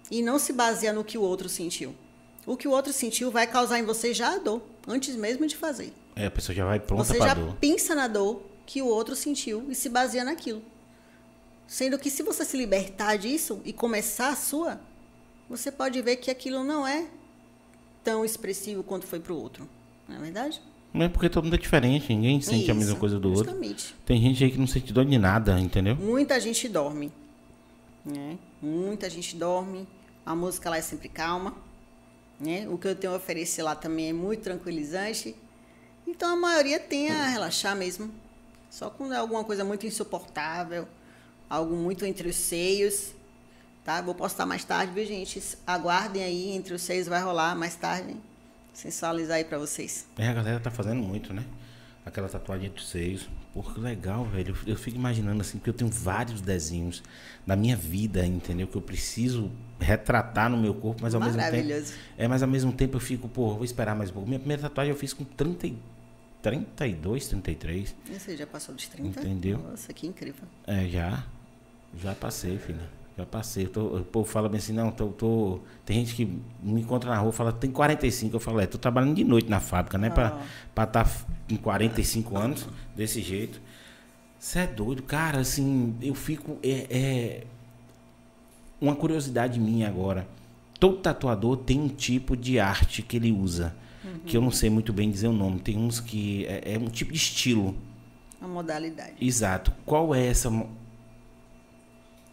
e 0.08 0.22
não 0.22 0.38
se 0.38 0.52
baseia 0.52 0.92
no 0.92 1.04
que 1.04 1.18
o 1.18 1.22
outro 1.22 1.48
sentiu. 1.48 1.94
O 2.46 2.56
que 2.56 2.68
o 2.68 2.70
outro 2.70 2.92
sentiu 2.92 3.28
vai 3.30 3.44
causar 3.44 3.80
em 3.80 3.84
você 3.84 4.14
já 4.14 4.34
a 4.34 4.38
dor, 4.38 4.62
antes 4.86 5.16
mesmo 5.16 5.46
de 5.48 5.56
fazer. 5.56 5.92
É, 6.14 6.26
a 6.26 6.30
pessoa 6.30 6.54
já 6.54 6.64
vai 6.64 6.78
pronta 6.78 7.02
Você 7.02 7.16
pra 7.18 7.26
já 7.26 7.34
dor. 7.34 7.56
pensa 7.56 7.92
na 7.92 8.06
dor 8.06 8.42
que 8.64 8.80
o 8.80 8.86
outro 8.86 9.16
sentiu 9.16 9.66
e 9.68 9.74
se 9.74 9.88
baseia 9.88 10.24
naquilo. 10.24 10.62
Sendo 11.66 11.98
que 11.98 12.08
se 12.08 12.22
você 12.22 12.44
se 12.44 12.56
libertar 12.56 13.16
disso 13.16 13.60
e 13.64 13.72
começar 13.72 14.28
a 14.28 14.36
sua, 14.36 14.80
você 15.50 15.72
pode 15.72 16.00
ver 16.00 16.16
que 16.16 16.30
aquilo 16.30 16.62
não 16.62 16.86
é 16.86 17.08
tão 18.04 18.24
expressivo 18.24 18.84
quanto 18.84 19.06
foi 19.06 19.18
para 19.18 19.32
o 19.32 19.40
outro. 19.40 19.68
Não 20.08 20.16
é 20.16 20.20
verdade? 20.20 20.62
É 20.98 21.08
porque 21.08 21.28
todo 21.28 21.44
mundo 21.44 21.54
é 21.54 21.58
diferente, 21.58 22.12
ninguém 22.12 22.40
sente 22.40 22.70
a 22.70 22.74
mesma 22.74 22.92
Isso, 22.92 23.00
coisa 23.00 23.18
do 23.18 23.28
outro. 23.28 23.44
Justamente. 23.44 23.94
Tem 24.04 24.20
gente 24.20 24.42
aí 24.42 24.50
que 24.50 24.58
não 24.58 24.66
sente 24.66 24.92
dor 24.92 25.04
de 25.04 25.18
nada, 25.18 25.58
entendeu? 25.60 25.96
Muita 25.96 26.40
gente 26.40 26.68
dorme. 26.68 27.12
Né? 28.04 28.38
Muita 28.62 29.10
gente 29.10 29.36
dorme. 29.36 29.86
A 30.24 30.34
música 30.34 30.70
lá 30.70 30.78
é 30.78 30.80
sempre 30.80 31.08
calma. 31.08 31.54
Né? 32.40 32.68
O 32.68 32.78
que 32.78 32.88
eu 32.88 32.94
tenho 32.94 33.12
a 33.12 33.16
oferecer 33.16 33.62
lá 33.62 33.74
também 33.74 34.10
é 34.10 34.12
muito 34.12 34.42
tranquilizante. 34.42 35.34
Então 36.06 36.32
a 36.32 36.36
maioria 36.36 36.78
tem 36.78 37.10
a 37.10 37.26
relaxar 37.26 37.76
mesmo. 37.76 38.10
Só 38.70 38.90
quando 38.90 39.14
é 39.14 39.16
alguma 39.16 39.42
coisa 39.44 39.64
muito 39.64 39.86
insuportável, 39.86 40.86
algo 41.48 41.74
muito 41.74 42.04
entre 42.04 42.28
os 42.28 42.36
seios. 42.36 43.12
Tá? 43.84 44.00
Vou 44.02 44.14
postar 44.14 44.46
mais 44.46 44.64
tarde, 44.64 44.92
viu, 44.92 45.04
gente? 45.06 45.42
Aguardem 45.66 46.22
aí, 46.22 46.50
entre 46.50 46.74
os 46.74 46.82
seios 46.82 47.06
vai 47.06 47.22
rolar 47.22 47.54
mais 47.54 47.76
tarde. 47.76 48.16
Sensualizar 48.76 49.38
aí 49.38 49.44
pra 49.44 49.56
vocês. 49.56 50.06
É, 50.18 50.28
a 50.28 50.34
galera 50.34 50.60
tá 50.60 50.70
fazendo 50.70 51.02
muito, 51.02 51.32
né? 51.32 51.42
Aquela 52.04 52.28
tatuagem 52.28 52.66
entre 52.66 52.82
os 52.82 52.90
seios. 52.90 53.26
Pô, 53.54 53.62
que 53.62 53.80
legal, 53.80 54.26
velho. 54.26 54.54
Eu, 54.66 54.72
eu 54.74 54.76
fico 54.76 54.98
imaginando 54.98 55.40
assim, 55.40 55.58
que 55.58 55.70
eu 55.70 55.72
tenho 55.72 55.90
vários 55.90 56.42
desenhos 56.42 57.02
da 57.46 57.56
minha 57.56 57.74
vida, 57.74 58.24
entendeu? 58.26 58.66
Que 58.66 58.76
eu 58.76 58.82
preciso 58.82 59.50
retratar 59.80 60.50
no 60.50 60.58
meu 60.58 60.74
corpo, 60.74 61.00
mas 61.02 61.14
ao 61.14 61.20
mesmo 61.22 61.36
tempo. 61.38 61.52
Maravilhoso. 61.52 61.94
É, 62.18 62.28
mas 62.28 62.42
ao 62.42 62.48
mesmo 62.50 62.70
tempo 62.70 62.96
eu 62.96 63.00
fico, 63.00 63.26
pô, 63.30 63.54
vou 63.54 63.64
esperar 63.64 63.96
mais 63.96 64.10
um 64.10 64.12
pouco. 64.12 64.28
Minha 64.28 64.40
primeira 64.40 64.60
tatuagem 64.60 64.92
eu 64.92 64.98
fiz 64.98 65.14
com 65.14 65.24
30, 65.24 65.68
e- 65.68 65.78
32, 66.42 67.28
33. 67.28 67.94
Você 68.12 68.36
já 68.36 68.46
passou 68.46 68.74
dos 68.74 68.86
30? 68.88 69.20
Entendeu? 69.20 69.56
Nossa, 69.58 69.90
que 69.94 70.06
incrível. 70.06 70.44
É, 70.66 70.86
já. 70.86 71.24
Já 71.98 72.14
passei, 72.14 72.58
filha. 72.58 72.90
Já 73.16 73.24
passei. 73.24 73.64
Eu 73.64 73.70
tô- 73.70 73.86
o 73.96 74.04
povo 74.04 74.28
fala 74.28 74.48
bem 74.48 74.58
assim, 74.58 74.72
não, 74.72 74.90
tô, 74.90 75.06
tô- 75.08 75.60
Tem 75.86 75.98
gente 76.04 76.14
que 76.14 76.24
me 76.62 76.80
encontra 76.82 77.08
na 77.10 77.18
rua 77.18 77.30
e 77.30 77.32
fala, 77.32 77.52
tem 77.52 77.70
45. 77.70 78.36
Eu 78.36 78.40
falo, 78.40 78.60
é, 78.60 78.66
tô 78.66 78.76
trabalhando 78.76 79.14
de 79.14 79.24
noite 79.24 79.48
na 79.48 79.58
fábrica, 79.60 79.96
né? 79.96 80.10
Pra 80.10 80.28
Ah. 80.38 80.44
estar 80.84 80.86
tá 80.86 81.10
com 81.48 81.56
45 81.56 82.36
anos, 82.36 82.68
desse 82.94 83.22
jeito. 83.22 83.60
Você 84.38 84.58
é 84.60 84.66
doido, 84.66 85.02
cara, 85.02 85.38
assim, 85.40 85.94
eu 86.02 86.14
fico. 86.14 86.58
É, 86.62 86.86
é 86.90 87.44
uma 88.80 88.94
curiosidade 88.94 89.58
minha 89.58 89.88
agora. 89.88 90.28
Todo 90.78 90.98
tatuador 90.98 91.56
tem 91.56 91.80
um 91.80 91.88
tipo 91.88 92.36
de 92.36 92.58
arte 92.60 93.00
que 93.02 93.16
ele 93.16 93.32
usa. 93.32 93.74
Que 94.24 94.36
eu 94.36 94.40
não 94.40 94.50
sei 94.52 94.68
muito 94.70 94.92
bem 94.92 95.10
dizer 95.10 95.28
o 95.28 95.32
nome. 95.32 95.58
Tem 95.60 95.76
uns 95.78 95.98
que. 96.00 96.44
É, 96.46 96.74
é 96.74 96.78
um 96.78 96.88
tipo 96.88 97.12
de 97.12 97.18
estilo. 97.18 97.74
A 98.40 98.46
modalidade. 98.46 99.14
Exato. 99.20 99.72
Qual 99.86 100.14
é 100.14 100.26
essa. 100.26 100.50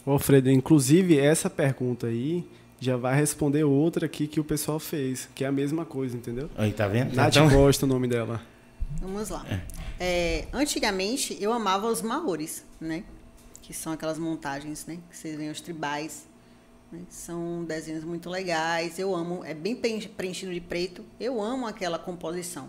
Mo- 0.05 0.13
Ô, 0.13 0.19
Fredo, 0.19 0.49
inclusive 0.49 1.17
essa 1.17 1.49
pergunta 1.49 2.07
aí 2.07 2.45
já 2.79 2.97
vai 2.97 3.15
responder 3.15 3.63
outra 3.63 4.05
aqui 4.05 4.27
que 4.27 4.39
o 4.39 4.43
pessoal 4.43 4.79
fez, 4.79 5.29
que 5.33 5.43
é 5.43 5.47
a 5.47 5.51
mesma 5.51 5.85
coisa, 5.85 6.17
entendeu? 6.17 6.49
Aí, 6.57 6.73
tá 6.73 6.87
vendo? 6.87 7.13
Nath 7.15 7.29
Então- 7.35 7.49
Costa, 7.49 7.85
o 7.85 7.89
nome 7.89 8.07
dela. 8.07 8.41
Vamos 9.01 9.29
lá. 9.29 9.45
É, 9.99 10.45
antigamente 10.51 11.37
eu 11.41 11.53
amava 11.53 11.87
os 11.87 12.01
maores, 12.01 12.63
né? 12.81 13.03
Que 13.61 13.73
são 13.73 13.93
aquelas 13.93 14.17
montagens, 14.19 14.85
né? 14.85 14.97
Que 15.09 15.17
vocês 15.17 15.37
veem 15.37 15.49
os 15.49 15.61
tribais. 15.61 16.25
né? 16.91 16.99
São 17.09 17.63
desenhos 17.63 18.03
muito 18.03 18.29
legais. 18.29 18.99
Eu 18.99 19.15
amo, 19.15 19.43
é 19.43 19.53
bem 19.55 19.75
preen- 19.75 20.01
preenchido 20.09 20.53
de 20.53 20.59
preto. 20.61 21.03
Eu 21.19 21.41
amo 21.41 21.65
aquela 21.65 21.97
composição. 21.97 22.67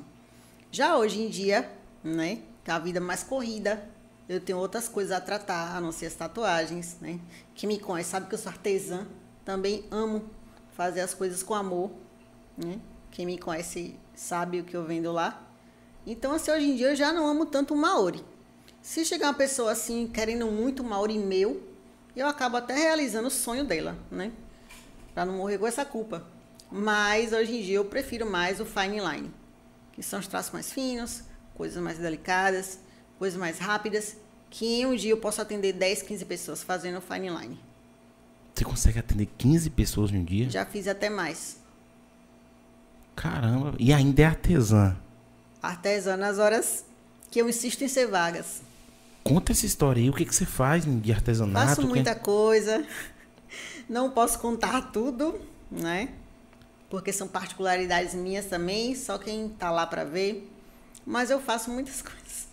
Já 0.72 0.96
hoje 0.96 1.20
em 1.20 1.28
dia, 1.28 1.68
né? 2.02 2.38
Com 2.64 2.72
a 2.72 2.78
vida 2.78 3.00
mais 3.00 3.22
corrida, 3.22 3.84
eu 4.28 4.40
tenho 4.40 4.58
outras 4.58 4.88
coisas 4.88 5.12
a 5.12 5.20
tratar, 5.20 5.76
a 5.76 5.80
não 5.80 5.92
ser 5.92 6.06
as 6.06 6.14
tatuagens, 6.14 6.96
né? 7.00 7.20
Quem 7.54 7.68
me 7.68 7.78
conhece 7.78 8.10
sabe 8.10 8.26
que 8.26 8.34
eu 8.34 8.38
sou 8.38 8.50
artesã. 8.50 9.06
Também 9.44 9.84
amo 9.90 10.24
fazer 10.72 11.00
as 11.00 11.12
coisas 11.12 11.42
com 11.42 11.54
amor, 11.54 11.90
né? 12.56 12.80
Quem 13.10 13.26
me 13.26 13.38
conhece 13.38 13.94
sabe 14.14 14.60
o 14.60 14.64
que 14.64 14.74
eu 14.74 14.84
vendo 14.84 15.12
lá. 15.12 15.42
Então, 16.06 16.32
assim, 16.32 16.50
hoje 16.50 16.70
em 16.70 16.76
dia 16.76 16.90
eu 16.90 16.96
já 16.96 17.12
não 17.12 17.26
amo 17.26 17.46
tanto 17.46 17.74
o 17.74 17.76
Maori. 17.76 18.24
Se 18.80 19.04
chegar 19.04 19.28
uma 19.28 19.34
pessoa 19.34 19.72
assim, 19.72 20.06
querendo 20.06 20.46
muito 20.46 20.82
o 20.82 20.86
Maori 20.86 21.18
meu, 21.18 21.62
eu 22.16 22.26
acabo 22.26 22.56
até 22.56 22.74
realizando 22.74 23.28
o 23.28 23.30
sonho 23.30 23.64
dela, 23.64 23.96
né? 24.10 24.32
Pra 25.14 25.24
não 25.24 25.34
morrer 25.34 25.58
com 25.58 25.66
essa 25.66 25.84
culpa. 25.84 26.26
Mas 26.70 27.32
hoje 27.32 27.56
em 27.56 27.62
dia 27.62 27.76
eu 27.76 27.84
prefiro 27.84 28.28
mais 28.28 28.60
o 28.60 28.64
fine 28.64 29.00
line, 29.00 29.32
que 29.92 30.02
são 30.02 30.18
os 30.18 30.26
traços 30.26 30.52
mais 30.52 30.72
finos, 30.72 31.22
coisas 31.54 31.82
mais 31.82 31.98
delicadas, 31.98 32.78
coisas 33.18 33.38
mais 33.38 33.58
rápidas, 33.58 34.16
que 34.50 34.66
em 34.80 34.86
um 34.86 34.94
dia 34.94 35.10
eu 35.12 35.16
posso 35.18 35.40
atender 35.40 35.72
10, 35.72 36.02
15 36.02 36.24
pessoas 36.24 36.62
fazendo 36.62 36.98
o 36.98 37.00
fine 37.00 37.28
line. 37.28 37.58
Você 38.54 38.64
consegue 38.64 38.98
atender 39.00 39.28
15 39.36 39.70
pessoas 39.70 40.10
em 40.12 40.18
um 40.18 40.24
dia? 40.24 40.48
Já 40.48 40.64
fiz 40.64 40.86
até 40.86 41.10
mais. 41.10 41.56
Caramba. 43.16 43.74
E 43.78 43.92
ainda 43.92 44.22
é 44.22 44.24
artesã. 44.26 44.96
Artesã 45.62 46.16
nas 46.16 46.38
horas 46.38 46.84
que 47.30 47.40
eu 47.40 47.48
insisto 47.48 47.82
em 47.82 47.88
ser 47.88 48.06
vagas. 48.06 48.62
Conta 49.22 49.52
essa 49.52 49.66
história 49.66 50.00
aí. 50.02 50.10
O 50.10 50.12
que, 50.12 50.24
que 50.24 50.34
você 50.34 50.44
faz 50.44 50.84
de 50.84 51.12
artesanato? 51.12 51.68
Faço 51.68 51.80
Que- 51.82 51.86
muita 51.88 52.14
coisa. 52.14 52.86
Não 53.88 54.10
posso 54.10 54.38
contar 54.38 54.92
tudo, 54.92 55.40
né? 55.70 56.10
Porque 56.90 57.12
são 57.12 57.26
particularidades 57.26 58.14
minhas 58.14 58.46
também, 58.46 58.94
só 58.94 59.18
quem 59.18 59.48
tá 59.48 59.70
lá 59.70 59.86
para 59.86 60.04
ver. 60.04 60.48
Mas 61.06 61.30
eu 61.30 61.40
faço 61.40 61.70
muitas 61.70 62.00
coisas. 62.02 62.46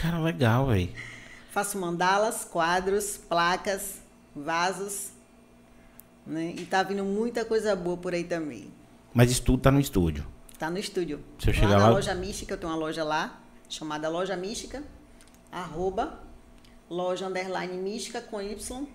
Cara, 0.00 0.18
legal, 0.18 0.66
velho. 0.68 0.88
Faço 1.50 1.78
mandalas, 1.78 2.44
quadros, 2.44 3.16
placas, 3.16 4.00
vasos, 4.34 5.10
né? 6.26 6.54
E 6.56 6.64
tá 6.64 6.82
vindo 6.82 7.04
muita 7.04 7.44
coisa 7.44 7.74
boa 7.74 7.96
por 7.96 8.14
aí 8.14 8.24
também. 8.24 8.68
Mas 9.12 9.30
isso 9.30 9.42
tudo 9.42 9.60
tá 9.60 9.70
no 9.70 9.80
estúdio. 9.80 10.24
Tá 10.58 10.70
no 10.70 10.78
estúdio. 10.78 11.20
Se 11.38 11.48
eu 11.48 11.52
lá 11.54 11.58
chegar 11.60 11.70
na 11.78 11.84
lá- 11.86 11.90
Loja 11.90 12.14
Mística, 12.14 12.54
eu 12.54 12.58
tenho 12.58 12.72
uma 12.72 12.78
loja 12.78 13.02
lá, 13.02 13.40
chamada 13.68 14.08
Loja 14.08 14.36
Mística, 14.36 14.82
arroba, 15.50 16.20
loja 16.88 17.26
underline 17.26 17.76
mística 17.76 18.20
com 18.20 18.40
Y. 18.40 18.86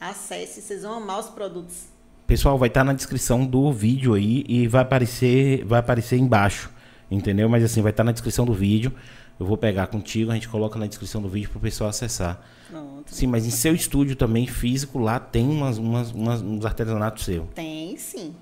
Acesse, 0.00 0.60
vocês 0.62 0.82
vão 0.82 0.94
amar 0.94 1.20
os 1.20 1.28
produtos. 1.28 1.84
Pessoal, 2.26 2.56
vai 2.58 2.68
estar 2.68 2.84
na 2.84 2.92
descrição 2.92 3.44
do 3.44 3.70
vídeo 3.72 4.14
aí 4.14 4.44
e 4.48 4.66
vai 4.66 4.82
aparecer, 4.82 5.64
vai 5.64 5.80
aparecer 5.80 6.16
embaixo, 6.18 6.70
entendeu? 7.10 7.48
Mas 7.48 7.62
assim, 7.64 7.82
vai 7.82 7.90
estar 7.90 8.04
na 8.04 8.12
descrição 8.12 8.44
do 8.46 8.54
vídeo. 8.54 8.92
Eu 9.38 9.46
vou 9.46 9.56
pegar 9.56 9.88
contigo, 9.88 10.30
a 10.30 10.34
gente 10.34 10.48
coloca 10.48 10.78
na 10.78 10.86
descrição 10.86 11.20
do 11.20 11.28
vídeo 11.28 11.50
pro 11.50 11.58
pessoal 11.60 11.90
acessar. 11.90 12.40
Pronto. 12.70 13.12
Sim, 13.12 13.26
mas 13.26 13.44
em 13.46 13.50
seu 13.50 13.74
estúdio 13.74 14.14
também 14.16 14.46
físico 14.46 14.98
lá 14.98 15.18
tem 15.18 15.44
umas, 15.48 15.76
umas, 15.78 16.12
umas- 16.12 16.40
uns 16.42 16.64
artesanatos 16.64 17.24
seu. 17.24 17.46
Tem 17.54 17.96
sim, 17.96 18.34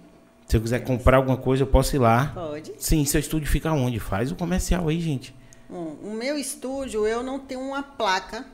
Se 0.46 0.56
eu 0.56 0.60
quiser 0.60 0.80
comprar 0.80 1.16
alguma 1.16 1.36
coisa, 1.38 1.62
eu 1.62 1.66
posso 1.66 1.96
ir 1.96 1.98
lá. 1.98 2.26
pode. 2.34 2.72
Sim, 2.78 3.04
seu 3.06 3.18
estúdio 3.20 3.48
fica 3.48 3.72
onde? 3.72 3.98
Faz 3.98 4.30
o 4.30 4.36
comercial 4.36 4.86
aí, 4.88 5.00
gente. 5.00 5.34
Bom, 5.68 5.96
o 6.02 6.10
meu 6.12 6.36
estúdio, 6.36 7.06
eu 7.06 7.22
não 7.22 7.38
tenho 7.38 7.60
uma 7.62 7.82
placa 7.82 8.44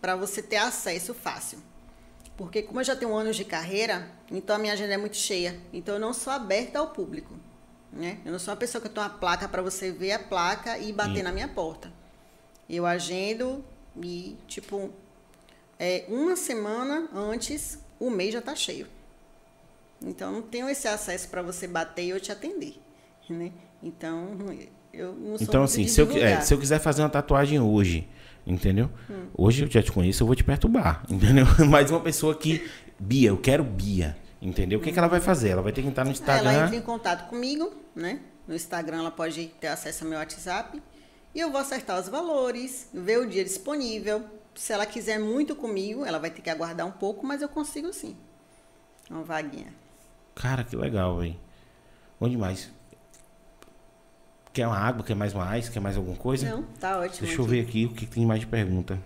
para 0.00 0.16
você 0.16 0.42
ter 0.42 0.56
acesso 0.56 1.14
fácil. 1.14 1.58
Porque 2.36 2.62
como 2.62 2.80
eu 2.80 2.84
já 2.84 2.96
tenho 2.96 3.14
anos 3.16 3.36
de 3.36 3.44
carreira, 3.44 4.08
então 4.30 4.56
a 4.56 4.58
minha 4.58 4.72
agenda 4.72 4.92
é 4.94 4.96
muito 4.98 5.16
cheia. 5.16 5.56
Então 5.72 5.94
eu 5.94 6.00
não 6.00 6.12
sou 6.12 6.32
aberta 6.32 6.80
ao 6.80 6.88
público. 6.88 7.32
Né? 7.96 8.18
Eu 8.24 8.32
não 8.32 8.38
sou 8.38 8.52
uma 8.52 8.58
pessoa 8.58 8.80
que 8.80 8.88
tem 8.88 9.02
uma 9.02 9.08
placa 9.08 9.48
para 9.48 9.62
você 9.62 9.90
ver 9.90 10.12
a 10.12 10.18
placa 10.18 10.78
e 10.78 10.92
bater 10.92 11.22
na 11.22 11.32
minha 11.32 11.48
porta. 11.48 11.90
Eu 12.68 12.84
agendo 12.84 13.64
e, 14.02 14.36
tipo, 14.46 14.90
é, 15.78 16.04
uma 16.08 16.36
semana 16.36 17.08
antes, 17.14 17.78
o 17.98 18.10
mês 18.10 18.32
já 18.32 18.40
está 18.40 18.54
cheio. 18.54 18.86
Então 20.02 20.30
não 20.30 20.42
tenho 20.42 20.68
esse 20.68 20.86
acesso 20.86 21.28
para 21.28 21.40
você 21.40 21.66
bater 21.66 22.04
e 22.04 22.10
eu 22.10 22.20
te 22.20 22.30
atender. 22.30 22.76
Né? 23.30 23.50
Então, 23.82 24.36
eu 24.92 25.14
não 25.14 25.38
sou 25.38 25.46
Então, 25.46 25.62
assim, 25.62 25.86
se 25.86 26.00
eu, 26.00 26.10
é, 26.16 26.40
se 26.40 26.52
eu 26.52 26.58
quiser 26.58 26.78
fazer 26.78 27.02
uma 27.02 27.08
tatuagem 27.08 27.58
hoje, 27.58 28.06
entendeu? 28.46 28.90
Hum. 29.10 29.26
Hoje 29.34 29.64
eu 29.64 29.70
já 29.70 29.82
te 29.82 29.90
conheço, 29.90 30.22
eu 30.22 30.26
vou 30.26 30.36
te 30.36 30.44
perturbar, 30.44 31.02
entendeu? 31.08 31.46
Mas 31.68 31.90
uma 31.90 32.00
pessoa 32.00 32.34
que. 32.34 32.68
Bia, 32.98 33.28
eu 33.28 33.36
quero 33.36 33.62
Bia, 33.62 34.16
entendeu? 34.40 34.78
O 34.78 34.82
que, 34.82 34.92
que 34.92 34.98
ela 34.98 35.08
vai 35.08 35.20
fazer? 35.20 35.50
Ela 35.50 35.62
vai 35.62 35.72
ter 35.72 35.82
que 35.82 35.88
entrar 35.88 36.04
no 36.04 36.10
Ela 36.10 36.18
Instagram. 36.18 36.64
entra 36.64 36.76
em 36.76 36.82
contato 36.82 37.28
comigo, 37.28 37.72
né? 37.94 38.20
No 38.46 38.54
Instagram 38.54 38.98
ela 38.98 39.10
pode 39.10 39.46
ter 39.60 39.68
acesso 39.68 40.04
ao 40.04 40.10
meu 40.10 40.18
WhatsApp. 40.18 40.82
E 41.34 41.40
eu 41.40 41.50
vou 41.50 41.60
acertar 41.60 42.00
os 42.00 42.08
valores, 42.08 42.88
ver 42.94 43.18
o 43.18 43.26
dia 43.28 43.44
disponível. 43.44 44.24
Se 44.54 44.72
ela 44.72 44.86
quiser 44.86 45.18
muito 45.18 45.54
comigo, 45.54 46.04
ela 46.04 46.18
vai 46.18 46.30
ter 46.30 46.40
que 46.40 46.48
aguardar 46.48 46.86
um 46.86 46.92
pouco, 46.92 47.26
mas 47.26 47.42
eu 47.42 47.48
consigo 47.48 47.92
sim. 47.92 48.16
Uma 49.10 49.22
vaguinha. 49.22 49.72
Cara, 50.34 50.64
que 50.64 50.74
legal, 50.74 51.18
velho. 51.18 51.36
Onde 52.20 52.36
mais? 52.36 52.70
Quer 54.52 54.66
uma 54.66 54.78
água? 54.78 55.04
Quer 55.04 55.14
mais 55.14 55.34
uma 55.34 55.58
ice? 55.58 55.70
Quer 55.70 55.80
mais 55.80 55.96
alguma 55.96 56.16
coisa? 56.16 56.48
Não, 56.48 56.62
tá 56.80 56.98
ótimo. 56.98 57.26
Deixa 57.26 57.40
eu 57.40 57.44
aqui. 57.44 57.50
ver 57.54 57.60
aqui 57.60 57.84
o 57.84 57.92
que 57.94 58.06
tem 58.06 58.24
mais 58.24 58.40
de 58.40 58.46
pergunta. 58.46 58.98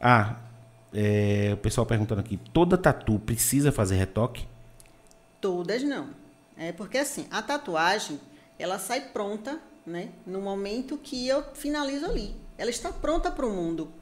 Ah, 0.00 0.36
é, 0.92 1.50
o 1.54 1.56
pessoal 1.56 1.86
perguntando 1.86 2.20
aqui: 2.20 2.36
toda 2.52 2.78
tatu 2.78 3.18
precisa 3.18 3.72
fazer 3.72 3.96
retoque? 3.96 4.46
Todas 5.40 5.82
não. 5.82 6.10
É 6.56 6.72
porque 6.72 6.98
assim, 6.98 7.26
a 7.30 7.42
tatuagem, 7.42 8.20
ela 8.58 8.78
sai 8.78 9.00
pronta, 9.00 9.60
né? 9.86 10.10
No 10.26 10.40
momento 10.40 10.96
que 10.96 11.28
eu 11.28 11.42
finalizo 11.54 12.06
ali. 12.06 12.34
Ela 12.58 12.70
está 12.70 12.90
pronta 12.90 13.30
para 13.30 13.46
o 13.46 13.50
mundo. 13.50 13.92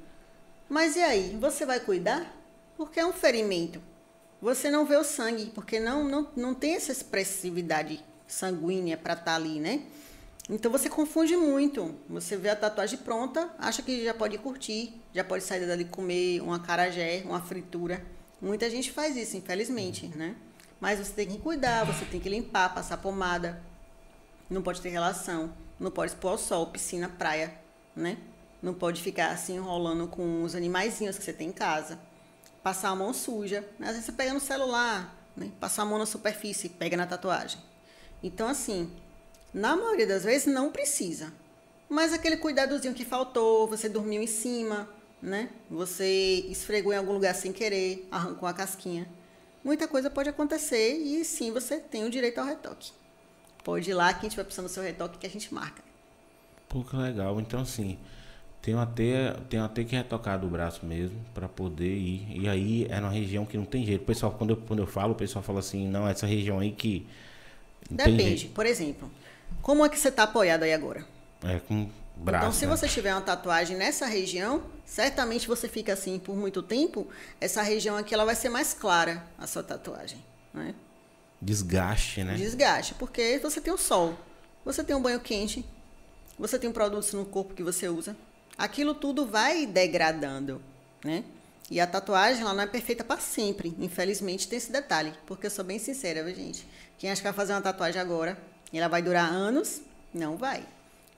Mas 0.69 0.97
e 0.97 1.01
aí, 1.01 1.37
você 1.41 1.67
vai 1.67 1.81
cuidar? 1.81 2.35
Porque 2.77 3.01
é 3.01 3.07
um 3.07 3.13
ferimento. 3.13 3.81
Você 4.41 4.71
não 4.71 4.85
vê 4.85 4.97
o 4.97 5.05
sangue, 5.05 5.47
porque 5.55 5.81
não, 5.81 6.05
não, 6.05 6.29
não 6.37 6.55
tem 6.55 6.75
essa 6.75 6.93
expressividade 6.93 8.05
sanguínea 8.27 8.97
para 8.97 9.15
estar 9.15 9.35
ali, 9.35 9.59
né? 9.59 9.83
Então 10.49 10.71
você 10.71 10.91
confunde 10.91 11.37
muito. 11.37 11.95
Você 12.09 12.37
vê 12.37 12.51
a 12.51 12.57
tatuagem 12.57 12.99
pronta, 12.99 13.51
acha 13.59 13.83
que 13.83 14.05
já 14.05 14.13
pode 14.13 14.37
curtir, 14.39 15.01
já 15.15 15.25
pode 15.25 15.43
sair 15.43 15.67
dali 15.67 15.87
comer 15.87 16.43
uma 16.43 16.59
carajé, 16.59 17.23
uma 17.25 17.41
fritura. 17.41 18.05
Muita 18.41 18.69
gente 18.69 18.93
faz 18.93 19.17
isso, 19.17 19.37
infelizmente, 19.37 20.07
né? 20.09 20.37
Mas 20.79 20.99
você 20.99 21.13
tem 21.13 21.29
que 21.29 21.39
cuidar, 21.39 21.85
você 21.85 22.05
tem 22.05 22.21
que 22.21 22.29
limpar, 22.29 22.75
passar 22.75 22.99
pomada. 22.99 23.63
Não 24.51 24.61
pode 24.61 24.83
ter 24.83 24.91
relação, 24.91 25.51
não 25.81 25.91
pode 25.91 26.13
expor 26.13 26.33
ao 26.33 26.39
sol, 26.39 26.67
piscina, 26.67 27.09
praia, 27.09 27.55
né? 27.97 28.19
Não 28.63 28.75
pode 28.75 29.01
ficar 29.03 29.31
assim 29.31 29.57
enrolando 29.57 30.07
com 30.09 30.43
os 30.43 30.55
animaizinhos 30.55 31.17
que 31.17 31.25
você 31.25 31.33
tem 31.33 31.49
em 31.49 31.53
casa. 31.53 31.99
Passar 32.63 32.91
a 32.91 32.97
mão 32.97 33.15
suja. 33.15 33.67
Às 33.81 33.89
vezes 33.89 34.05
você 34.05 34.13
pega 34.13 34.35
no 34.35 34.41
celular, 34.41 35.15
né? 35.35 35.51
Passar 35.59 35.83
a 35.83 35.87
mão 35.87 35.99
na 35.99 36.05
superfície, 36.07 36.69
pega 36.69 36.99
na 36.99 37.07
tatuagem. 37.07 37.59
Então, 38.23 38.49
assim, 38.49 38.91
na 39.55 39.77
maioria 39.77 40.07
das 40.07 40.25
vezes 40.25 40.53
não 40.53 40.73
precisa. 40.73 41.33
Mas 41.89 42.13
aquele 42.13 42.37
cuidadozinho 42.37 42.93
que 42.93 43.05
faltou, 43.05 43.69
você 43.69 43.89
dormiu 43.89 44.21
em 44.21 44.27
cima, 44.27 44.89
né? 45.23 45.49
Você 45.71 46.45
esfregou 46.51 46.93
em 46.93 46.97
algum 46.97 47.13
lugar 47.13 47.35
sem 47.35 47.53
querer, 47.53 48.07
arrancou 48.11 48.49
a 48.49 48.53
casquinha. 48.53 49.07
Muita 49.63 49.87
coisa 49.87 50.11
pode 50.11 50.29
acontecer 50.29 50.97
e 50.97 51.25
sim 51.25 51.53
você 51.53 51.79
tem 51.79 52.05
o 52.05 52.11
direito 52.11 52.39
ao 52.39 52.47
retoque. 52.47 52.91
Pode 53.63 53.89
ir 53.89 53.95
lá 53.95 54.13
que 54.13 54.21
a 54.21 54.29
gente 54.29 54.37
vai 54.37 54.45
precisando 54.45 54.67
do 54.67 54.73
seu 54.73 54.83
retoque 54.83 55.19
que 55.19 55.27
a 55.27 55.31
gente 55.31 55.55
marca. 55.55 55.83
Pô, 56.69 56.83
que 56.83 56.97
legal. 56.97 57.41
Então, 57.41 57.61
assim, 57.61 57.97
tenho 58.61 58.79
até, 58.79 59.33
tenho 59.49 59.65
até 59.65 59.85
que 59.85 59.95
retocar 59.95 60.39
do 60.39 60.49
braço 60.49 60.85
mesmo 60.85 61.19
para 61.33 61.49
poder 61.49 61.95
ir. 61.95 62.27
E 62.43 62.49
aí 62.49 62.87
é 62.91 63.01
numa 63.01 63.11
região 63.11 63.47
que 63.47 63.57
não 63.57 63.65
tem 63.65 63.87
jeito. 63.87 64.03
O 64.03 64.05
pessoal, 64.05 64.33
quando 64.33 64.51
eu, 64.51 64.57
quando 64.57 64.81
eu 64.81 64.87
falo, 64.87 65.13
o 65.13 65.17
pessoal 65.17 65.43
fala 65.43 65.61
assim: 65.61 65.89
não, 65.89 66.09
essa 66.09 66.27
região 66.27 66.59
aí 66.59 66.73
que. 66.73 67.07
Depende. 67.91 68.49
Por 68.49 68.67
exemplo, 68.67 69.11
como 69.63 69.85
é 69.85 69.89
que 69.89 69.99
você 69.99 70.09
está 70.09 70.25
apoiado 70.25 70.63
aí 70.63 70.73
agora? 70.73 71.07
É 71.43 71.59
com 71.61 71.89
braço. 72.17 72.45
então, 72.45 72.53
se 72.53 72.67
né? 72.67 72.77
você 72.77 72.89
tiver 72.89 73.13
uma 73.13 73.21
tatuagem 73.21 73.77
nessa 73.77 74.07
região, 74.07 74.63
certamente 74.85 75.49
você 75.49 75.69
fica 75.69 75.93
assim 75.93 76.19
por 76.19 76.37
muito 76.37 76.63
tempo. 76.63 77.07
Essa 77.41 77.63
região 77.63 77.97
aqui 77.97 78.15
ela 78.15 78.25
vai 78.25 78.35
ser 78.35 78.49
mais 78.49 78.75
clara, 78.75 79.25
a 79.39 79.47
sua 79.47 79.63
tatuagem. 79.63 80.23
Né? 80.53 80.75
Desgaste, 81.41 82.25
né? 82.25 82.35
Desgaste, 82.35 82.95
porque 82.95 83.39
você 83.43 83.61
tem 83.61 83.73
o 83.73 83.79
sol, 83.79 84.17
você 84.65 84.83
tem 84.83 84.97
um 84.97 85.03
banho 85.03 85.21
quente, 85.21 85.65
você 86.39 86.59
tem 86.59 86.73
produtos 86.73 87.13
no 87.13 87.25
corpo 87.25 87.55
que 87.55 87.63
você 87.63 87.89
usa. 87.89 88.17
Aquilo 88.57 88.95
tudo 88.95 89.27
vai 89.27 89.67
degradando, 89.67 90.63
né? 91.05 91.25
E 91.71 91.81
a 91.81 91.87
tatuagem 91.87 92.43
ela 92.43 92.53
não 92.53 92.63
é 92.63 92.67
perfeita 92.67 93.03
para 93.03 93.21
sempre. 93.21 93.75
Infelizmente 93.79 94.47
tem 94.47 94.59
esse 94.59 94.71
detalhe, 94.71 95.13
porque 95.27 95.47
eu 95.47 95.51
sou 95.51 95.65
bem 95.65 95.79
sincera, 95.79 96.23
viu, 96.23 96.35
gente? 96.35 96.67
Quem 96.99 97.11
acha 97.11 97.21
que 97.21 97.27
vai 97.27 97.33
fazer 97.33 97.53
uma 97.53 97.63
tatuagem 97.63 98.01
agora, 98.01 98.39
ela 98.79 98.89
vai 98.89 99.03
durar 99.03 99.29
anos, 99.31 99.81
não 100.13 100.37
vai. 100.37 100.65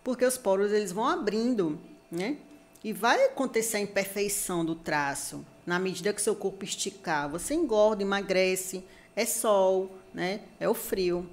Porque 0.04 0.24
os 0.24 0.38
poros 0.38 0.72
eles 0.72 0.92
vão 0.92 1.06
abrindo, 1.06 1.78
né? 2.10 2.36
E 2.84 2.92
vai 2.92 3.24
acontecer 3.24 3.78
a 3.78 3.80
imperfeição 3.80 4.64
do 4.64 4.74
traço. 4.74 5.44
Na 5.66 5.78
medida 5.78 6.12
que 6.12 6.22
seu 6.22 6.36
corpo 6.36 6.64
esticar, 6.64 7.28
você 7.28 7.54
engorda, 7.54 8.02
emagrece, 8.02 8.84
é 9.16 9.24
sol, 9.26 9.90
né? 10.14 10.40
É 10.60 10.68
o 10.68 10.74
frio. 10.74 11.28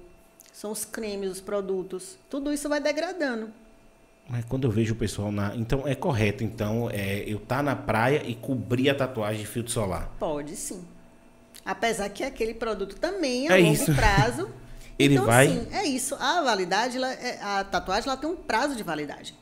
São 0.52 0.72
os 0.72 0.84
cremes, 0.84 1.30
os 1.30 1.40
produtos. 1.40 2.16
Tudo 2.28 2.52
isso 2.52 2.68
vai 2.68 2.80
degradando. 2.80 3.50
Mas 4.28 4.44
quando 4.46 4.64
eu 4.66 4.70
vejo 4.70 4.94
o 4.94 4.96
pessoal 4.96 5.30
na. 5.30 5.54
Então 5.54 5.86
é 5.86 5.94
correto, 5.94 6.42
então, 6.42 6.88
é, 6.90 7.18
eu 7.26 7.38
tá 7.38 7.62
na 7.62 7.76
praia 7.76 8.22
e 8.26 8.34
cobrir 8.34 8.88
a 8.88 8.94
tatuagem 8.94 9.42
de 9.42 9.46
filtro 9.46 9.70
solar. 9.72 10.10
Pode 10.18 10.56
sim. 10.56 10.82
Apesar 11.64 12.08
que 12.08 12.24
aquele 12.24 12.54
produto 12.54 12.96
também, 12.96 13.48
a 13.48 13.58
É 13.58 13.62
longo 13.62 13.74
isso. 13.74 13.94
prazo. 13.94 14.50
Ele 14.98 15.14
então, 15.14 15.26
vai- 15.26 15.46
Assim, 15.46 15.68
é 15.72 15.84
isso. 15.86 16.14
A 16.16 16.42
validade, 16.42 16.96
ela, 16.96 17.12
é- 17.12 17.40
a 17.42 17.64
tatuagem, 17.64 18.08
ela 18.08 18.16
tem 18.16 18.28
um 18.30 18.36
prazo 18.36 18.76
de 18.76 18.82
validade. 18.82 19.34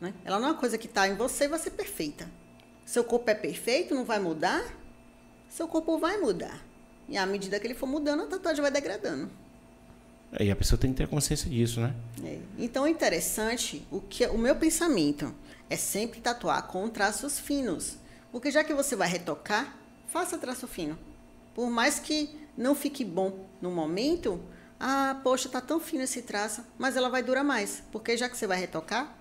Né? 0.00 0.14
Ela 0.24 0.38
não 0.38 0.48
é 0.48 0.50
uma 0.52 0.58
coisa 0.58 0.78
que 0.78 0.86
está 0.86 1.08
em 1.08 1.14
você 1.14 1.44
e 1.44 1.48
vai 1.48 1.58
ser 1.58 1.70
perfeita. 1.70 2.28
Seu 2.84 3.04
corpo 3.04 3.30
é 3.30 3.34
perfeito, 3.34 3.94
não 3.94 4.04
vai 4.04 4.18
mudar? 4.18 4.62
Seu 5.48 5.68
corpo 5.68 5.98
vai 5.98 6.18
mudar. 6.18 6.60
E 7.08 7.16
à 7.16 7.26
medida 7.26 7.58
que 7.58 7.66
ele 7.66 7.74
for 7.74 7.86
mudando, 7.86 8.22
a 8.22 8.26
tatuagem 8.26 8.62
vai 8.62 8.70
degradando. 8.70 9.30
Aí 10.32 10.50
a 10.50 10.56
pessoa 10.56 10.78
tem 10.78 10.92
que 10.92 10.98
ter 10.98 11.08
consciência 11.08 11.50
disso, 11.50 11.80
né? 11.80 11.94
É. 12.24 12.38
Então 12.58 12.86
é 12.86 12.90
interessante, 12.90 13.86
o, 13.90 14.00
que, 14.00 14.24
o 14.26 14.38
meu 14.38 14.54
pensamento 14.54 15.34
é 15.68 15.76
sempre 15.76 16.20
tatuar 16.20 16.66
com 16.68 16.88
traços 16.88 17.38
finos. 17.38 17.96
Porque 18.30 18.50
já 18.50 18.62
que 18.62 18.72
você 18.72 18.94
vai 18.94 19.08
retocar, 19.08 19.76
faça 20.06 20.38
traço 20.38 20.68
fino. 20.68 20.96
Por 21.54 21.68
mais 21.68 21.98
que 21.98 22.30
não 22.56 22.74
fique 22.76 23.04
bom 23.04 23.44
no 23.60 23.70
momento, 23.72 24.40
ah, 24.80 25.20
poxa, 25.22 25.46
tá 25.46 25.60
tão 25.60 25.78
fino 25.78 26.02
esse 26.02 26.22
traço, 26.22 26.64
mas 26.78 26.96
ela 26.96 27.10
vai 27.10 27.22
durar 27.22 27.44
mais. 27.44 27.82
Porque 27.92 28.16
já 28.16 28.30
que 28.30 28.36
você 28.36 28.46
vai 28.46 28.58
retocar, 28.58 29.14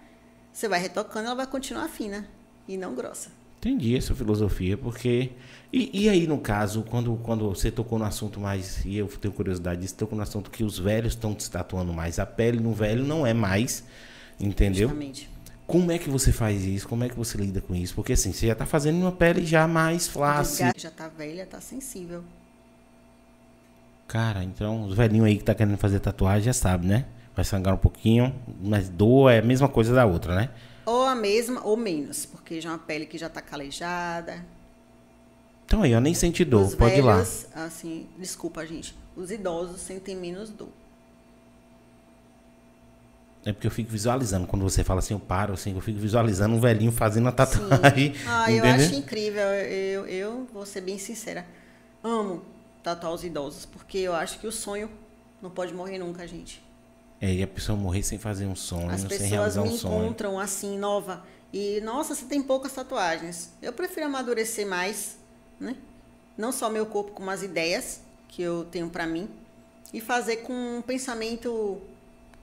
você 0.54 0.70
vai 0.70 0.80
retocando, 0.80 1.26
ela 1.26 1.36
vai 1.36 1.48
continuar 1.48 1.90
fina 1.90 2.26
e 2.66 2.78
não 2.78 2.96
grossa. 2.96 3.30
Entendi 3.58 3.98
essa 3.98 4.16
filosofia, 4.16 4.78
porque. 4.78 5.32
E, 5.72 6.06
e 6.06 6.10
aí, 6.10 6.26
no 6.26 6.40
caso, 6.40 6.82
quando, 6.84 7.18
quando 7.18 7.50
você 7.50 7.70
tocou 7.70 8.00
no 8.00 8.06
assunto 8.06 8.40
mais. 8.40 8.86
E 8.86 8.96
eu 8.96 9.08
tenho 9.08 9.34
curiosidade 9.34 9.82
disso, 9.82 9.96
tocou 9.96 10.16
no 10.16 10.24
assunto 10.24 10.50
que 10.50 10.64
os 10.64 10.80
velhos 10.80 11.12
estão 11.12 11.38
se 11.38 11.52
tatuando 11.52 11.92
mais. 11.92 12.20
A 12.20 12.26
pele 12.26 12.58
no 12.62 12.72
velho 12.72 13.04
não 13.04 13.28
é 13.28 13.34
mais. 13.34 13.84
Entendeu? 14.40 14.88
Justamente. 14.88 15.30
Como 15.68 15.92
é 15.92 16.00
que 16.00 16.10
você 16.10 16.32
faz 16.32 16.64
isso? 16.64 16.88
Como 16.88 17.04
é 17.04 17.10
que 17.10 17.16
você 17.16 17.38
lida 17.38 17.60
com 17.60 17.76
isso? 17.76 17.94
Porque 17.94 18.14
assim, 18.14 18.32
você 18.32 18.48
já 18.48 18.56
tá 18.56 18.66
fazendo 18.66 19.02
uma 19.02 19.12
pele 19.12 19.46
já 19.46 19.68
mais 19.68 20.08
flácida. 20.08 20.72
Já 20.78 20.90
tá 20.90 21.10
velha, 21.10 21.46
tá 21.46 21.60
sensível. 21.60 22.24
Cara, 24.10 24.44
então 24.44 24.86
os 24.86 24.96
velhinhos 24.96 25.28
aí 25.28 25.38
que 25.38 25.44
tá 25.44 25.54
querendo 25.54 25.78
fazer 25.78 26.00
tatuagem 26.00 26.46
já 26.46 26.54
sabe, 26.54 26.88
né? 26.88 27.06
Vai 27.36 27.46
sangrar 27.46 27.76
um 27.76 27.78
pouquinho, 27.78 28.34
mas 28.60 28.90
doa 28.90 29.32
é 29.34 29.38
a 29.38 29.44
mesma 29.44 29.70
coisa 29.70 29.94
da 29.94 30.04
outra, 30.04 30.36
né? 30.36 30.50
Ou 30.84 31.06
a 31.06 31.14
mesma 31.14 31.64
ou 31.64 31.78
menos, 31.78 32.26
porque 32.26 32.60
já 32.60 32.70
é 32.70 32.72
uma 32.72 32.80
pele 32.80 33.06
que 33.06 33.20
já 33.20 33.30
tá 33.30 33.40
calejada, 33.40 34.44
Então 35.64 35.84
aí, 35.84 35.92
eu 35.92 36.02
nem 36.02 36.16
senti 36.16 36.44
dor, 36.44 36.66
Os 36.66 36.74
pode 36.74 36.96
ir 36.96 37.02
lá. 37.02 37.18
velhos, 37.18 37.46
assim, 37.54 38.08
desculpa, 38.18 38.66
gente. 38.66 38.96
Os 39.16 39.30
idosos 39.30 39.80
sentem 39.80 40.16
menos 40.16 40.50
dor. 40.50 40.70
É 43.46 43.54
porque 43.54 43.68
eu 43.68 43.72
fico 43.72 43.92
visualizando, 43.92 44.48
quando 44.48 44.64
você 44.64 44.84
fala 44.84 45.02
assim, 45.02 45.14
eu 45.14 45.20
paro, 45.20 45.54
assim, 45.54 45.76
eu 45.76 45.82
fico 45.82 46.00
visualizando 46.00 46.56
um 46.56 46.60
velhinho 46.60 46.92
fazendo 46.92 47.26
uma 47.26 47.32
tatuagem. 47.32 48.16
Ah, 48.26 48.52
eu 48.52 48.58
entendeu? 48.58 48.88
acho 48.88 48.96
incrível. 48.96 49.44
Eu, 49.44 50.08
eu 50.08 50.48
vou 50.52 50.66
ser 50.66 50.82
bem 50.82 50.98
sincera. 50.98 51.46
Amo 52.04 52.42
tatuar 52.84 53.14
os 53.14 53.24
idosos, 53.24 53.66
porque 53.66 53.98
eu 53.98 54.14
acho 54.14 54.40
que 54.40 54.48
o 54.48 54.52
sonho 54.52 54.90
não 55.42 55.50
pode 55.50 55.74
morrer 55.74 55.98
nunca, 55.98 56.28
gente. 56.28 56.62
É, 57.22 57.34
e 57.34 57.44
a 57.44 57.48
pessoa 57.48 57.78
morrer 57.78 58.04
sem 58.04 58.18
fazer 58.18 58.46
um 58.46 58.56
sonho, 58.56 58.90
As 58.90 59.02
sem 59.02 59.10
pessoas 59.10 59.30
realizar 59.30 59.62
me 59.64 59.70
um 59.70 59.78
sonho. 59.78 60.04
encontram 60.06 60.40
assim, 60.40 60.78
nova. 60.78 61.26
E, 61.52 61.82
nossa, 61.82 62.16
você 62.16 62.26
tem 62.26 62.42
poucas 62.42 62.72
tatuagens. 62.74 63.52
Eu 63.62 63.74
prefiro 63.74 64.06
amadurecer 64.06 64.66
mais, 64.66 65.18
né? 65.60 65.76
Não 66.38 66.52
só 66.52 66.70
meu 66.70 66.86
corpo, 66.86 67.12
como 67.12 67.30
as 67.30 67.44
ideias 67.44 68.02
que 68.30 68.42
eu 68.42 68.66
tenho 68.66 68.90
pra 68.90 69.06
mim. 69.06 69.28
E 69.94 70.00
fazer 70.00 70.38
com 70.38 70.54
um 70.54 70.82
pensamento 70.82 71.82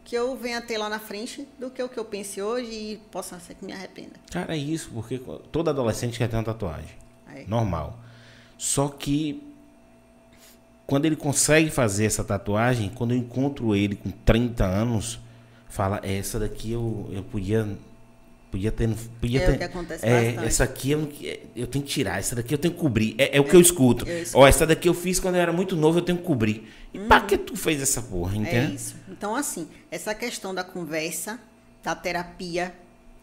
que 0.04 0.14
eu 0.14 0.36
venha 0.36 0.60
ter 0.60 0.76
lá 0.76 0.88
na 0.88 0.98
frente 0.98 1.48
do 1.58 1.70
que 1.70 1.82
o 1.82 1.88
que 1.88 1.98
eu 1.98 2.04
pense 2.04 2.42
hoje 2.42 2.70
e 2.70 2.96
possa 3.10 3.38
ser 3.40 3.54
que 3.54 3.64
me 3.64 3.72
arrependa. 3.72 4.16
Cara, 4.30 4.54
é 4.54 4.58
isso, 4.58 4.90
porque 4.92 5.20
todo 5.50 5.70
adolescente 5.70 6.18
quer 6.18 6.28
ter 6.28 6.36
uma 6.36 6.44
tatuagem. 6.44 6.90
É. 7.32 7.44
Normal. 7.46 7.98
Só 8.58 8.88
que 8.88 9.45
quando 10.86 11.04
ele 11.06 11.16
consegue 11.16 11.70
fazer 11.70 12.06
essa 12.06 12.22
tatuagem, 12.24 12.90
quando 12.94 13.12
eu 13.12 13.18
encontro 13.18 13.74
ele 13.74 13.96
com 13.96 14.10
30 14.10 14.64
anos, 14.64 15.18
fala, 15.68 16.00
"É, 16.02 16.18
essa 16.18 16.38
daqui 16.38 16.72
eu, 16.72 17.08
eu 17.12 17.22
podia 17.22 17.66
podia 18.50 18.70
ter 18.72 18.88
podia 19.20 19.40
É 19.40 19.44
o 19.44 19.52
ter 19.52 19.58
que 19.58 19.64
acontece 19.64 20.06
é, 20.06 20.24
bastante. 20.30 20.46
essa 20.46 20.64
aqui 20.64 20.90
eu, 20.92 20.98
não- 21.00 21.08
eu 21.54 21.66
tenho 21.66 21.84
que 21.84 21.90
tirar, 21.90 22.18
essa 22.18 22.34
daqui 22.36 22.54
eu 22.54 22.58
tenho 22.58 22.72
que 22.72 22.80
cobrir. 22.80 23.14
É, 23.18 23.36
é 23.36 23.40
o 23.40 23.44
que 23.44 23.54
eu 23.54 23.60
escuto. 23.60 24.08
eu 24.08 24.22
escuto. 24.22 24.38
Ó, 24.38 24.46
essa 24.46 24.64
daqui 24.66 24.88
eu 24.88 24.94
fiz 24.94 25.18
quando 25.20 25.34
eu 25.34 25.40
era 25.42 25.52
muito 25.52 25.76
novo, 25.76 25.98
eu 25.98 26.02
tenho 26.02 26.16
que 26.18 26.24
cobrir. 26.24 26.72
E 26.94 26.98
pra 26.98 27.20
que 27.20 27.36
tu 27.36 27.54
fez 27.56 27.82
essa 27.82 28.00
porra, 28.00 28.34
É 28.34 28.38
entende? 28.38 28.76
isso. 28.76 28.94
Então, 29.08 29.34
assim, 29.34 29.68
essa 29.90 30.14
questão 30.14 30.54
da 30.54 30.64
conversa, 30.64 31.38
da 31.82 31.94
terapia 31.94 32.72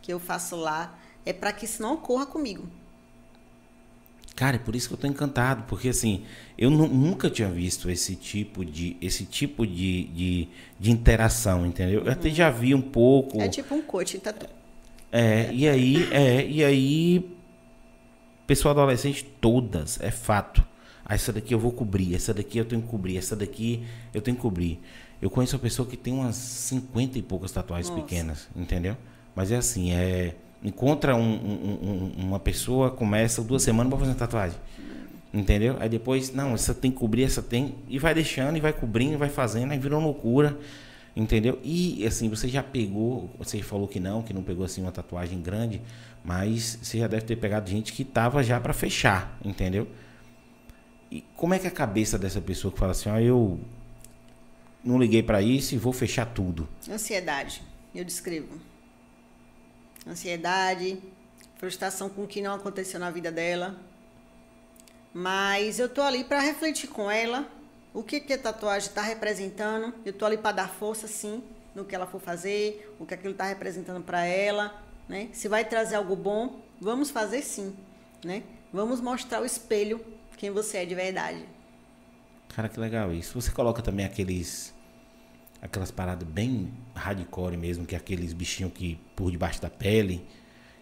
que 0.01 0.13
eu 0.13 0.19
faço 0.19 0.55
lá, 0.55 0.99
é 1.25 1.33
para 1.33 1.51
que 1.53 1.65
isso 1.65 1.81
não 1.81 1.93
ocorra 1.93 2.25
comigo. 2.27 2.67
Cara, 4.35 4.55
é 4.55 4.59
por 4.59 4.75
isso 4.75 4.87
que 4.87 4.95
eu 4.95 4.97
tô 4.97 5.05
encantado, 5.05 5.63
porque 5.67 5.89
assim, 5.89 6.23
eu 6.57 6.69
nu- 6.71 6.87
nunca 6.87 7.29
tinha 7.29 7.47
visto 7.49 7.89
esse 7.89 8.15
tipo 8.15 8.65
de 8.65 8.97
esse 8.99 9.25
tipo 9.25 9.65
de, 9.65 10.05
de, 10.05 10.47
de 10.79 10.91
interação, 10.91 11.65
entendeu? 11.65 12.03
Eu 12.03 12.11
até 12.11 12.29
já 12.31 12.49
vi 12.49 12.73
um 12.73 12.81
pouco. 12.81 13.39
É 13.39 13.47
tipo 13.47 13.75
um 13.75 13.81
coaching 13.83 14.19
tatu. 14.19 14.47
É, 15.11 15.53
e 15.53 15.69
aí, 15.69 16.11
é, 16.11 16.47
e 16.47 16.63
aí, 16.63 17.29
pessoa 18.47 18.71
adolescente, 18.71 19.23
todas, 19.39 19.99
é 20.01 20.09
fato. 20.09 20.63
Ah, 21.05 21.15
essa 21.15 21.31
daqui 21.33 21.53
eu 21.53 21.59
vou 21.59 21.71
cobrir, 21.71 22.15
essa 22.15 22.33
daqui 22.33 22.57
eu 22.57 22.65
tenho 22.65 22.81
que 22.81 22.87
cobrir, 22.87 23.17
essa 23.17 23.35
daqui 23.35 23.83
eu 24.13 24.21
tenho 24.21 24.35
que 24.35 24.41
cobrir. 24.41 24.79
Eu 25.21 25.29
conheço 25.29 25.55
uma 25.55 25.61
pessoa 25.61 25.87
que 25.87 25.95
tem 25.95 26.13
umas 26.13 26.35
50 26.35 27.19
e 27.19 27.21
poucas 27.21 27.51
tatuagens 27.51 27.89
Nossa. 27.89 28.01
pequenas, 28.01 28.47
entendeu? 28.55 28.97
Mas 29.35 29.51
é 29.51 29.57
assim, 29.57 29.91
é. 29.91 30.35
Encontra 30.63 31.15
um- 31.15 31.21
um- 31.21 32.11
um- 32.17 32.25
uma 32.25 32.39
pessoa, 32.39 32.89
começa 32.89 33.41
duas 33.43 33.63
semanas 33.63 33.89
pra 33.89 33.99
fazer 33.99 34.11
uma 34.11 34.17
tatuagem. 34.17 34.57
Entendeu? 35.33 35.75
Aí 35.79 35.89
depois, 35.89 36.31
não, 36.33 36.53
essa 36.53 36.73
tem 36.73 36.91
que 36.91 36.97
cobrir, 36.97 37.23
essa 37.23 37.41
tem. 37.41 37.75
E 37.89 37.97
vai 37.99 38.13
deixando, 38.13 38.55
e 38.55 38.61
vai 38.61 38.71
cobrindo, 38.71 39.13
e 39.13 39.17
vai 39.17 39.29
fazendo, 39.29 39.71
aí 39.71 39.79
virou 39.79 39.99
loucura. 39.99 40.57
Entendeu? 41.15 41.59
E 41.63 42.05
assim, 42.07 42.27
você 42.29 42.47
já 42.47 42.63
pegou, 42.63 43.29
você 43.37 43.61
falou 43.61 43.87
que 43.87 43.99
não, 43.99 44.23
que 44.23 44.33
não 44.33 44.41
pegou 44.41 44.65
assim 44.65 44.81
uma 44.81 44.91
tatuagem 44.91 45.41
grande, 45.41 45.79
mas 46.23 46.79
você 46.81 46.97
já 46.99 47.07
deve 47.07 47.23
ter 47.23 47.35
pegado 47.35 47.69
gente 47.69 47.93
que 47.93 48.03
tava 48.03 48.41
já 48.43 48.59
para 48.59 48.73
fechar, 48.73 49.37
entendeu? 49.45 49.87
E 51.11 51.23
como 51.35 51.53
é 51.53 51.59
que 51.59 51.65
é 51.67 51.69
a 51.69 51.71
cabeça 51.73 52.17
dessa 52.17 52.41
pessoa 52.41 52.71
que 52.71 52.79
fala 52.79 52.91
assim, 52.93 53.09
ó, 53.09 53.19
eu 53.19 53.59
não 54.83 54.97
liguei 54.97 55.21
para 55.21 55.39
isso 55.41 55.75
e 55.75 55.77
vou 55.77 55.93
fechar 55.93 56.25
tudo? 56.25 56.67
Ansiedade, 56.89 57.61
eu 57.93 58.03
descrevo. 58.03 58.57
Ansiedade, 60.05 61.01
frustração 61.57 62.09
com 62.09 62.23
o 62.23 62.27
que 62.27 62.41
não 62.41 62.53
aconteceu 62.53 62.99
na 62.99 63.09
vida 63.09 63.31
dela. 63.31 63.75
Mas 65.13 65.79
eu 65.79 65.87
tô 65.87 66.01
ali 66.01 66.23
para 66.23 66.39
refletir 66.39 66.89
com 66.89 67.09
ela 67.09 67.47
o 67.93 68.03
que, 68.03 68.19
que 68.19 68.33
a 68.33 68.37
tatuagem 68.37 68.89
está 68.89 69.01
representando. 69.01 69.93
Eu 70.05 70.13
tô 70.13 70.25
ali 70.25 70.37
para 70.37 70.55
dar 70.55 70.69
força, 70.69 71.07
sim, 71.07 71.43
no 71.75 71.85
que 71.85 71.95
ela 71.95 72.07
for 72.07 72.19
fazer, 72.19 72.93
o 72.99 73.05
que 73.05 73.13
aquilo 73.13 73.31
está 73.33 73.45
representando 73.45 74.03
para 74.03 74.25
ela, 74.25 74.83
né? 75.07 75.29
Se 75.31 75.47
vai 75.47 75.63
trazer 75.63 75.95
algo 75.95 76.15
bom, 76.15 76.59
vamos 76.81 77.11
fazer 77.11 77.41
sim, 77.41 77.75
né? 78.23 78.43
Vamos 78.71 78.99
mostrar 78.99 79.41
o 79.41 79.45
espelho 79.45 80.03
quem 80.43 80.51
você 80.51 80.79
é 80.79 80.85
de 80.85 80.93
verdade. 80.93 81.45
Cara, 82.49 82.67
que 82.67 82.77
legal 82.77 83.13
isso. 83.13 83.41
Você 83.41 83.49
coloca 83.49 83.81
também 83.81 84.05
aqueles 84.05 84.73
aquelas 85.63 85.89
paradas 85.89 86.27
bem 86.27 86.71
hardcore 86.93 87.55
mesmo, 87.55 87.85
que 87.85 87.95
é 87.95 87.97
aqueles 87.97 88.33
bichinhos 88.33 88.73
que 88.73 88.99
por 89.15 89.31
debaixo 89.31 89.61
da 89.61 89.69
pele, 89.69 90.27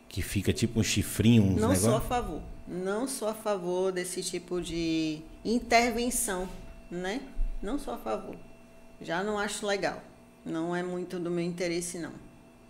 que 0.09 0.23
fica 0.23 0.51
tipo 0.51 0.79
um 0.79 0.83
chifrinho, 0.83 1.43
uns 1.43 1.61
Não 1.61 1.75
sou 1.75 1.95
a 1.95 2.01
favor. 2.01 2.41
Não 2.67 3.07
sou 3.07 3.27
a 3.27 3.33
favor 3.33 3.91
desse 3.91 4.23
tipo 4.23 4.59
de 4.59 5.21
intervenção, 5.45 6.49
né? 6.89 7.21
Não 7.61 7.77
sou 7.77 7.93
a 7.93 7.97
favor. 7.97 8.35
Já 8.99 9.23
não 9.23 9.37
acho 9.37 9.65
legal. 9.67 10.01
Não 10.43 10.75
é 10.75 10.81
muito 10.81 11.19
do 11.19 11.29
meu 11.29 11.43
interesse, 11.43 11.99
não. 11.99 12.13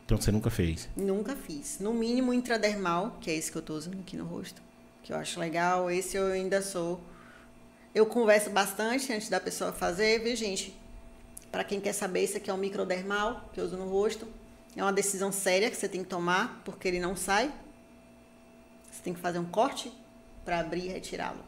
Então 0.06 0.20
você 0.20 0.32
nunca 0.32 0.50
fez. 0.50 0.90
Nunca 0.98 1.36
fiz. 1.36 1.80
No 1.80 1.94
mínimo 1.94 2.34
intradermal, 2.34 3.18
que 3.22 3.32
é 3.32 3.36
esse 3.36 3.50
que 3.50 3.58
eu 3.58 3.62
tô 3.62 3.76
usando 3.76 4.00
aqui 4.00 4.18
no 4.18 4.26
rosto, 4.26 4.62
que 5.02 5.14
eu 5.14 5.18
acho 5.18 5.40
legal. 5.40 5.90
Esse 5.90 6.18
eu 6.18 6.28
ainda 6.28 6.62
sou. 6.62 7.00
Eu 7.96 8.06
converso 8.06 8.50
bastante 8.50 9.14
antes 9.14 9.30
da 9.30 9.40
pessoa 9.40 9.72
fazer, 9.72 10.22
viu, 10.22 10.36
gente? 10.36 10.81
Para 11.52 11.64
quem 11.64 11.82
quer 11.82 11.94
saber, 11.94 12.22
esse 12.22 12.38
aqui 12.38 12.50
é 12.50 12.54
um 12.54 12.58
microdermal 12.58 13.50
que 13.54 13.60
eu 13.60 13.66
uso 13.66 13.76
no 13.76 13.90
rosto. 13.90 14.28
É 14.76 14.82
uma 14.82 14.94
decisão 14.94 15.32
séria 15.32 15.70
que 15.70 15.76
você 15.76 15.90
tem 15.90 16.02
que 16.02 16.10
tomar, 16.10 16.62
porque 16.64 16.88
ele 16.88 17.00
não 17.00 17.16
sai. 17.16 17.52
Você 18.90 19.02
tem 19.04 19.14
que 19.14 19.20
fazer 19.20 19.40
um 19.40 19.46
corte 19.46 19.92
para 20.46 20.60
abrir 20.60 20.86
e 20.86 20.88
retirá-lo. 20.88 21.40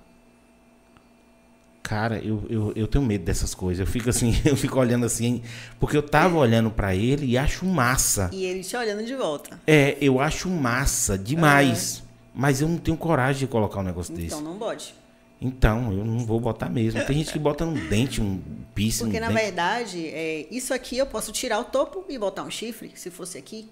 Cara, 1.81 2.17
eu, 2.19 2.45
eu, 2.49 2.73
eu 2.75 2.87
tenho 2.87 3.03
medo 3.03 3.23
dessas 3.23 3.53
coisas. 3.53 3.85
Eu 3.85 3.91
fico 3.91 4.09
assim, 4.09 4.33
eu 4.43 4.57
fico 4.57 4.77
olhando 4.77 5.05
assim, 5.05 5.41
porque 5.79 5.95
eu 5.95 6.03
tava 6.03 6.37
olhando 6.37 6.69
pra 6.69 6.93
ele 6.93 7.25
e 7.25 7.37
acho 7.37 7.65
massa. 7.65 8.29
E 8.33 8.43
ele 8.43 8.63
te 8.63 8.75
olhando 8.75 9.05
de 9.05 9.15
volta. 9.15 9.59
É, 9.65 9.97
eu 10.01 10.19
acho 10.19 10.49
massa 10.49 11.17
demais. 11.17 12.03
Mas 12.33 12.61
eu 12.61 12.67
não 12.67 12.77
tenho 12.77 12.97
coragem 12.97 13.41
de 13.41 13.47
colocar 13.47 13.79
um 13.79 13.83
negócio 13.83 14.13
desse. 14.13 14.27
Então 14.27 14.41
não 14.41 14.57
bote. 14.57 14.95
Então, 15.41 15.91
eu 15.91 16.05
não 16.05 16.19
vou 16.19 16.39
botar 16.39 16.69
mesmo. 16.69 17.03
Tem 17.05 17.17
gente 17.17 17.33
que 17.33 17.39
bota 17.39 17.65
no 17.65 17.73
dente, 17.89 18.21
um 18.21 18.41
piercing 18.73 19.05
Porque 19.05 19.19
no 19.19 19.25
na 19.25 19.31
dente. 19.31 19.41
verdade, 19.43 20.07
é, 20.07 20.47
isso 20.49 20.73
aqui 20.73 20.97
eu 20.97 21.05
posso 21.05 21.31
tirar 21.33 21.59
o 21.59 21.65
topo 21.65 22.05
e 22.07 22.17
botar 22.17 22.43
um 22.43 22.49
chifre, 22.49 22.91
se 22.95 23.11
fosse 23.11 23.37
aqui. 23.37 23.69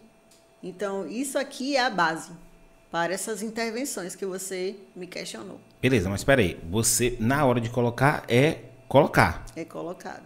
Então, 0.62 1.08
isso 1.08 1.40
aqui 1.40 1.78
é 1.78 1.86
a 1.86 1.90
base 1.90 2.32
para 2.92 3.14
essas 3.14 3.42
intervenções 3.42 4.16
que 4.16 4.26
você 4.26 4.76
me 4.94 5.08
questionou. 5.08 5.62
Beleza, 5.82 6.10
mas 6.10 6.20
espera 6.20 6.42
aí. 6.42 6.60
Você, 6.70 7.16
na 7.22 7.46
hora 7.46 7.62
de 7.62 7.70
colocar, 7.70 8.26
é 8.28 8.60
colocar. 8.90 9.46
É 9.56 9.64
colocado. 9.64 10.26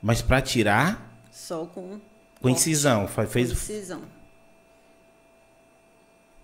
Mas 0.00 0.22
pra 0.22 0.40
tirar, 0.40 1.20
Só 1.32 1.66
com. 1.66 1.98
com 2.40 2.48
incisão. 2.48 3.08
Fez, 3.28 3.50
Incisão. 3.50 4.02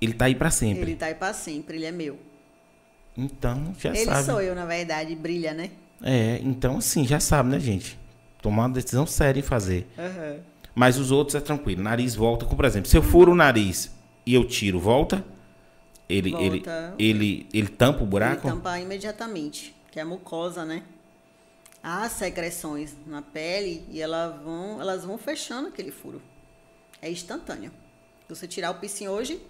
ele 0.01 0.13
tá 0.13 0.25
aí 0.25 0.35
pra 0.35 0.51
sempre. 0.51 0.83
Ele 0.83 0.97
tá 0.97 1.07
aí 1.07 1.15
pra 1.15 1.33
sempre, 1.33 1.77
ele 1.77 1.87
é 1.87 1.93
meu. 1.93 2.19
Então, 3.17 3.75
já 3.79 3.91
ele 3.91 4.05
sabe. 4.05 4.25
sou 4.25 4.41
eu, 4.41 4.55
na 4.55 4.67
verdade, 4.67 5.15
brilha, 5.15 5.53
né? 5.55 5.71
É, 6.03 6.41
então 6.43 6.79
assim, 6.79 7.07
já 7.07 7.21
sabe, 7.21 7.51
né, 7.51 7.61
gente? 7.61 7.99
Tomar 8.43 8.65
uma 8.67 8.75
decisão 8.75 9.07
séria 9.07 9.41
em 9.41 9.43
fazer. 9.43 9.87
Aham. 9.99 10.39
Mas 10.75 10.99
os 10.99 11.11
outros 11.13 11.35
é 11.37 11.41
tranquilo. 11.41 11.83
Nariz 11.83 12.15
volta. 12.17 12.45
Como, 12.45 12.57
por 12.57 12.65
exemplo, 12.65 12.91
se 12.91 12.97
eu 12.97 13.03
furo 13.03 13.33
o 13.33 13.35
nariz 13.35 13.91
e 14.27 14.35
eu 14.35 14.47
tiro, 14.47 14.81
volta? 14.81 15.25
Ele, 16.09 16.31
Volta. 16.33 16.95
ele, 16.99 17.11
ele, 17.11 17.49
ele 17.55 17.69
tampa 17.69 18.01
o 18.01 18.03
Ele 18.03 18.11
buraco? 18.11 18.47
tampa 18.47 18.79
imediatamente, 18.79 19.75
que 19.91 19.99
é 19.99 20.03
a 20.03 20.05
mucosa, 20.05 20.65
né? 20.65 20.83
Há 21.83 22.09
secreções 22.09 22.95
na 23.07 23.23
pele 23.23 23.85
e 23.91 24.01
elas 24.03 24.43
vão, 24.43 24.81
elas 24.81 25.05
vão 25.05 25.17
fechando 25.17 25.69
aquele 25.69 25.91
furo. 25.91 26.21
É 27.01 27.11
instantâneo. 27.11 27.71
Se 28.29 28.35
você 28.35 28.47
tirar 28.49 28.71
o 28.71 28.75
piercing 28.75 29.09
hoje, 29.09 29.41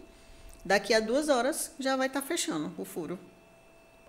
daqui 0.64 0.92
a 0.94 1.00
duas 1.00 1.28
horas 1.28 1.72
já 1.78 1.96
vai 1.96 2.06
estar 2.06 2.22
fechando 2.22 2.72
o 2.78 2.84
furo. 2.84 3.18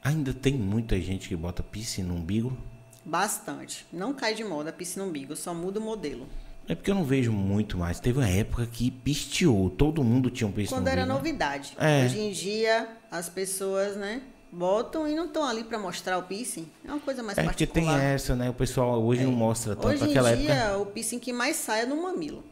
Ainda 0.05 0.31
tem 0.33 0.53
muita 0.53 1.01
gente 1.01 1.27
que 1.27 1.35
bota 1.35 1.63
piercing 1.63 2.03
no 2.03 2.13
umbigo. 2.13 2.55
Bastante. 3.03 3.85
Não 3.91 4.13
cai 4.13 4.35
de 4.35 4.43
moda 4.43 4.71
piercing 4.71 4.99
no 4.99 5.07
umbigo, 5.07 5.35
só 5.35 5.51
muda 5.53 5.79
o 5.79 5.83
modelo. 5.83 6.27
É 6.67 6.75
porque 6.75 6.91
eu 6.91 6.95
não 6.95 7.03
vejo 7.03 7.31
muito 7.31 7.75
mais. 7.77 7.99
Teve 7.99 8.19
uma 8.19 8.29
época 8.29 8.67
que 8.67 8.91
pisteou. 8.91 9.67
Todo 9.69 10.03
mundo 10.03 10.29
tinha 10.29 10.47
um 10.47 10.51
piercing 10.51 10.75
Quando 10.75 10.83
no 10.85 10.89
era 10.91 11.01
umbigo. 11.01 11.17
novidade. 11.17 11.75
É. 11.79 12.05
Hoje 12.05 12.19
em 12.19 12.31
dia, 12.31 12.87
as 13.09 13.27
pessoas, 13.29 13.95
né, 13.95 14.21
botam 14.51 15.07
e 15.07 15.15
não 15.15 15.25
estão 15.25 15.43
ali 15.43 15.63
para 15.63 15.79
mostrar 15.79 16.19
o 16.19 16.23
piercing. 16.23 16.67
É 16.83 16.91
uma 16.91 16.99
coisa 16.99 17.23
mais 17.23 17.37
É 17.39 17.43
porque 17.43 17.65
tem 17.65 17.85
particular. 17.85 18.03
essa, 18.13 18.35
né? 18.35 18.47
O 18.49 18.53
pessoal 18.53 19.03
hoje 19.03 19.23
não 19.23 19.31
mostra 19.31 19.75
tanto. 19.75 19.87
Hoje 19.87 20.03
em 20.05 20.07
dia, 20.13 20.53
época. 20.53 20.77
o 20.77 20.85
piercing 20.85 21.17
que 21.19 21.33
mais 21.33 21.55
sai 21.55 21.81
é 21.81 21.85
no 21.87 22.01
mamilo. 22.01 22.43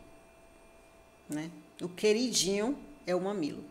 Né? 1.30 1.49
O 1.82 1.88
queridinho 1.88 2.76
é 3.06 3.16
o 3.16 3.22
mamilo. 3.22 3.64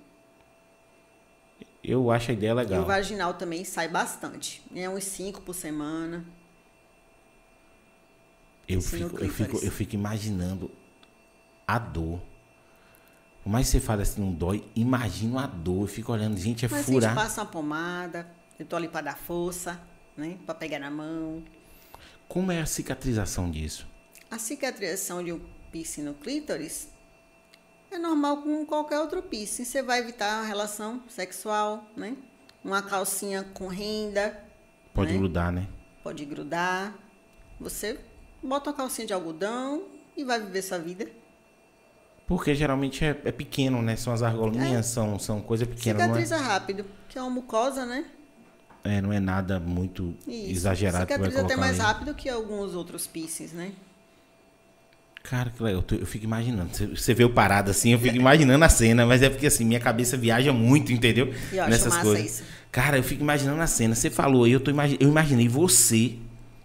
Eu 1.85 2.11
acho 2.11 2.31
a 2.31 2.35
ideia 2.35 2.51
E 2.51 2.53
o 2.53 2.57
legal. 2.57 2.85
vaginal 2.85 3.35
também 3.35 3.65
sai 3.65 3.89
bastante. 3.89 4.63
É 4.75 4.89
uns 4.89 5.05
5 5.05 5.41
por 5.43 5.55
semana. 5.55 6.25
Eu 8.69 8.79
Esse 8.79 8.97
no 8.97 9.09
fico, 9.11 9.25
eu, 9.25 9.31
fico, 9.31 9.57
eu 9.65 9.71
fico 9.73 9.95
imaginando 9.95 10.71
a 11.67 11.79
dor. 11.79 12.21
Por 13.43 13.51
mais 13.51 13.67
que 13.67 13.73
você 13.73 13.81
fale 13.81 14.03
assim, 14.03 14.21
não 14.21 14.33
dói, 14.33 14.65
imagino 14.77 15.39
a 15.39 15.47
dor. 15.47 15.83
Eu 15.83 15.87
fico 15.89 16.13
olhando, 16.13 16.39
gente, 16.39 16.65
é 16.65 16.69
Mas 16.69 16.81
a 16.81 16.83
gente 16.85 16.93
furar. 16.95 17.15
passa 17.15 17.41
uma 17.43 17.47
pomada. 17.51 18.29
Eu 18.59 18.65
tô 18.65 18.77
ali 18.77 18.87
para 18.87 19.07
dar 19.07 19.19
força, 19.19 19.81
né? 20.17 20.39
Para 20.47 20.55
pegar 20.55 20.79
na 20.79 20.91
mão. 20.91 21.43
Como 22.29 22.53
é 22.53 22.61
a 22.61 22.67
cicatrização 22.67 23.51
disso? 23.51 23.87
A 24.31 24.39
cicatrização 24.39 25.23
de 25.23 25.33
um 25.33 25.41
piercing 25.73 26.03
no 26.03 26.15
clítoris 26.15 26.89
é 27.93 27.99
normal 27.99 28.39
com 28.39 28.65
qualquer 28.67 28.99
outro 28.99 29.23
piercing. 29.23 29.65
Você 29.65 29.83
vai 29.83 30.01
evitar 30.01 30.41
a 30.41 30.43
relação 30.43 31.03
sexual, 31.09 31.87
né? 31.97 32.17
Uma 32.65 32.83
calcinha 32.83 33.45
com 33.55 33.67
renda. 33.67 34.39
Pode 34.95 35.13
né? 35.13 35.19
grudar, 35.19 35.53
né? 35.53 35.67
pode 36.03 36.25
grudar. 36.25 36.95
Você 37.61 37.99
bota 38.43 38.71
uma 38.71 38.77
calcinha 38.77 39.07
de 39.07 39.15
algodão 39.15 39.85
e 40.17 40.25
vai 40.25 40.41
viver 40.41 40.63
sua 40.63 40.79
vida. 40.79 41.09
Porque 42.27 42.55
geralmente 42.55 43.05
é, 43.05 43.21
é 43.25 43.33
pequeno, 43.33 43.81
né? 43.83 43.97
São 43.97 44.13
as 44.13 44.23
argolinhas, 44.23 44.87
são, 44.87 45.19
são 45.19 45.41
coisa 45.41 45.67
pequena, 45.67 46.07
não 46.07 46.17
é? 46.17 46.23
Cicatriza 46.23 46.37
rápido, 46.37 46.85
que 47.09 47.19
é 47.19 47.21
uma 47.21 47.31
mucosa, 47.31 47.85
né? 47.85 48.07
é? 48.85 49.01
Não 49.01 49.13
é 49.13 49.21
nada 49.21 49.61
muito 49.61 50.15
Isso. 50.27 50.51
exagerado 50.51 51.05
Cicatriza 51.05 51.43
até 51.43 51.57
mais 51.57 51.79
ali. 51.79 51.89
rápido 51.89 52.15
que 52.15 52.29
alguns 52.29 52.75
outros 52.75 53.07
piercings, 53.07 53.53
né? 53.53 53.73
Cara, 55.23 55.51
que 55.51 55.63
legal. 55.63 55.85
Eu, 55.93 56.07
fico 56.07 56.25
imaginando. 56.25 56.71
Você, 56.97 57.15
vê 57.15 57.25
o 57.25 57.31
parado 57.31 57.71
assim, 57.71 57.93
eu 57.93 57.99
fico 57.99 58.17
imaginando 58.17 58.65
a 58.65 58.69
cena, 58.69 59.07
mas 59.07 59.23
é 59.23 59.31
porque 59.31 59.47
assim, 59.47 59.65
minha 59.65 59.81
cabeça 59.81 60.17
viaja 60.17 60.53
muito, 60.53 60.93
entendeu? 60.93 61.33
E 61.53 61.57
eu 61.57 61.69
Nessas 61.69 61.97
coisas. 61.99 62.25
isso. 62.27 62.43
Cara, 62.71 62.97
eu 62.99 63.03
fico 63.03 63.23
imaginando 63.23 63.61
a 63.61 63.67
cena. 63.67 63.95
Você 63.95 64.11
falou 64.11 64.45
aí, 64.45 64.53
eu, 64.53 64.61
tô 64.61 64.71
imagi- 64.71 64.97
eu 64.99 65.09
imaginei 65.09 65.47
você, 65.49 66.15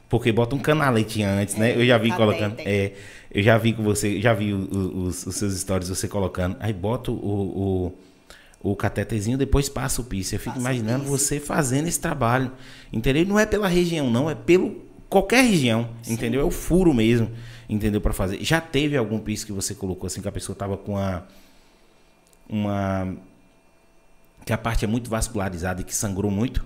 porque 0.09 0.31
bota 0.31 0.55
um 0.55 0.59
canaletinha 0.59 1.29
antes, 1.29 1.55
né? 1.55 1.75
Eu 1.75 1.85
já 1.85 1.97
vi 1.97 2.09
tá 2.09 2.15
colocando. 2.15 2.55
bem. 2.55 2.65
É, 2.67 2.93
eu 3.31 3.43
já 3.43 3.57
vi 3.57 3.73
com 3.73 3.83
você, 3.83 4.19
já 4.21 4.33
vi 4.33 4.53
o- 4.53 4.57
o- 4.71 5.03
os, 5.03 5.25
os 5.27 5.35
seus 5.35 5.53
stories 5.59 5.89
você 5.89 6.07
colocando. 6.07 6.55
Aí 6.59 6.73
bota 6.73 7.11
o, 7.11 7.15
o- 7.15 8.71
o 8.71 8.75
catetezinho, 8.75 9.37
depois 9.37 9.69
passa 9.69 10.01
o 10.01 10.03
piercing. 10.03 10.35
Eu 10.35 10.39
fico 10.39 10.55
Passa 10.55 10.61
imaginando 10.61 11.03
você 11.05 11.39
fazendo 11.39 11.87
esse 11.87 11.99
trabalho, 11.99 12.51
entendeu? 12.91 13.25
Não 13.25 13.37
é 13.39 13.45
pela 13.45 13.67
região, 13.67 14.09
não, 14.09 14.29
é 14.29 14.33
pelo 14.35 14.81
qualquer 15.09 15.43
região, 15.43 15.89
entendeu? 16.07 16.41
É 16.41 16.43
o 16.43 16.51
furo 16.51 16.93
mesmo, 16.93 17.29
entendeu? 17.69 18.01
Para 18.01 18.13
fazer. 18.13 18.43
Já 18.43 18.59
teve 18.61 18.97
algum 18.97 19.19
piercing 19.19 19.47
que 19.47 19.51
você 19.51 19.75
colocou 19.75 20.07
assim 20.07 20.21
que 20.21 20.27
a 20.27 20.31
pessoa 20.31 20.55
tava 20.55 20.77
com 20.77 20.97
a 20.97 21.23
uma 22.49 23.15
que 24.45 24.53
a 24.53 24.57
parte 24.57 24.85
é 24.85 24.87
muito 24.87 25.09
vascularizada 25.09 25.81
e 25.81 25.83
que 25.83 25.93
sangrou 25.93 26.31
muito? 26.31 26.65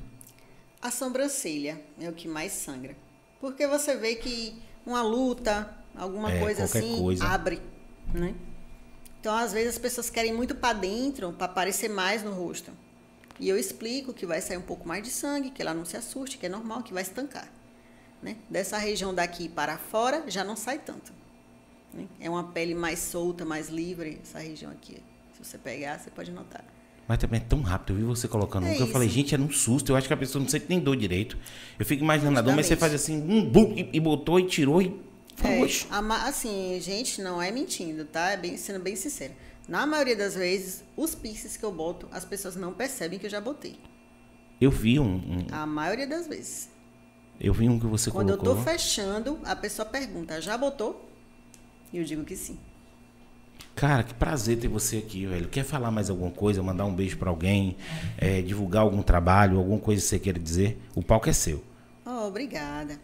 A 0.82 0.91
sobrancelha 0.91 1.82
é 1.99 2.08
o 2.10 2.14
que 2.14 2.28
mais 2.28 2.52
sangra. 2.52 2.95
Porque 3.39 3.66
você 3.66 3.95
vê 3.97 4.16
que 4.16 4.62
uma 4.86 5.02
luta, 5.02 5.76
alguma 5.95 6.32
É, 6.32 6.39
coisa 6.39 6.64
assim, 6.66 6.97
coisa. 6.99 7.26
abre, 7.26 7.60
né? 8.14 8.36
Então, 9.20 9.36
às 9.36 9.54
vezes, 9.54 9.70
as 9.76 9.78
pessoas 9.80 10.10
querem 10.10 10.34
muito 10.34 10.56
para 10.56 10.74
dentro, 10.74 11.32
para 11.34 11.45
aparecer 11.45 11.88
mais 11.89 12.24
no 12.24 12.32
rosto. 12.32 12.72
E 13.39 13.49
eu 13.49 13.58
explico 13.58 14.14
que 14.14 14.26
vai 14.26 14.41
sair 14.41 14.58
um 14.58 14.62
pouco 14.64 14.88
mais 14.88 15.04
de 15.04 15.10
sangue, 15.10 15.49
que 15.52 15.62
ela 15.62 15.74
não 15.74 15.86
se 15.86 15.97
assuste, 15.97 16.38
que 16.38 16.45
é 16.45 16.49
normal, 16.49 16.84
que 16.84 16.93
vai 16.93 17.04
estancar. 17.04 17.47
Né? 18.22 18.36
Dessa 18.49 18.78
região 18.78 19.13
daqui 19.13 19.49
para 19.49 19.78
fora, 19.78 20.24
já 20.28 20.43
não 20.43 20.55
sai 20.55 20.78
tanto. 20.80 21.11
né? 21.93 22.05
É 22.19 22.30
uma 22.30 22.43
pele 22.43 22.76
mais 22.76 22.99
solta, 22.99 23.43
mais 23.43 23.69
livre, 23.69 24.19
essa 24.22 24.39
região 24.39 24.72
aqui. 24.72 24.97
Se 25.34 25.43
você 25.43 25.57
pegar, 25.57 25.99
você 25.99 26.09
pode 26.11 26.32
notar. 26.32 26.63
Mas 27.07 27.17
também 27.17 27.41
é 27.41 27.43
tão 27.43 27.61
rápido, 27.61 27.93
eu 27.93 27.97
vi 27.97 28.03
você 28.03 28.28
colocando 28.28 28.67
É 28.67 28.72
um 28.72 28.76
que 28.76 28.82
eu 28.84 28.88
falei, 28.88 29.09
gente, 29.09 29.34
era 29.34 29.41
um 29.41 29.49
susto. 29.49 29.91
Eu 29.91 29.95
acho 29.95 30.07
que 30.07 30.13
a 30.13 30.17
pessoa 30.17 30.41
não 30.41 30.47
sente 30.47 30.67
nem 30.69 30.80
dor 30.80 30.95
direito. 30.95 31.38
Eu 31.80 31.86
fico 31.86 32.03
imaginando 32.03 32.38
a 32.39 32.41
dor, 32.41 32.55
mas 32.55 32.67
você 32.67 32.76
faz 32.76 32.93
assim, 32.93 33.17
um 33.22 33.43
bum, 33.43 33.74
e, 33.76 33.89
e 33.91 33.99
botou 33.99 34.39
e 34.39 34.45
tirou 34.47 34.82
e. 34.82 35.01
É, 35.43 35.59
assim, 36.28 36.78
gente, 36.80 37.22
não 37.22 37.41
é 37.41 37.51
mentindo, 37.51 38.05
tá? 38.05 38.30
É 38.32 38.38
bem, 38.38 38.55
sendo 38.55 38.80
bem 38.80 38.95
sincero. 38.95 39.34
Na 39.67 39.86
maioria 39.86 40.15
das 40.15 40.36
vezes, 40.36 40.84
os 40.95 41.15
piercings 41.15 41.57
que 41.57 41.63
eu 41.65 41.72
boto, 41.72 42.07
as 42.11 42.24
pessoas 42.24 42.55
não 42.55 42.72
percebem 42.74 43.17
que 43.17 43.26
eu 43.26 43.30
já 43.30 43.41
botei. 43.41 43.78
Eu 44.59 44.69
vi 44.69 44.99
um, 44.99 45.15
um- 45.15 45.47
A 45.51 45.65
maioria 45.65 46.05
das 46.05 46.28
vezes. 46.28 46.69
Eu 47.42 47.54
vi 47.54 47.68
um 47.68 47.80
que 47.80 47.88
você 47.88 48.12
Quando 48.12 48.30
eu 48.30 48.38
colocou. 48.38 48.64
tô 48.64 48.70
fechando, 48.70 49.39
a 49.44 49.56
pessoa 49.56 49.86
pergunta, 49.86 50.39
já 50.39 50.58
botou? 50.58 51.10
E 51.92 51.98
eu 51.98 52.04
digo 52.04 52.24
que 52.24 52.36
sim. 52.36 52.58
Cara, 53.76 54.04
que 54.04 54.14
prazer 54.14 54.60
ter 54.60 54.68
você 54.68 54.98
aqui, 54.98 55.26
velho. 55.26 55.48
Quer 55.48 55.64
falar 55.64 55.92
mais 55.92 56.10
alguma 56.10 56.32
coisa, 56.32 56.62
mandar 56.62 56.86
um 56.86 56.94
beijo 56.94 57.18
pra 57.18 57.30
alguém, 57.30 57.78
é, 58.18 58.42
divulgar 58.42 58.84
algum 58.84 59.02
trabalho, 59.02 59.58
alguma 59.58 59.80
coisa 59.80 60.02
que 60.02 60.08
você 60.08 60.20
queira 60.20 60.38
dizer? 60.38 60.80
O 60.94 61.02
palco 61.02 61.30
é 61.30 61.34
seu. 61.34 61.64
Oh, 62.06 62.28
obrigada. 62.28 63.00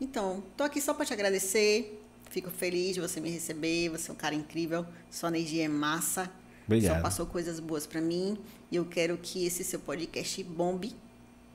Então, 0.00 0.42
tô 0.56 0.64
aqui 0.64 0.80
só 0.80 0.94
para 0.94 1.04
te 1.04 1.12
agradecer. 1.12 2.02
Fico 2.30 2.50
feliz 2.50 2.94
de 2.94 3.00
você 3.00 3.20
me 3.20 3.30
receber. 3.30 3.90
Você 3.90 4.10
é 4.10 4.14
um 4.14 4.16
cara 4.16 4.34
incrível. 4.34 4.86
Sua 5.10 5.28
energia 5.28 5.64
é 5.64 5.68
massa. 5.68 6.30
Obrigado. 6.66 6.96
Só 6.96 7.02
passou 7.02 7.26
coisas 7.26 7.60
boas 7.60 7.86
para 7.86 8.00
mim. 8.00 8.38
E 8.70 8.76
eu 8.76 8.84
quero 8.84 9.16
que 9.18 9.46
esse 9.46 9.64
seu 9.64 9.80
podcast 9.80 10.42
bombe. 10.44 10.94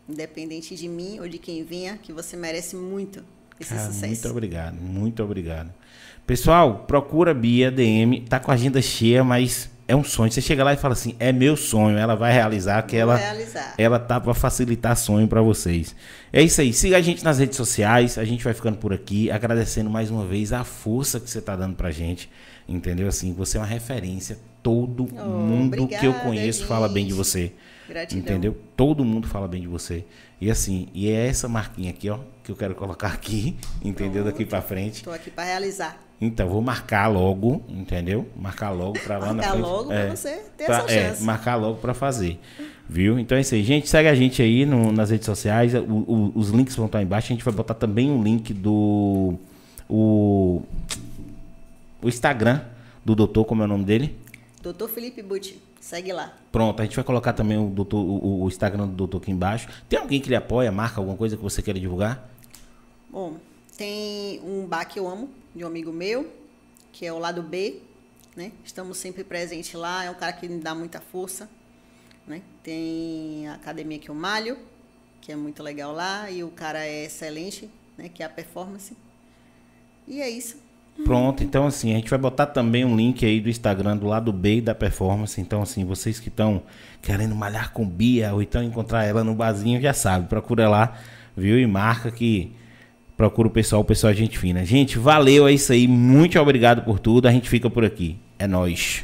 Independente 0.07 0.75
de 0.75 0.87
mim 0.87 1.19
ou 1.19 1.27
de 1.27 1.37
quem 1.37 1.63
venha, 1.63 1.97
que 2.01 2.11
você 2.11 2.35
merece 2.35 2.75
muito 2.75 3.23
esse 3.59 3.73
Cara, 3.73 3.85
sucesso. 3.87 4.07
muito 4.07 4.29
obrigado, 4.29 4.75
muito 4.75 5.23
obrigado. 5.23 5.71
Pessoal, 6.27 6.79
procura 6.87 7.33
Bia 7.33 7.69
DM, 7.71 8.21
tá 8.21 8.39
com 8.39 8.51
a 8.51 8.53
agenda 8.53 8.81
cheia, 8.81 9.23
mas 9.23 9.69
é 9.87 9.95
um 9.95 10.03
sonho. 10.03 10.31
Você 10.31 10.41
chega 10.41 10.63
lá 10.63 10.73
e 10.73 10.77
fala 10.77 10.93
assim: 10.93 11.15
"É 11.19 11.31
meu 11.31 11.55
sonho". 11.57 11.97
Ela 11.97 12.15
vai 12.15 12.31
realizar 12.33 12.81
que 12.83 12.93
Vou 12.95 13.01
ela 13.01 13.15
realizar. 13.17 13.73
ela 13.77 13.99
tá 13.99 14.19
para 14.19 14.33
facilitar 14.33 14.95
sonho 14.97 15.27
para 15.27 15.41
vocês. 15.41 15.95
É 16.31 16.41
isso 16.41 16.59
aí. 16.61 16.73
Siga 16.73 16.97
a 16.97 17.01
gente 17.01 17.23
nas 17.23 17.39
redes 17.39 17.57
sociais. 17.57 18.17
A 18.17 18.23
gente 18.25 18.43
vai 18.43 18.53
ficando 18.53 18.77
por 18.77 18.93
aqui, 18.93 19.29
agradecendo 19.31 19.89
mais 19.89 20.09
uma 20.09 20.25
vez 20.25 20.51
a 20.53 20.63
força 20.63 21.19
que 21.19 21.29
você 21.29 21.41
tá 21.41 21.55
dando 21.55 21.75
pra 21.75 21.91
gente. 21.91 22.29
Entendeu 22.67 23.07
assim? 23.07 23.33
Você 23.33 23.57
é 23.57 23.59
uma 23.59 23.67
referência. 23.67 24.37
Todo 24.61 25.07
Oh, 25.13 25.23
mundo 25.25 25.71
que 25.75 25.81
eu 26.05 26.11
obrigada, 26.11 26.19
conheço 26.25 26.65
fala 26.65 26.87
bem 26.87 27.03
de 27.03 27.09
gente. 27.11 27.17
você. 27.17 27.51
Gratidão. 27.87 28.21
Entendeu? 28.23 28.57
Todo 28.77 29.03
mundo 29.03 29.27
fala 29.27 29.47
bem 29.47 29.61
de 29.61 29.67
você. 29.67 30.05
E 30.39 30.49
assim, 30.51 30.87
e 30.93 31.09
é 31.09 31.27
essa 31.27 31.47
marquinha 31.47 31.89
aqui, 31.89 32.09
ó, 32.09 32.19
que 32.43 32.51
eu 32.51 32.55
quero 32.55 32.75
colocar 32.75 33.07
aqui, 33.09 33.55
entendeu? 33.83 34.23
Daqui 34.23 34.45
pra 34.45 34.61
frente. 34.61 34.95
Estou 34.97 35.13
aqui 35.13 35.29
para 35.29 35.43
realizar. 35.45 35.97
Então, 36.21 36.47
vou 36.47 36.61
marcar 36.61 37.07
logo, 37.07 37.61
entendeu? 37.67 38.25
Marcar 38.35 38.69
logo 38.69 38.97
pra 38.99 39.17
lá 39.17 39.27
na 39.27 39.33
Marcar 39.33 39.51
frente. 39.51 39.63
logo 39.65 39.87
pra 39.89 40.15
você 40.15 40.41
ter 40.57 40.65
pra- 40.65 40.77
essa 40.77 40.91
é, 40.91 41.09
chance. 41.09 41.23
marcar 41.23 41.55
logo 41.55 41.77
pra 41.79 41.93
fazer. 41.93 42.39
Viu? 42.87 43.19
Então 43.19 43.37
é 43.37 43.41
isso 43.41 43.55
aí. 43.55 43.63
Gente, 43.63 43.89
segue 43.89 44.07
a 44.07 44.15
gente 44.15 44.41
aí 44.41 44.65
no- 44.65 44.91
nas 44.93 45.09
redes 45.09 45.25
sociais. 45.25 45.73
O- 45.73 45.79
o- 45.79 46.31
os 46.35 46.49
links 46.49 46.75
vão 46.77 46.85
estar 46.85 47.01
embaixo. 47.01 47.27
A 47.27 47.35
gente 47.35 47.43
vai 47.43 47.53
botar 47.53 47.73
também 47.73 48.09
um 48.09 48.23
link 48.23 48.53
do. 48.53 49.35
O, 49.89 50.61
o 52.01 52.07
Instagram 52.07 52.61
do 53.03 53.15
doutor, 53.15 53.43
como 53.45 53.61
é 53.61 53.65
o 53.65 53.67
nome 53.67 53.83
dele? 53.83 54.15
Doutor 54.61 54.89
Felipe 54.89 55.21
Butti, 55.21 55.59
segue 55.83 56.13
lá. 56.13 56.33
Pronto, 56.49 56.81
a 56.81 56.85
gente 56.85 56.95
vai 56.95 57.03
colocar 57.03 57.33
também 57.33 57.57
o, 57.57 57.69
doutor, 57.69 57.99
o, 57.99 58.43
o 58.43 58.47
Instagram 58.47 58.87
do 58.87 58.93
doutor 58.93 59.17
aqui 59.17 59.31
embaixo. 59.31 59.67
Tem 59.89 59.99
alguém 59.99 60.21
que 60.21 60.29
lhe 60.29 60.35
apoia, 60.35 60.71
marca 60.71 61.01
alguma 61.01 61.17
coisa 61.17 61.35
que 61.35 61.43
você 61.43 61.61
queira 61.61 61.77
divulgar? 61.77 62.29
Bom, 63.09 63.37
tem 63.77 64.39
um 64.45 64.65
bar 64.65 64.85
que 64.85 64.97
eu 64.97 65.07
amo, 65.07 65.29
de 65.53 65.61
um 65.61 65.67
amigo 65.67 65.91
meu, 65.91 66.31
que 66.93 67.05
é 67.05 67.11
o 67.11 67.19
lado 67.19 67.43
B, 67.43 67.81
né? 68.33 68.53
Estamos 68.63 68.97
sempre 68.97 69.25
presentes 69.25 69.73
lá, 69.73 70.05
é 70.05 70.09
um 70.09 70.13
cara 70.13 70.31
que 70.31 70.47
me 70.47 70.61
dá 70.61 70.73
muita 70.73 71.01
força, 71.01 71.49
né? 72.25 72.41
Tem 72.63 73.45
a 73.49 73.55
academia 73.55 73.99
que 73.99 74.09
eu 74.09 74.15
malho, 74.15 74.57
que 75.19 75.33
é 75.33 75.35
muito 75.35 75.61
legal 75.61 75.91
lá, 75.91 76.31
e 76.31 76.45
o 76.45 76.49
cara 76.49 76.85
é 76.85 77.03
excelente, 77.03 77.69
né? 77.97 78.07
Que 78.07 78.23
é 78.23 78.25
a 78.25 78.29
performance. 78.29 78.95
E 80.07 80.21
é 80.21 80.29
isso. 80.29 80.62
Pronto, 81.03 81.43
então 81.43 81.65
assim, 81.65 81.91
a 81.91 81.95
gente 81.95 82.09
vai 82.09 82.19
botar 82.19 82.45
também 82.45 82.85
um 82.85 82.95
link 82.95 83.25
aí 83.25 83.41
do 83.41 83.49
Instagram 83.49 83.97
do 83.97 84.07
lado 84.07 84.31
B 84.31 84.61
da 84.61 84.75
performance. 84.75 85.41
Então, 85.41 85.61
assim, 85.61 85.83
vocês 85.83 86.19
que 86.19 86.29
estão 86.29 86.61
querendo 87.01 87.35
malhar 87.35 87.73
com 87.73 87.85
Bia 87.85 88.33
ou 88.33 88.41
então 88.41 88.63
encontrar 88.63 89.03
ela 89.03 89.23
no 89.23 89.33
barzinho, 89.33 89.81
já 89.81 89.93
sabe, 89.93 90.27
procura 90.27 90.69
lá, 90.69 90.93
viu? 91.35 91.59
E 91.59 91.65
marca 91.65 92.11
que 92.11 92.51
procura 93.17 93.47
o 93.47 93.51
pessoal, 93.51 93.81
o 93.81 93.85
pessoal 93.85 94.11
é 94.11 94.15
gente 94.15 94.37
fina. 94.37 94.63
Gente, 94.65 94.97
valeu, 94.97 95.47
é 95.47 95.53
isso 95.53 95.71
aí. 95.73 95.87
Muito 95.87 96.39
obrigado 96.39 96.83
por 96.83 96.99
tudo. 96.99 97.27
A 97.27 97.31
gente 97.31 97.49
fica 97.49 97.69
por 97.69 97.83
aqui. 97.83 98.17
É 98.37 98.47
nóis. 98.47 99.03